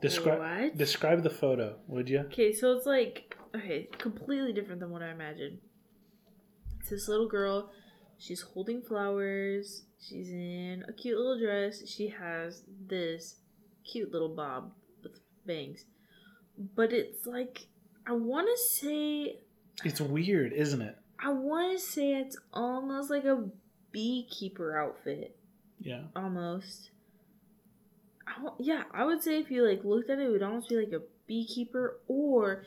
Describe 0.00 0.38
What? 0.38 0.76
describe 0.76 1.22
the 1.22 1.30
photo, 1.30 1.78
would 1.88 2.08
you? 2.08 2.20
Okay, 2.20 2.52
so 2.52 2.72
it's 2.76 2.86
like 2.86 3.36
okay, 3.54 3.88
completely 3.98 4.52
different 4.52 4.80
than 4.80 4.90
what 4.90 5.02
I 5.02 5.10
imagined. 5.10 5.58
It's 6.80 6.90
this 6.90 7.08
little 7.08 7.28
girl. 7.28 7.70
She's 8.24 8.40
holding 8.40 8.80
flowers. 8.80 9.82
She's 10.00 10.30
in 10.30 10.82
a 10.88 10.92
cute 10.94 11.18
little 11.18 11.38
dress. 11.38 11.86
She 11.86 12.08
has 12.08 12.62
this 12.88 13.36
cute 13.84 14.12
little 14.12 14.30
bob 14.34 14.72
with 15.02 15.18
bangs. 15.44 15.84
But 16.74 16.90
it's 16.94 17.26
like 17.26 17.66
I 18.06 18.12
want 18.12 18.48
to 18.48 18.62
say 18.62 19.40
It's 19.84 20.00
weird, 20.00 20.54
isn't 20.54 20.80
it? 20.80 20.96
I 21.22 21.32
want 21.32 21.78
to 21.78 21.84
say 21.84 22.14
it's 22.14 22.38
almost 22.54 23.10
like 23.10 23.24
a 23.26 23.44
beekeeper 23.92 24.74
outfit, 24.78 25.36
Yeah. 25.80 26.04
almost. 26.16 26.92
I 28.26 28.48
yeah, 28.58 28.84
I 28.90 29.04
would 29.04 29.22
say 29.22 29.38
if 29.38 29.50
you 29.50 29.68
like 29.68 29.84
looked 29.84 30.08
at 30.08 30.18
it, 30.18 30.28
it 30.28 30.30
would 30.30 30.42
almost 30.42 30.70
be 30.70 30.76
like 30.76 30.92
a 30.92 31.02
beekeeper. 31.26 31.98
Or 32.08 32.64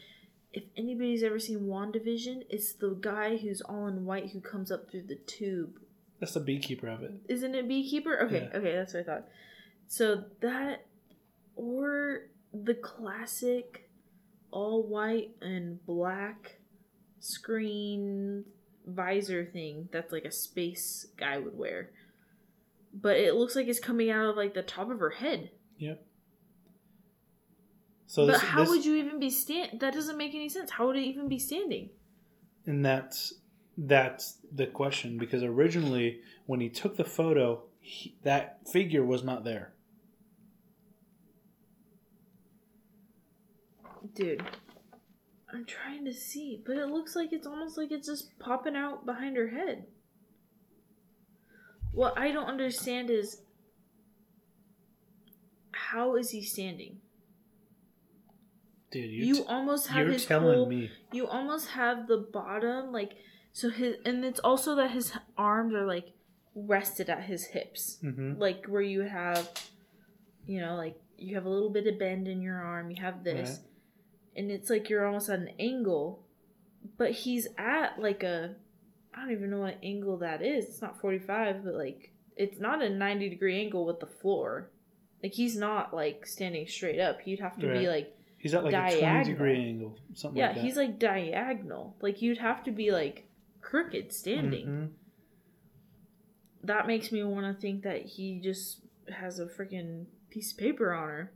if 0.53 0.63
anybody's 0.77 1.23
ever 1.23 1.39
seen 1.39 1.59
WandaVision, 1.61 2.43
it's 2.49 2.73
the 2.73 2.97
guy 2.99 3.37
who's 3.37 3.61
all 3.61 3.87
in 3.87 4.05
white 4.05 4.29
who 4.31 4.39
comes 4.41 4.71
up 4.71 4.89
through 4.89 5.03
the 5.03 5.15
tube. 5.27 5.79
That's 6.19 6.33
the 6.33 6.39
beekeeper 6.39 6.87
of 6.87 7.03
it. 7.03 7.11
Isn't 7.29 7.53
it 7.55 7.67
beekeeper? 7.67 8.19
Okay, 8.25 8.49
Yeah. 8.51 8.57
okay, 8.57 8.71
that's 8.75 8.93
what 8.93 9.01
I 9.01 9.03
thought. 9.03 9.27
So 9.87 10.23
that 10.41 10.85
or 11.55 12.27
the 12.53 12.73
classic 12.73 13.89
all 14.51 14.81
white 14.83 15.31
and 15.41 15.85
black 15.85 16.57
screen 17.19 18.45
visor 18.85 19.45
thing 19.45 19.89
that's 19.91 20.11
like 20.11 20.25
a 20.25 20.31
space 20.31 21.07
guy 21.17 21.37
would 21.37 21.57
wear. 21.57 21.91
But 22.93 23.17
it 23.17 23.35
looks 23.35 23.55
like 23.55 23.67
it's 23.67 23.79
coming 23.79 24.09
out 24.09 24.29
of 24.29 24.35
like 24.37 24.53
the 24.53 24.63
top 24.63 24.89
of 24.89 24.99
her 24.99 25.09
head. 25.11 25.51
Yep. 25.77 26.03
So 28.07 28.25
but 28.25 28.33
this, 28.33 28.41
how 28.41 28.61
this- 28.61 28.69
would 28.69 28.85
you 28.85 28.95
even 28.95 29.19
be 29.19 29.29
stand? 29.29 29.79
That 29.79 29.93
doesn't 29.93 30.17
make 30.17 30.33
any 30.33 30.49
sense. 30.49 30.71
How 30.71 30.87
would 30.87 30.95
it 30.95 31.03
even 31.03 31.27
be 31.27 31.39
standing? 31.39 31.89
and 32.67 32.85
that's 32.85 33.33
that's 33.77 34.39
the 34.51 34.67
question 34.67 35.17
because 35.17 35.41
originally 35.41 36.19
when 36.45 36.59
he 36.59 36.69
took 36.69 36.97
the 36.97 37.03
photo, 37.03 37.63
he, 37.79 38.15
that 38.23 38.59
figure 38.67 39.03
was 39.05 39.23
not 39.23 39.43
there. 39.43 39.73
Dude, 44.15 44.43
I'm 45.53 45.65
trying 45.65 46.05
to 46.05 46.13
see, 46.13 46.61
but 46.65 46.75
it 46.75 46.87
looks 46.87 47.15
like 47.15 47.31
it's 47.31 47.45
almost 47.47 47.77
like 47.77 47.91
it's 47.91 48.07
just 48.07 48.37
popping 48.39 48.75
out 48.75 49.05
behind 49.05 49.37
her 49.37 49.47
head. 49.49 49.85
What 51.93 52.17
I 52.17 52.31
don't 52.31 52.47
understand 52.47 53.09
is 53.09 53.41
how 55.71 56.15
is 56.15 56.31
he 56.31 56.41
standing? 56.41 56.97
Dude, 58.91 59.09
You, 59.11 59.35
t- 59.35 59.43
almost 59.47 59.87
have 59.87 60.05
you're 60.05 60.13
his 60.13 60.25
telling 60.25 60.55
whole, 60.55 60.65
me. 60.69 60.89
you 61.11 61.27
almost 61.27 61.69
have 61.69 62.07
the 62.07 62.17
bottom 62.17 62.91
like 62.91 63.13
so 63.51 63.69
his 63.69 63.95
and 64.05 64.23
it's 64.23 64.39
also 64.39 64.75
that 64.75 64.91
his 64.91 65.11
arms 65.37 65.73
are 65.73 65.85
like 65.85 66.13
rested 66.55 67.09
at 67.09 67.23
his 67.23 67.45
hips. 67.47 67.97
hmm 68.01 68.33
Like 68.37 68.65
where 68.67 68.81
you 68.81 69.01
have 69.01 69.49
you 70.45 70.61
know, 70.61 70.75
like 70.75 70.95
you 71.17 71.35
have 71.35 71.45
a 71.45 71.49
little 71.49 71.69
bit 71.71 71.87
of 71.87 71.99
bend 71.99 72.27
in 72.27 72.41
your 72.41 72.55
arm, 72.61 72.89
you 72.91 73.01
have 73.01 73.23
this 73.23 73.49
Right. 73.49 73.59
and 74.37 74.51
it's 74.51 74.69
like 74.69 74.89
you're 74.89 75.05
almost 75.05 75.29
at 75.29 75.39
an 75.39 75.49
angle, 75.59 76.23
but 76.97 77.11
he's 77.11 77.47
at 77.57 77.99
like 77.99 78.23
a 78.23 78.55
I 79.13 79.21
don't 79.21 79.31
even 79.31 79.49
know 79.49 79.59
what 79.61 79.79
angle 79.83 80.17
that 80.19 80.41
is. 80.43 80.65
It's 80.65 80.81
not 80.81 81.01
45, 81.01 81.63
but 81.65 81.73
like 81.73 82.11
it's 82.35 82.59
not 82.59 82.83
a 82.83 82.89
90 82.89 83.29
degree 83.29 83.59
angle 83.59 83.85
with 83.85 83.99
the 83.99 84.05
floor. 84.05 84.69
Like 85.23 85.33
he's 85.33 85.57
not 85.57 85.93
like 85.93 86.25
standing 86.27 86.67
straight 86.67 86.99
up. 86.99 87.19
He'd 87.21 87.39
have 87.39 87.57
to 87.59 87.67
be 87.67 87.87
like 87.87 88.13
He's 88.37 88.53
at 88.53 88.63
like 88.63 88.73
a 88.73 88.99
20 88.99 89.23
degree 89.23 89.55
angle, 89.55 89.97
something 90.13 90.37
yeah, 90.37 90.47
like 90.47 90.55
that. 90.55 90.61
Yeah, 90.61 90.65
he's 90.67 90.77
like 90.77 90.99
diagonal. 90.99 91.95
Like 92.01 92.21
you'd 92.21 92.37
have 92.37 92.63
to 92.65 92.71
be 92.71 92.91
like 92.91 93.27
crooked 93.61 94.13
standing. 94.13 94.67
Mhm. 94.67 94.89
That 96.63 96.87
makes 96.87 97.11
me 97.11 97.23
want 97.23 97.45
to 97.45 97.59
think 97.59 97.83
that 97.83 98.05
he 98.05 98.39
just 98.39 98.81
has 99.09 99.39
a 99.39 99.45
freaking 99.45 100.05
piece 100.29 100.51
of 100.51 100.57
paper 100.57 100.93
on 100.93 101.07
her 101.07 101.31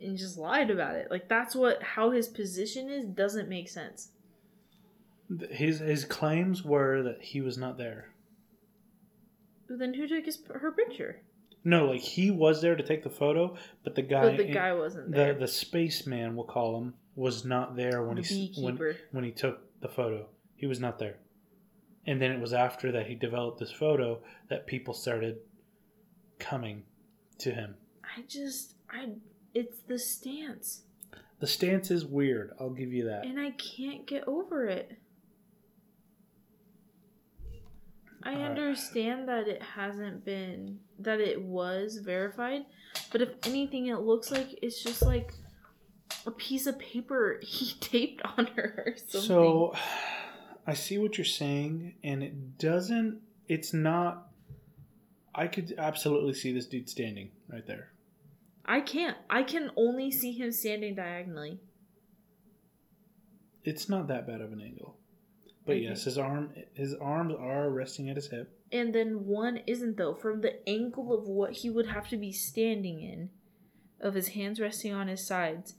and 0.00 0.16
just 0.16 0.36
lied 0.36 0.70
about 0.70 0.96
it. 0.96 1.10
Like 1.10 1.28
that's 1.28 1.54
what 1.54 1.82
how 1.82 2.10
his 2.10 2.26
position 2.26 2.88
is 2.88 3.06
doesn't 3.06 3.48
make 3.48 3.68
sense. 3.68 4.10
His 5.50 5.78
his 5.78 6.04
claims 6.04 6.64
were 6.64 7.02
that 7.02 7.22
he 7.22 7.40
was 7.40 7.56
not 7.56 7.78
there. 7.78 8.08
But 9.68 9.78
then 9.78 9.94
who 9.94 10.08
took 10.08 10.24
his 10.24 10.42
her 10.52 10.72
picture? 10.72 11.22
No, 11.62 11.86
like 11.86 12.00
he 12.00 12.30
was 12.30 12.62
there 12.62 12.74
to 12.74 12.82
take 12.82 13.02
the 13.02 13.10
photo, 13.10 13.56
but 13.84 13.94
the 13.94 14.02
guy, 14.02 14.30
but 14.30 14.36
the 14.38 14.52
guy 14.52 14.72
wasn't 14.72 15.10
there. 15.10 15.34
the 15.34 15.40
the 15.40 15.48
spaceman, 15.48 16.34
we'll 16.34 16.46
call 16.46 16.78
him, 16.78 16.94
was 17.14 17.44
not 17.44 17.76
there 17.76 18.02
when 18.02 18.16
The 18.16 18.22
he 18.22 18.52
when, 18.56 18.78
when 19.12 19.24
he 19.24 19.30
took 19.30 19.60
the 19.80 19.88
photo. 19.88 20.26
He 20.56 20.66
was 20.66 20.80
not 20.80 20.98
there. 20.98 21.16
And 22.06 22.20
then 22.20 22.32
it 22.32 22.40
was 22.40 22.52
after 22.52 22.92
that 22.92 23.06
he 23.06 23.14
developed 23.14 23.60
this 23.60 23.72
photo 23.72 24.20
that 24.48 24.66
people 24.66 24.94
started 24.94 25.38
coming 26.38 26.84
to 27.38 27.50
him. 27.52 27.74
I 28.02 28.22
just 28.26 28.74
I 28.90 29.10
it's 29.54 29.80
the 29.86 29.98
stance. 29.98 30.82
The 31.40 31.46
stance 31.46 31.90
is 31.90 32.04
weird. 32.04 32.52
I'll 32.60 32.70
give 32.70 32.92
you 32.92 33.04
that. 33.06 33.24
And 33.24 33.40
I 33.40 33.52
can't 33.52 34.06
get 34.06 34.26
over 34.28 34.66
it. 34.66 34.92
I 38.22 38.34
Alright. 38.34 38.50
understand 38.50 39.28
that 39.28 39.48
it 39.48 39.62
hasn't 39.62 40.24
been 40.24 40.78
that 40.98 41.20
it 41.20 41.40
was 41.40 41.96
verified, 42.04 42.66
but 43.10 43.22
if 43.22 43.30
anything 43.44 43.86
it 43.86 44.00
looks 44.00 44.30
like 44.30 44.58
it's 44.62 44.82
just 44.82 45.02
like 45.02 45.32
a 46.26 46.30
piece 46.30 46.66
of 46.66 46.78
paper 46.78 47.40
he 47.42 47.74
taped 47.80 48.22
on 48.36 48.46
her 48.48 48.84
or 48.86 48.96
something. 48.96 49.28
So 49.28 49.74
I 50.66 50.74
see 50.74 50.98
what 50.98 51.18
you're 51.18 51.24
saying, 51.24 51.94
and 52.04 52.22
it 52.22 52.58
doesn't. 52.58 53.20
It's 53.48 53.72
not. 53.72 54.28
I 55.34 55.46
could 55.46 55.74
absolutely 55.78 56.34
see 56.34 56.52
this 56.52 56.66
dude 56.66 56.88
standing 56.88 57.30
right 57.48 57.66
there. 57.66 57.92
I 58.64 58.80
can't. 58.80 59.16
I 59.28 59.42
can 59.42 59.70
only 59.76 60.10
see 60.10 60.32
him 60.32 60.52
standing 60.52 60.94
diagonally. 60.94 61.58
It's 63.64 63.88
not 63.88 64.08
that 64.08 64.26
bad 64.26 64.40
of 64.40 64.52
an 64.52 64.60
angle. 64.60 64.96
But 65.70 65.76
Okay. 65.78 65.84
yes, 65.88 66.04
his 66.04 66.18
arm 66.18 66.52
his 66.74 66.94
arms 66.94 67.34
are 67.38 67.70
resting 67.70 68.08
at 68.10 68.16
his 68.16 68.28
hip. 68.28 68.56
And 68.72 68.94
then 68.94 69.26
one 69.26 69.58
isn't 69.66 69.96
though. 69.96 70.14
From 70.14 70.40
the 70.42 70.66
angle 70.68 71.12
of 71.12 71.26
what 71.26 71.52
he 71.52 71.70
would 71.70 71.86
have 71.86 72.08
to 72.10 72.16
be 72.16 72.32
standing 72.32 73.00
in, 73.00 73.30
of 74.00 74.14
his 74.14 74.28
hands 74.28 74.60
resting 74.60 74.92
on 74.92 75.08
his 75.08 75.26
sides, 75.26 75.74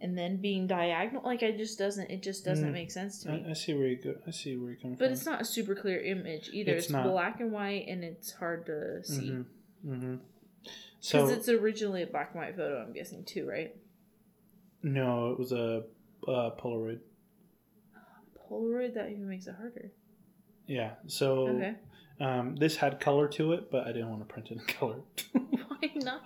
and 0.00 0.18
then 0.18 0.38
being 0.40 0.66
diagonal, 0.66 1.22
like 1.24 1.42
it 1.42 1.56
just 1.56 1.78
doesn't. 1.78 2.10
It 2.10 2.22
just 2.22 2.44
doesn't 2.44 2.68
Mm. 2.70 2.72
make 2.72 2.90
sense 2.90 3.22
to 3.22 3.30
me. 3.32 3.44
I, 3.46 3.50
I 3.50 3.52
see 3.52 3.74
where 3.74 3.86
you 3.86 3.96
go. 3.96 4.14
I 4.26 4.30
see 4.32 4.56
where 4.56 4.70
you're 4.70 4.80
coming 4.80 4.96
but 4.96 5.04
from. 5.04 5.08
But 5.08 5.12
it's 5.12 5.26
not 5.26 5.40
a 5.40 5.44
super 5.44 5.74
clear 5.74 6.00
image 6.00 6.50
either. 6.52 6.72
It's 6.72 6.86
It's, 6.86 6.92
black 6.92 7.40
and 7.40 7.52
white, 7.52 7.86
and 7.88 8.02
it's 8.02 8.32
hard 8.32 8.66
to 8.66 9.04
see 9.04 9.30
Mm-hmm. 9.30 9.92
Mm-hmm. 9.92 10.14
because 10.64 10.70
So 11.00 11.28
it's 11.28 11.48
originally 11.48 12.02
a 12.02 12.06
black 12.06 12.30
and 12.32 12.40
white 12.42 12.56
photo. 12.56 12.82
I'm 12.82 12.92
guessing 12.92 13.24
too, 13.24 13.48
right? 13.48 13.74
no, 14.82 15.30
it 15.32 15.38
was 15.38 15.52
a 15.52 15.84
uh, 16.26 16.50
Polaroid. 16.60 16.98
Polaroid 18.52 18.94
that 18.94 19.08
even 19.10 19.28
makes 19.28 19.46
it 19.46 19.54
harder. 19.56 19.90
Yeah. 20.66 20.92
So 21.06 21.48
Okay, 21.48 21.74
um, 22.20 22.56
this 22.56 22.76
had 22.76 23.00
color 23.00 23.26
to 23.28 23.52
it, 23.54 23.70
but 23.70 23.86
I 23.86 23.92
didn't 23.92 24.10
want 24.10 24.20
to 24.20 24.26
print 24.32 24.50
it 24.50 24.58
in 24.58 24.64
color 24.78 25.00
why 25.32 25.90
not? 25.96 26.22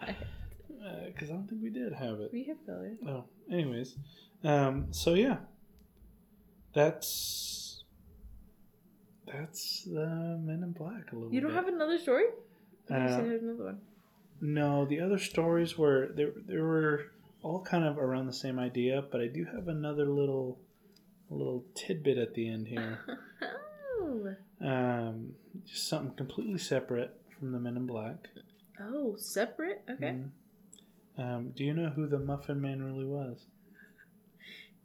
because 1.06 1.30
I 1.30 1.34
don't 1.34 1.48
think 1.48 1.62
we 1.62 1.70
did 1.70 1.92
have 1.92 2.20
it. 2.20 2.30
We 2.32 2.44
have 2.44 2.56
color. 2.66 2.96
Oh, 3.08 3.24
anyways, 3.50 3.96
um, 4.44 4.86
so 4.92 5.14
yeah, 5.14 5.36
that's 6.74 7.82
that's 9.26 9.82
the 9.84 10.38
Men 10.40 10.62
in 10.62 10.72
Black 10.72 11.12
a 11.12 11.16
little. 11.16 11.32
You 11.32 11.40
don't 11.40 11.50
bit. 11.50 11.56
have 11.56 11.68
another 11.68 11.98
story? 11.98 12.24
I 12.90 13.08
said 13.08 13.20
Uh, 13.20 13.24
you 13.24 13.38
another 13.38 13.64
one. 13.64 13.80
No, 14.40 14.84
the 14.84 15.00
other 15.00 15.18
stories 15.18 15.76
were 15.78 16.08
they 16.14 16.26
they 16.46 16.58
were 16.58 17.12
all 17.42 17.62
kind 17.62 17.84
of 17.84 17.98
around 17.98 18.26
the 18.26 18.32
same 18.32 18.58
idea, 18.58 19.02
but 19.10 19.20
I 19.20 19.26
do 19.28 19.44
have 19.44 19.68
another 19.68 20.06
little 20.06 20.58
little 21.34 21.64
tidbit 21.74 22.18
at 22.18 22.34
the 22.34 22.48
end 22.48 22.68
here. 22.68 23.00
oh. 24.00 24.34
Um, 24.60 25.32
just 25.64 25.88
something 25.88 26.14
completely 26.16 26.58
separate 26.58 27.14
from 27.38 27.52
the 27.52 27.58
Men 27.58 27.76
in 27.76 27.86
Black. 27.86 28.28
Oh, 28.80 29.16
separate? 29.16 29.82
Okay. 29.90 30.14
Mhm. 30.14 30.30
Um, 31.18 31.52
do 31.56 31.64
you 31.64 31.72
know 31.72 31.88
who 31.88 32.06
the 32.06 32.18
Muffin 32.18 32.60
Man 32.60 32.82
really 32.82 33.06
was? 33.06 33.46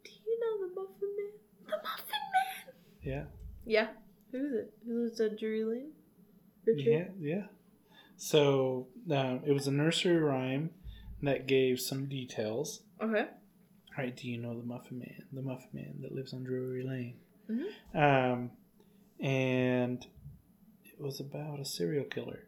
Do 0.04 0.10
you 0.10 0.40
know 0.40 0.66
the 0.66 0.74
Muffin 0.74 1.08
Man? 1.16 1.32
The 1.66 1.76
Muffin 1.76 2.20
Man! 2.32 2.74
Yeah. 3.02 3.24
Yeah. 3.66 3.88
Who 4.32 4.46
is 4.46 4.52
it? 4.54 4.72
Who 4.86 5.04
is 5.04 5.18
that 5.18 5.38
Drury 5.38 5.64
Lane? 5.64 5.92
Yeah, 6.66 7.04
yeah. 7.20 7.42
So 8.16 8.86
um, 9.10 9.40
it 9.44 9.52
was 9.52 9.66
a 9.66 9.72
nursery 9.72 10.16
rhyme 10.16 10.70
that 11.22 11.46
gave 11.46 11.80
some 11.80 12.06
details. 12.06 12.82
Okay. 13.02 13.26
Right? 13.96 14.16
Do 14.16 14.28
you 14.28 14.38
know 14.38 14.56
the 14.58 14.64
Muffin 14.66 14.98
Man? 14.98 15.22
The 15.32 15.42
Muffin 15.42 15.68
Man 15.74 15.94
that 16.00 16.12
lives 16.12 16.32
on 16.32 16.44
Drury 16.44 16.82
Lane. 16.82 17.16
Mhm. 17.50 17.66
Um, 17.94 18.50
and 19.20 20.06
it 20.84 21.00
was 21.00 21.20
about 21.20 21.60
a 21.60 21.64
serial 21.64 22.04
killer. 22.04 22.40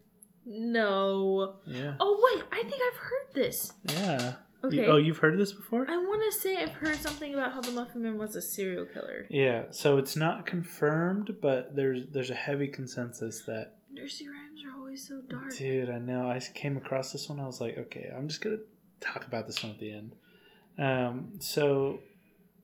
No. 0.47 1.57
Yeah. 1.67 1.97
Oh, 2.01 2.21
wait. 2.35 2.45
I 2.53 2.63
think 2.63 2.81
I've 2.83 2.99
heard 2.99 3.35
this. 3.35 3.73
Yeah. 3.89 4.35
You- 4.63 4.81
Okay. 4.81 4.87
oh, 4.87 4.97
you've 4.97 5.19
heard 5.19 5.35
of 5.35 5.39
this 5.39 5.53
before? 5.53 5.85
I 5.91 5.97
want 5.99 6.23
to 6.33 6.41
say 6.41 6.57
I've 6.57 6.73
heard 6.73 6.97
something 6.97 7.35
about 7.35 7.53
how 7.53 7.61
the 7.61 7.71
Muffin 7.73 8.03
Man 8.03 8.17
was 8.17 8.35
a 8.35 8.41
serial 8.41 8.87
killer. 8.87 9.27
Yeah. 9.29 9.65
So 9.71 9.99
it's 9.99 10.17
not 10.17 10.47
confirmed, 10.47 11.37
but 11.43 11.77
there's 11.77 12.07
there's 12.11 12.31
a 12.31 12.35
heavy 12.35 12.69
consensus 12.69 13.43
that. 13.45 13.77
Nursery 13.93 14.29
rhymes 14.29 14.65
are 14.65 14.73
always 14.79 15.07
so 15.07 15.21
dark. 15.29 15.55
Dude, 15.55 15.91
I 15.91 15.99
know. 15.99 16.31
I 16.31 16.41
came 16.55 16.79
across 16.79 17.13
this 17.13 17.29
one. 17.29 17.41
I 17.41 17.47
was 17.47 17.61
like, 17.61 17.77
okay, 17.77 18.11
I'm 18.17 18.27
just 18.27 18.41
gonna 18.41 18.57
talk 19.01 19.27
about 19.27 19.47
this 19.47 19.63
one 19.63 19.73
at 19.73 19.79
the 19.79 19.93
end. 19.93 20.15
Um, 20.79 21.33
so 21.39 22.01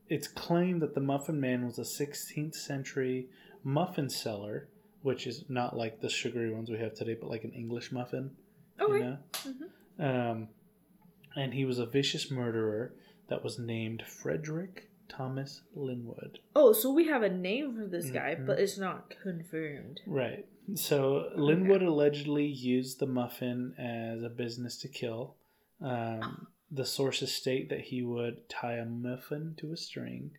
it's 0.09 0.27
claimed 0.29 0.83
that 0.83 0.95
the 0.95 1.01
Muffin 1.01 1.41
Man 1.41 1.65
was 1.65 1.79
a 1.79 1.83
16th 1.83 2.55
century 2.55 3.29
muffin 3.63 4.09
seller, 4.11 4.69
which 5.03 5.27
is 5.27 5.45
not 5.49 5.77
like 5.77 6.01
the 6.01 6.09
sugary 6.09 6.51
ones 6.53 6.71
we 6.71 6.79
have 6.79 6.95
today, 6.95 7.17
but 7.21 7.31
like 7.31 7.45
an 7.45 7.53
English 7.53 7.93
muffin. 7.93 8.31
Okay. 8.81 8.99
You 8.99 9.05
know? 9.05 9.19
Mhm. 9.99 10.31
Um, 10.31 10.49
and 11.37 11.55
he 11.55 11.65
was 11.65 11.79
a 11.79 11.87
vicious 11.87 12.31
murderer 12.31 12.95
that 13.29 13.45
was 13.45 13.59
named 13.59 14.03
Frederick 14.03 14.91
Thomas 15.09 15.63
Linwood. 15.75 16.39
Oh, 16.57 16.73
so 16.73 16.93
we 16.93 17.07
have 17.07 17.23
a 17.23 17.29
name 17.29 17.77
for 17.77 17.87
this 17.87 18.11
guy, 18.11 18.35
Mhm. 18.35 18.47
but 18.47 18.59
it's 18.59 18.79
not 18.79 19.11
confirmed. 19.23 20.01
Right. 20.07 20.47
So 20.75 21.31
Linwood 21.37 21.83
allegedly 21.83 22.47
used 22.47 22.99
the 23.01 23.07
muffin 23.07 23.75
as 23.79 24.23
a 24.23 24.29
business 24.29 24.77
to 24.79 24.89
kill. 24.89 25.37
Um, 25.81 26.47
the 26.71 26.85
sources 26.85 27.33
state 27.35 27.69
that 27.71 27.81
he 27.81 28.03
would 28.03 28.49
tie 28.49 28.75
a 28.75 28.85
muffin 28.85 29.55
to 29.59 29.73
a 29.73 29.77
string 29.77 30.31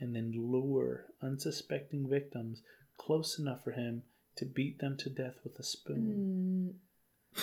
and 0.00 0.14
then 0.14 0.32
lure 0.34 1.06
unsuspecting 1.22 2.08
victims 2.08 2.62
close 2.98 3.38
enough 3.38 3.62
for 3.62 3.72
him 3.72 4.02
to 4.36 4.44
beat 4.44 4.78
them 4.80 4.96
to 4.98 5.08
death 5.08 5.36
with 5.44 5.58
a 5.58 5.62
spoon. 5.62 6.74
Mm, 6.74 7.42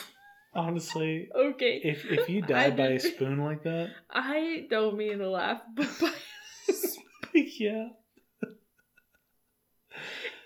Honestly, 0.55 1.29
okay. 1.35 1.81
if 1.83 2.05
if 2.05 2.29
you 2.29 2.41
die 2.47 2.69
by 2.69 2.89
a 2.89 2.99
spoon 2.99 3.39
like 3.39 3.63
that, 3.63 3.89
I 4.09 4.67
don't 4.69 4.97
mean 4.97 5.17
to 5.17 5.29
laugh, 5.29 5.61
but 5.75 5.89
by 5.99 6.11
yeah. 7.33 7.87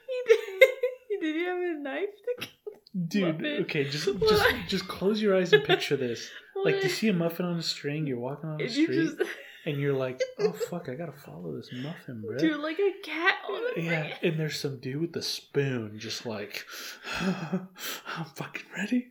he 0.08 0.22
did. 0.28 1.20
Did 1.22 1.36
he 1.36 1.44
have 1.44 1.58
a 1.58 1.74
knife 1.82 2.10
to 2.26 2.46
kill? 2.46 3.08
Dude, 3.08 3.46
okay, 3.64 3.84
just 3.84 4.06
just 4.06 4.46
just 4.70 4.88
close 4.88 5.22
your 5.22 5.36
eyes 5.36 5.52
and 5.52 5.64
picture 5.64 5.98
this. 5.98 6.30
Like 6.64 6.84
you 6.84 6.90
see 6.90 7.08
a 7.10 7.14
muffin 7.14 7.46
on 7.46 7.58
a 7.58 7.62
string, 7.64 8.08
you're 8.08 8.20
walking 8.20 8.50
on 8.50 8.58
the 8.58 8.64
you 8.66 8.70
street, 8.70 9.18
just 9.18 9.18
and 9.66 9.78
you're 9.78 9.94
like, 9.94 10.22
"Oh 10.40 10.52
fuck, 10.52 10.90
I 10.90 10.96
gotta 10.96 11.12
follow 11.14 11.56
this 11.56 11.70
muffin, 11.74 12.22
bro." 12.26 12.38
do 12.38 12.58
like 12.58 12.80
a 12.80 12.92
cat 13.04 13.36
on 13.50 13.62
a 13.76 13.82
yeah, 13.82 14.14
and 14.22 14.40
there's 14.40 14.60
some 14.60 14.80
dude 14.80 15.02
with 15.02 15.16
a 15.16 15.22
spoon, 15.22 16.00
just 16.00 16.26
like, 16.26 16.66
"I'm 17.22 18.26
fucking 18.36 18.66
ready." 18.76 19.08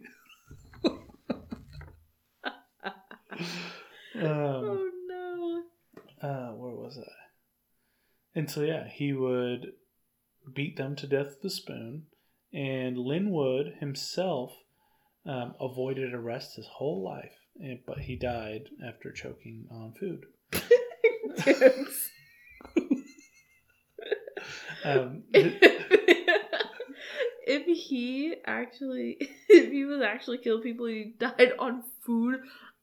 um, 0.84 0.94
Oh 4.14 4.90
no. 5.08 5.62
uh, 6.22 6.52
where 6.52 6.74
was 6.74 6.98
I? 6.98 8.38
And 8.38 8.50
so 8.50 8.62
yeah, 8.62 8.88
he 8.88 9.12
would 9.12 9.72
beat 10.52 10.76
them 10.76 10.96
to 10.96 11.06
death 11.06 11.26
with 11.26 11.42
the 11.42 11.50
spoon, 11.50 12.04
and 12.52 12.96
Linwood 12.98 13.76
himself 13.80 14.52
um, 15.26 15.54
avoided 15.60 16.14
arrest 16.14 16.56
his 16.56 16.66
whole 16.66 17.02
life, 17.02 17.34
and, 17.60 17.80
but 17.86 17.98
he 17.98 18.16
died 18.16 18.68
after 18.86 19.12
choking 19.12 19.66
on 19.70 19.94
food. 19.98 20.26
Um, 24.86 25.24
if 25.32 25.58
he 27.66 28.34
actually, 28.46 29.16
if 29.48 29.72
he 29.72 29.84
was 29.84 30.00
actually 30.00 30.38
killing 30.38 30.62
people, 30.62 30.86
he 30.86 31.14
died 31.18 31.52
on 31.58 31.82
food. 32.04 32.36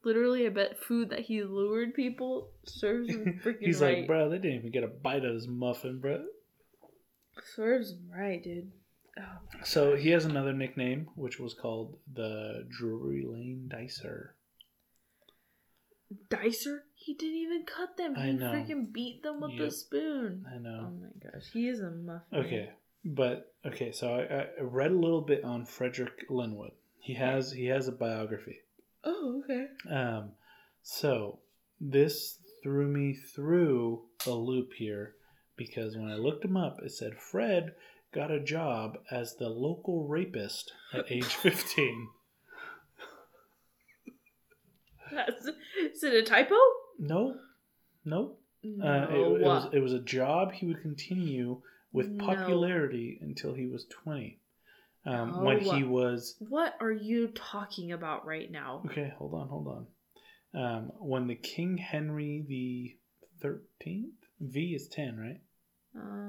Literally, 0.03 0.45
I 0.45 0.49
bet 0.49 0.83
food 0.83 1.11
that 1.11 1.21
he 1.21 1.43
lured 1.43 1.93
people 1.93 2.51
serves 2.65 3.09
him 3.09 3.39
freaking 3.43 3.61
he's 3.61 3.79
right. 3.79 3.99
like, 3.99 4.07
bro, 4.07 4.29
they 4.29 4.37
didn't 4.37 4.57
even 4.57 4.71
get 4.71 4.83
a 4.83 4.87
bite 4.87 5.23
of 5.23 5.33
his 5.33 5.47
muffin, 5.47 6.01
bro. 6.01 6.25
serves 7.55 7.91
him 7.91 8.09
right, 8.13 8.43
dude. 8.43 8.73
Oh, 9.17 9.21
So 9.63 9.95
he 9.95 10.09
has 10.09 10.25
another 10.25 10.53
nickname, 10.53 11.07
which 11.15 11.39
was 11.39 11.53
called 11.53 11.97
the 12.13 12.65
Drury 12.69 13.23
Lane 13.25 13.67
Dicer. 13.69 14.35
Dicer, 16.29 16.83
he 16.95 17.13
didn't 17.13 17.37
even 17.37 17.63
cut 17.65 17.97
them. 17.97 18.13
I 18.17 18.27
He 18.27 18.33
know. 18.33 18.51
freaking 18.51 18.91
beat 18.93 19.23
them 19.23 19.41
with 19.41 19.51
Yep. 19.51 19.59
the 19.59 19.71
spoon. 19.71 20.45
I 20.53 20.57
know. 20.59 20.87
Oh 20.87 20.91
my 21.01 21.09
gosh, 21.31 21.49
he 21.51 21.67
is 21.67 21.79
a 21.79 21.89
muffin. 21.91 22.39
Okay, 22.39 22.69
but 23.03 23.53
okay, 23.65 23.91
so 23.91 24.13
I, 24.13 24.43
I 24.59 24.61
read 24.61 24.91
a 24.91 24.95
little 24.97 25.21
bit 25.21 25.43
on 25.43 25.65
Frederick 25.65 26.25
Linwood. 26.29 26.71
He 26.99 27.13
has 27.15 27.51
he 27.51 27.65
has 27.65 27.87
a 27.87 27.91
biography. 27.91 28.59
Oh, 29.03 29.43
okay. 29.43 29.67
Um, 29.89 30.31
so 30.83 31.39
this 31.81 32.39
threw 32.61 32.87
me 32.87 33.13
through 33.35 34.03
a 34.25 34.31
loop 34.31 34.73
here 34.73 35.15
because 35.57 35.97
when 35.97 36.09
I 36.09 36.15
looked 36.15 36.45
him 36.45 36.55
up, 36.57 36.77
it 36.83 36.91
said 36.91 37.17
Fred 37.19 37.73
got 38.13 38.31
a 38.31 38.39
job 38.39 38.97
as 39.11 39.35
the 39.35 39.49
local 39.49 40.07
rapist 40.07 40.71
at 40.93 41.11
age 41.11 41.25
fifteen. 41.43 42.09
That's, 45.11 45.45
is 45.45 46.03
it 46.03 46.13
a 46.13 46.23
typo? 46.23 46.55
no, 46.99 47.35
no. 48.05 48.37
No. 48.65 48.85
Uh, 48.87 49.07
it, 49.09 49.41
it 49.41 49.41
was 49.45 49.67
it 49.73 49.79
was 49.79 49.91
a 49.93 49.99
job 49.99 50.53
he 50.53 50.65
would 50.67 50.81
continue 50.81 51.61
with 51.91 52.07
No. 52.07 52.25
popularity 52.25 53.19
until 53.21 53.53
he 53.53 53.67
was 53.67 53.85
twenty. 53.89 54.39
Um, 55.05 55.43
When 55.43 55.59
he 55.59 55.83
was 55.83 56.37
What 56.39 56.75
are 56.79 56.91
you 56.93 57.27
talking 57.35 57.91
about 57.91 58.25
right 58.25 58.49
now? 58.49 58.83
okay, 58.85 59.11
hold 59.17 59.33
on, 59.33 59.49
hold 59.49 59.67
on. 59.67 59.87
Um, 60.55 60.91
when 60.97 61.27
the 61.27 61.35
King 61.35 61.77
Henry 61.77 62.45
the 62.47 62.95
Thirteenth 63.41 64.13
V 64.39 64.73
is 64.73 64.87
ten, 64.87 65.17
right? 65.17 65.41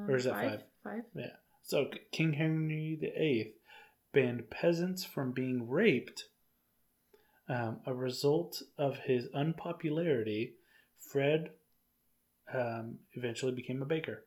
Or 0.09 0.17
is 0.17 0.25
that 0.25 0.35
five? 0.35 0.63
Five. 0.83 1.03
Yeah. 1.15 1.27
So 1.65 1.87
King 2.13 2.35
Henry 2.35 2.97
the 3.01 3.09
Eighth 3.21 3.57
banned 4.13 4.51
peasants 4.51 5.05
from 5.05 5.33
being 5.33 5.69
raped. 5.69 6.25
Um, 7.49 7.81
a 7.87 7.93
result 7.93 8.63
of 8.79 8.97
his 9.05 9.29
unpopularity, 9.35 10.55
Fred 11.13 11.51
um, 12.55 12.99
eventually 13.13 13.53
became 13.53 13.83
a 13.83 13.87
baker 13.87 14.25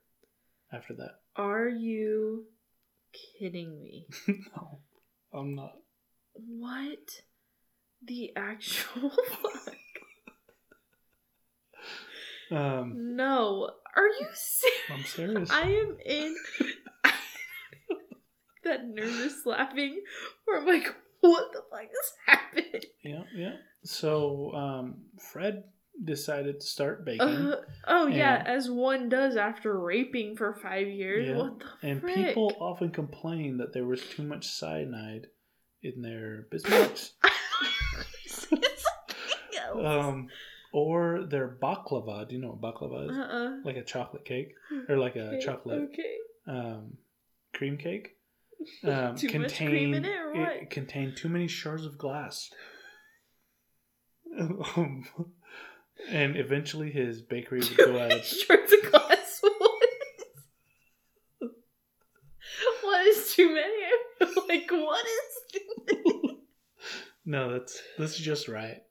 after 0.71 0.93
that. 0.95 1.21
Are 1.35 1.67
you 1.67 2.45
kidding 3.39 3.81
me? 3.81 4.05
no, 4.27 4.79
I'm 5.33 5.55
not. 5.55 5.73
What 6.33 6.99
the 8.05 8.33
actual 8.35 9.09
fuck? 9.41 9.75
Um, 12.51 13.15
No. 13.15 13.71
Are 13.95 14.07
you 14.07 14.27
serious? 14.31 14.91
I'm 14.91 15.03
serious. 15.05 15.49
I 15.51 15.61
am 15.69 15.97
in 16.05 16.35
that 18.67 18.87
nervous 18.87 19.45
laughing 19.45 20.01
where 20.45 20.59
I'm 20.59 20.65
like, 20.67 20.93
what 21.21 21.51
the 21.53 21.61
fuck 21.71 21.83
is 21.83 22.13
happening? 22.25 22.81
Yeah, 23.03 23.23
yeah. 23.35 23.55
So 23.83 24.53
um, 24.53 24.95
Fred 25.31 25.63
decided 26.03 26.59
to 26.59 26.65
start 26.65 27.05
baking, 27.05 27.27
Uh, 27.27 27.55
oh 27.87 28.07
yeah, 28.07 28.43
as 28.45 28.69
one 28.69 29.09
does 29.09 29.35
after 29.35 29.79
raping 29.79 30.35
for 30.35 30.53
five 30.53 30.87
years. 30.87 31.27
Yeah, 31.27 31.37
What 31.37 31.59
the 31.59 31.87
and 31.87 32.01
frick? 32.01 32.13
people 32.15 32.53
often 32.59 32.91
complain 32.91 33.57
that 33.57 33.73
there 33.73 33.85
was 33.85 34.01
too 34.05 34.23
much 34.23 34.45
cyanide 34.47 35.27
in 35.81 36.01
their 36.01 36.47
biscuits. 36.51 37.13
um, 39.75 40.29
or 40.73 41.25
their 41.29 41.47
baklava. 41.61 42.27
Do 42.27 42.35
you 42.35 42.41
know 42.41 42.57
what 42.59 42.61
baklava 42.61 43.09
is? 43.09 43.17
uh-uh. 43.17 43.57
Like 43.63 43.77
a 43.77 43.83
chocolate 43.83 44.25
cake 44.25 44.53
or 44.89 44.97
like 44.97 45.15
a 45.15 45.29
Okay, 45.35 45.39
chocolate 45.45 45.89
Okay. 45.93 46.15
um, 46.47 46.97
cream 47.53 47.77
cake. 47.77 48.16
Um, 48.83 49.15
Too 49.15 49.39
much 49.39 49.55
cream 49.57 49.93
in 49.93 50.03
it 50.05 50.17
or 50.17 50.33
what? 50.33 50.69
contained 50.69 51.15
too 51.15 51.29
many 51.29 51.47
shards 51.47 51.85
of 51.85 51.97
glass. 51.97 52.49
Um, 54.37 55.05
and 56.09 56.35
eventually 56.35 56.91
his 56.91 57.21
bakery 57.21 57.59
would 57.59 57.77
go 57.77 57.99
out 57.99 58.11
of 58.11 58.23
Shorts 58.25 58.73
of 58.73 58.91
glass. 58.91 59.39
What 59.41 59.83
is, 61.41 61.49
what 62.81 63.05
is 63.07 63.33
too 63.35 63.53
many? 63.53 63.73
like 64.49 64.69
what 64.71 65.05
is 65.05 65.61
too? 65.93 66.37
No, 67.25 67.51
that's 67.53 67.81
that's 67.97 68.17
just 68.17 68.47
right. 68.47 68.81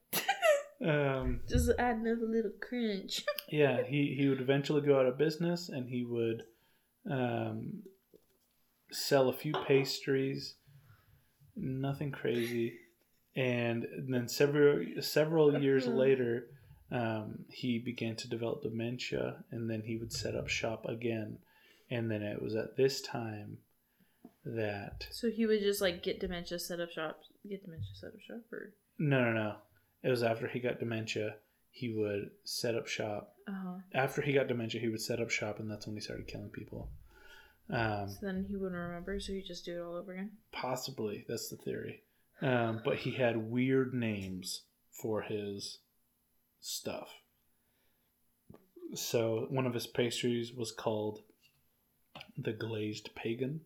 Um, 0.79 1.41
Just 1.49 1.71
add 1.79 1.97
another 1.97 2.27
little 2.27 2.51
crunch. 2.61 3.23
yeah, 3.49 3.81
he 3.83 4.15
he 4.17 4.27
would 4.27 4.41
eventually 4.41 4.81
go 4.81 4.99
out 4.99 5.07
of 5.07 5.17
business, 5.17 5.69
and 5.69 5.89
he 5.89 6.03
would 6.03 6.43
um, 7.09 7.81
sell 8.91 9.29
a 9.29 9.33
few 9.33 9.53
pastries, 9.53 10.55
nothing 11.55 12.11
crazy, 12.11 12.77
and 13.35 13.85
then 14.09 14.27
several 14.27 14.85
several 15.01 15.59
years 15.61 15.87
Uh-huh. 15.87 15.95
later, 15.97 16.47
um, 16.91 17.45
he 17.49 17.79
began 17.79 18.15
to 18.17 18.29
develop 18.29 18.61
dementia, 18.63 19.43
and 19.51 19.69
then 19.69 19.81
he 19.81 19.97
would 19.97 20.13
set 20.13 20.35
up 20.35 20.47
shop 20.47 20.85
again, 20.85 21.39
and 21.89 22.09
then 22.09 22.21
it 22.21 22.41
was 22.41 22.55
at 22.55 22.75
this 22.77 23.01
time 23.01 23.57
that 24.45 25.07
So 25.11 25.29
he 25.29 25.45
would 25.45 25.59
just 25.61 25.81
like 25.81 26.01
get 26.03 26.19
dementia 26.19 26.59
set 26.59 26.79
up 26.79 26.91
shop, 26.91 27.19
get 27.47 27.63
dementia 27.63 27.93
set 27.95 28.13
up 28.13 28.21
shop, 28.21 28.41
or 28.51 28.73
no 28.97 29.19
no 29.25 29.33
no, 29.33 29.55
it 30.03 30.09
was 30.09 30.23
after 30.23 30.47
he 30.47 30.59
got 30.59 30.79
dementia. 30.79 31.35
He 31.69 31.89
would 31.89 32.31
set 32.43 32.73
up 32.73 32.87
shop 32.87 33.35
uh 33.47 33.79
after 33.93 34.21
he 34.21 34.33
got 34.33 34.47
dementia, 34.47 34.81
he 34.81 34.87
would 34.87 35.01
set 35.01 35.19
up 35.19 35.29
shop, 35.29 35.59
and 35.59 35.69
that's 35.69 35.85
when 35.85 35.95
he 35.95 36.01
started 36.01 36.27
killing 36.27 36.49
people. 36.49 36.89
Um, 37.69 38.09
So 38.09 38.19
then 38.25 38.45
he 38.47 38.55
wouldn't 38.55 38.79
remember, 38.79 39.19
so 39.19 39.33
he 39.33 39.41
just 39.41 39.65
do 39.65 39.77
it 39.77 39.85
all 39.85 39.95
over 39.95 40.13
again. 40.13 40.31
possibly 40.51 41.25
that's 41.27 41.49
the 41.49 41.57
theory. 41.57 42.03
Um, 42.41 42.81
but 42.85 42.97
he 42.97 43.11
had 43.11 43.49
weird 43.51 43.93
names 43.93 44.61
for 44.91 45.21
his 45.21 45.79
stuff. 46.61 47.09
So 48.93 49.47
one 49.49 49.65
of 49.65 49.73
his 49.73 49.87
pastries 49.87 50.53
was 50.53 50.71
called 50.71 51.23
the 52.37 52.53
glazed 52.53 53.09
pagan, 53.15 53.61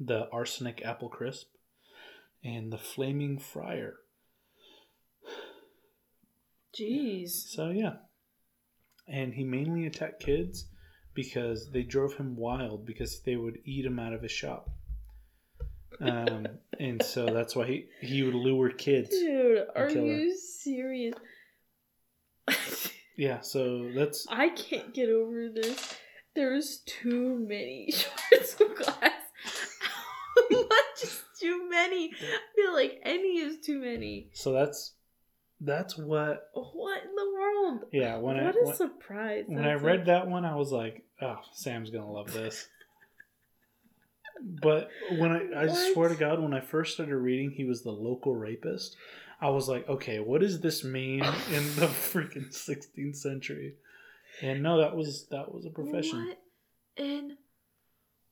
the 0.00 0.28
arsenic 0.30 0.82
apple 0.84 1.08
crisp, 1.08 1.48
and 2.42 2.72
the 2.72 2.78
flaming 2.78 3.38
friar. 3.38 3.96
Jeez. 6.78 7.30
So 7.30 7.70
yeah, 7.70 7.94
and 9.06 9.34
he 9.34 9.44
mainly 9.44 9.86
attacked 9.86 10.20
kids 10.20 10.66
because 11.14 11.70
they 11.70 11.82
drove 11.82 12.14
him 12.14 12.36
wild 12.36 12.84
because 12.84 13.20
they 13.20 13.36
would 13.36 13.58
eat 13.64 13.86
him 13.86 13.98
out 13.98 14.12
of 14.12 14.22
his 14.22 14.32
shop. 14.32 14.70
Um, 16.00 16.46
and 16.80 17.02
so 17.02 17.26
that's 17.26 17.54
why 17.54 17.66
he 17.66 17.86
he 18.00 18.22
would 18.22 18.34
lure 18.34 18.70
kids. 18.70 19.10
Dude, 19.10 19.66
are 19.74 19.88
you 19.90 20.36
serious? 20.36 21.14
Yeah, 23.16 23.40
so 23.40 23.90
that's 23.94 24.26
I 24.30 24.48
can't 24.50 24.92
get 24.92 25.08
over 25.08 25.48
this. 25.48 25.94
There's 26.34 26.82
too 26.86 27.38
many 27.48 27.90
shards 27.92 28.56
of 28.60 28.74
glass. 28.76 29.12
How 30.50 30.62
much 30.62 31.02
is 31.02 31.22
too 31.40 31.68
many? 31.68 32.12
I 32.12 32.38
feel 32.56 32.72
like 32.72 33.00
any 33.04 33.38
is 33.38 33.58
too 33.64 33.78
many. 33.78 34.30
so 34.32 34.52
that's 34.52 34.94
that's 35.60 35.96
what. 35.96 36.48
What 36.54 37.02
in 37.02 37.14
the 37.14 37.32
world? 37.32 37.84
Yeah, 37.92 38.16
when 38.18 38.36
I 38.38 38.44
what 38.44 38.56
a 38.56 38.64
when, 38.64 38.74
surprise. 38.76 39.44
when 39.46 39.64
I 39.64 39.74
read 39.74 39.98
like- 40.00 40.06
that 40.06 40.28
one, 40.28 40.44
I 40.44 40.54
was 40.56 40.72
like, 40.72 41.04
"Oh, 41.20 41.38
Sam's 41.52 41.90
gonna 41.90 42.10
love 42.10 42.32
this." 42.32 42.68
But 44.42 44.90
when 45.12 45.30
I, 45.30 45.62
I 45.62 45.66
What? 45.66 45.92
swear 45.94 46.08
to 46.08 46.14
God, 46.16 46.40
when 46.42 46.52
I 46.54 46.60
first 46.60 46.94
started 46.94 47.16
reading, 47.16 47.50
he 47.52 47.64
was 47.64 47.82
the 47.82 47.92
local 47.92 48.34
rapist. 48.34 48.96
I 49.40 49.48
was 49.50 49.68
like, 49.68 49.88
okay, 49.88 50.18
what 50.20 50.40
does 50.40 50.60
this 50.60 50.84
mean 50.84 51.20
in 51.22 51.64
the 51.76 51.86
freaking 52.12 52.48
16th 52.52 53.16
century? 53.16 53.74
And 54.42 54.62
no, 54.62 54.78
that 54.80 54.96
was 54.96 55.26
that 55.30 55.52
was 55.54 55.64
a 55.66 55.70
profession. 55.70 56.26
What 56.26 56.38
and 56.96 57.32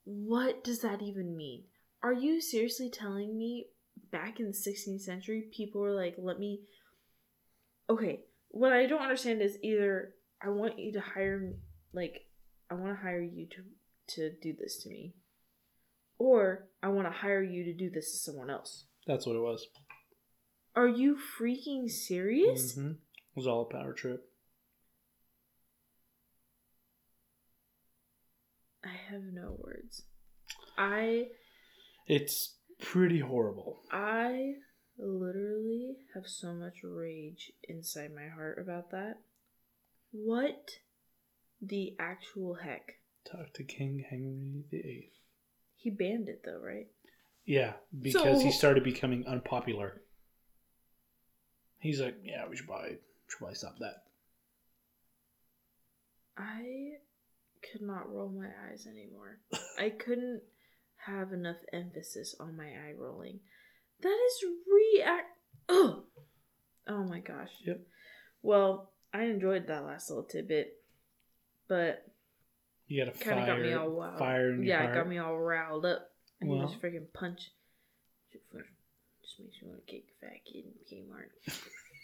what 0.05 0.65
does 0.65 0.81
that 0.81 1.01
even 1.03 1.37
mean? 1.37 1.63
Are 2.03 2.13
you 2.13 2.41
seriously 2.41 2.91
telling 2.91 3.39
me 3.39 3.67
back 4.11 4.41
in 4.41 4.47
the 4.47 4.53
16th 4.53 5.01
century 5.03 5.45
people 5.57 5.81
were 5.81 5.93
like, 5.95 6.17
let 6.19 6.39
me 6.41 6.61
Okay, 7.93 8.21
what 8.49 8.73
I 8.73 8.87
don't 8.87 9.03
understand 9.03 9.43
is 9.43 9.59
either 9.63 10.15
I 10.41 10.49
want 10.49 10.79
you 10.79 10.93
to 10.93 11.01
hire 11.01 11.39
me 11.39 11.57
like 11.93 12.25
I 12.71 12.75
want 12.75 12.97
to 12.97 13.03
hire 13.03 13.21
you 13.21 13.47
to 13.49 13.63
to 14.15 14.31
do 14.41 14.55
this 14.59 14.83
to 14.83 14.89
me 14.89 15.13
or 16.17 16.69
I 16.83 16.89
want 16.89 17.07
to 17.07 17.13
hire 17.13 17.43
you 17.43 17.65
to 17.65 17.75
do 17.75 17.91
this 17.91 18.11
to 18.13 18.17
someone 18.17 18.49
else. 18.49 18.87
That's 19.07 19.27
what 19.27 19.37
it 19.37 19.41
was. 19.43 19.67
Are 20.75 20.89
you 20.89 21.17
freaking 21.39 21.91
serious? 21.91 22.79
Mhm. 22.79 22.93
It 22.93 23.37
was 23.37 23.47
all 23.47 23.61
a 23.61 23.71
power 23.71 23.93
trip. 23.93 24.27
I 28.83 28.97
have 29.11 29.23
no 29.23 29.57
words. 29.59 30.07
I 30.79 31.29
It's 32.07 32.57
pretty 32.81 33.21
horrible. 33.21 33.83
I 33.91 34.55
literally 34.99 35.97
have 36.15 36.27
so 36.27 36.53
much 36.53 36.79
rage 36.83 37.53
inside 37.69 38.15
my 38.15 38.29
heart 38.29 38.59
about 38.61 38.91
that. 38.91 39.19
What 40.11 40.71
the 41.61 41.97
actual 41.99 42.55
heck? 42.55 42.95
Talk 43.31 43.53
to 43.55 43.65
King 43.65 44.05
Henry 44.09 44.65
VIII. 44.71 45.13
He 45.77 45.91
banned 45.91 46.29
it 46.29 46.43
though, 46.45 46.61
right? 46.63 46.89
Yeah, 47.45 47.73
because 48.01 48.43
he 48.43 48.53
started 48.53 48.85
becoming 48.85 49.27
unpopular. 49.27 50.03
He's 51.79 52.01
like, 52.01 52.17
yeah, 52.23 52.47
we 52.49 52.57
should 52.57 52.67
probably 52.67 52.99
should 53.29 53.39
probably 53.39 53.57
stop 53.57 53.79
that. 53.81 54.05
I 56.37 56.99
could 57.71 57.83
not 57.83 58.13
roll 58.13 58.29
my 58.29 58.49
eyes 58.71 58.87
anymore. 58.87 59.39
I 59.79 59.91
couldn't 59.91 60.43
have 61.07 61.33
enough 61.33 61.57
emphasis 61.73 62.35
on 62.39 62.57
my 62.57 62.67
eye 62.67 62.95
rolling. 62.97 63.41
That 64.03 64.19
is 64.27 64.45
react. 64.69 65.27
Oh, 65.69 66.03
oh 66.89 67.05
my 67.05 67.21
gosh. 67.21 67.51
Yep. 67.67 67.81
Well, 68.43 68.91
I 69.15 69.25
enjoyed 69.25 69.69
that 69.69 69.85
last 69.85 70.11
little 70.11 70.25
tidbit, 70.25 70.73
but 71.69 72.05
You 72.89 73.05
got 73.05 73.15
a 73.15 73.19
kind 73.19 73.41
of 73.41 73.47
got 73.47 73.61
me 73.61 73.71
fire, 73.71 73.79
all 73.81 73.91
wild. 73.91 74.19
fire 74.19 74.63
yeah, 74.63 74.91
it 74.91 74.95
got 74.95 75.09
me 75.09 75.19
all 75.19 75.39
riled 75.39 75.87
up. 75.87 76.11
Need 76.41 76.51
Well- 76.59 76.67
this 76.69 76.77
freaking 76.77 77.13
punch. 77.15 77.51
Just 78.33 79.41
makes 79.41 79.63
me 79.63 79.69
want 79.69 79.87
to 79.87 79.91
kick 79.93 80.05
fat 80.21 80.45
kid 80.45 80.65
in 80.67 81.05
Kmart. 81.07 81.31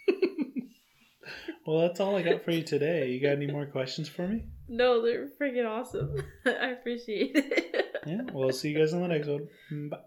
well, 1.67 1.81
that's 1.81 2.01
all 2.01 2.17
I 2.17 2.23
got 2.23 2.43
for 2.45 2.53
you 2.53 2.63
today. 2.63 3.11
You 3.11 3.21
got 3.21 3.33
any 3.33 3.47
more 3.49 3.67
questions 3.67 4.09
for 4.09 4.27
me? 4.27 4.45
No, 4.69 5.03
they're 5.03 5.29
freaking 5.41 5.67
awesome. 5.69 6.17
I 6.47 6.69
appreciate 6.71 7.33
it. 7.35 7.87
Yeah. 8.07 8.23
Well, 8.33 8.45
I'll 8.49 8.53
see 8.55 8.71
you 8.71 8.79
guys 8.79 8.95
on 8.95 9.03
the 9.03 9.09
next 9.09 9.27
one. 9.29 9.49
Bye. 9.91 9.99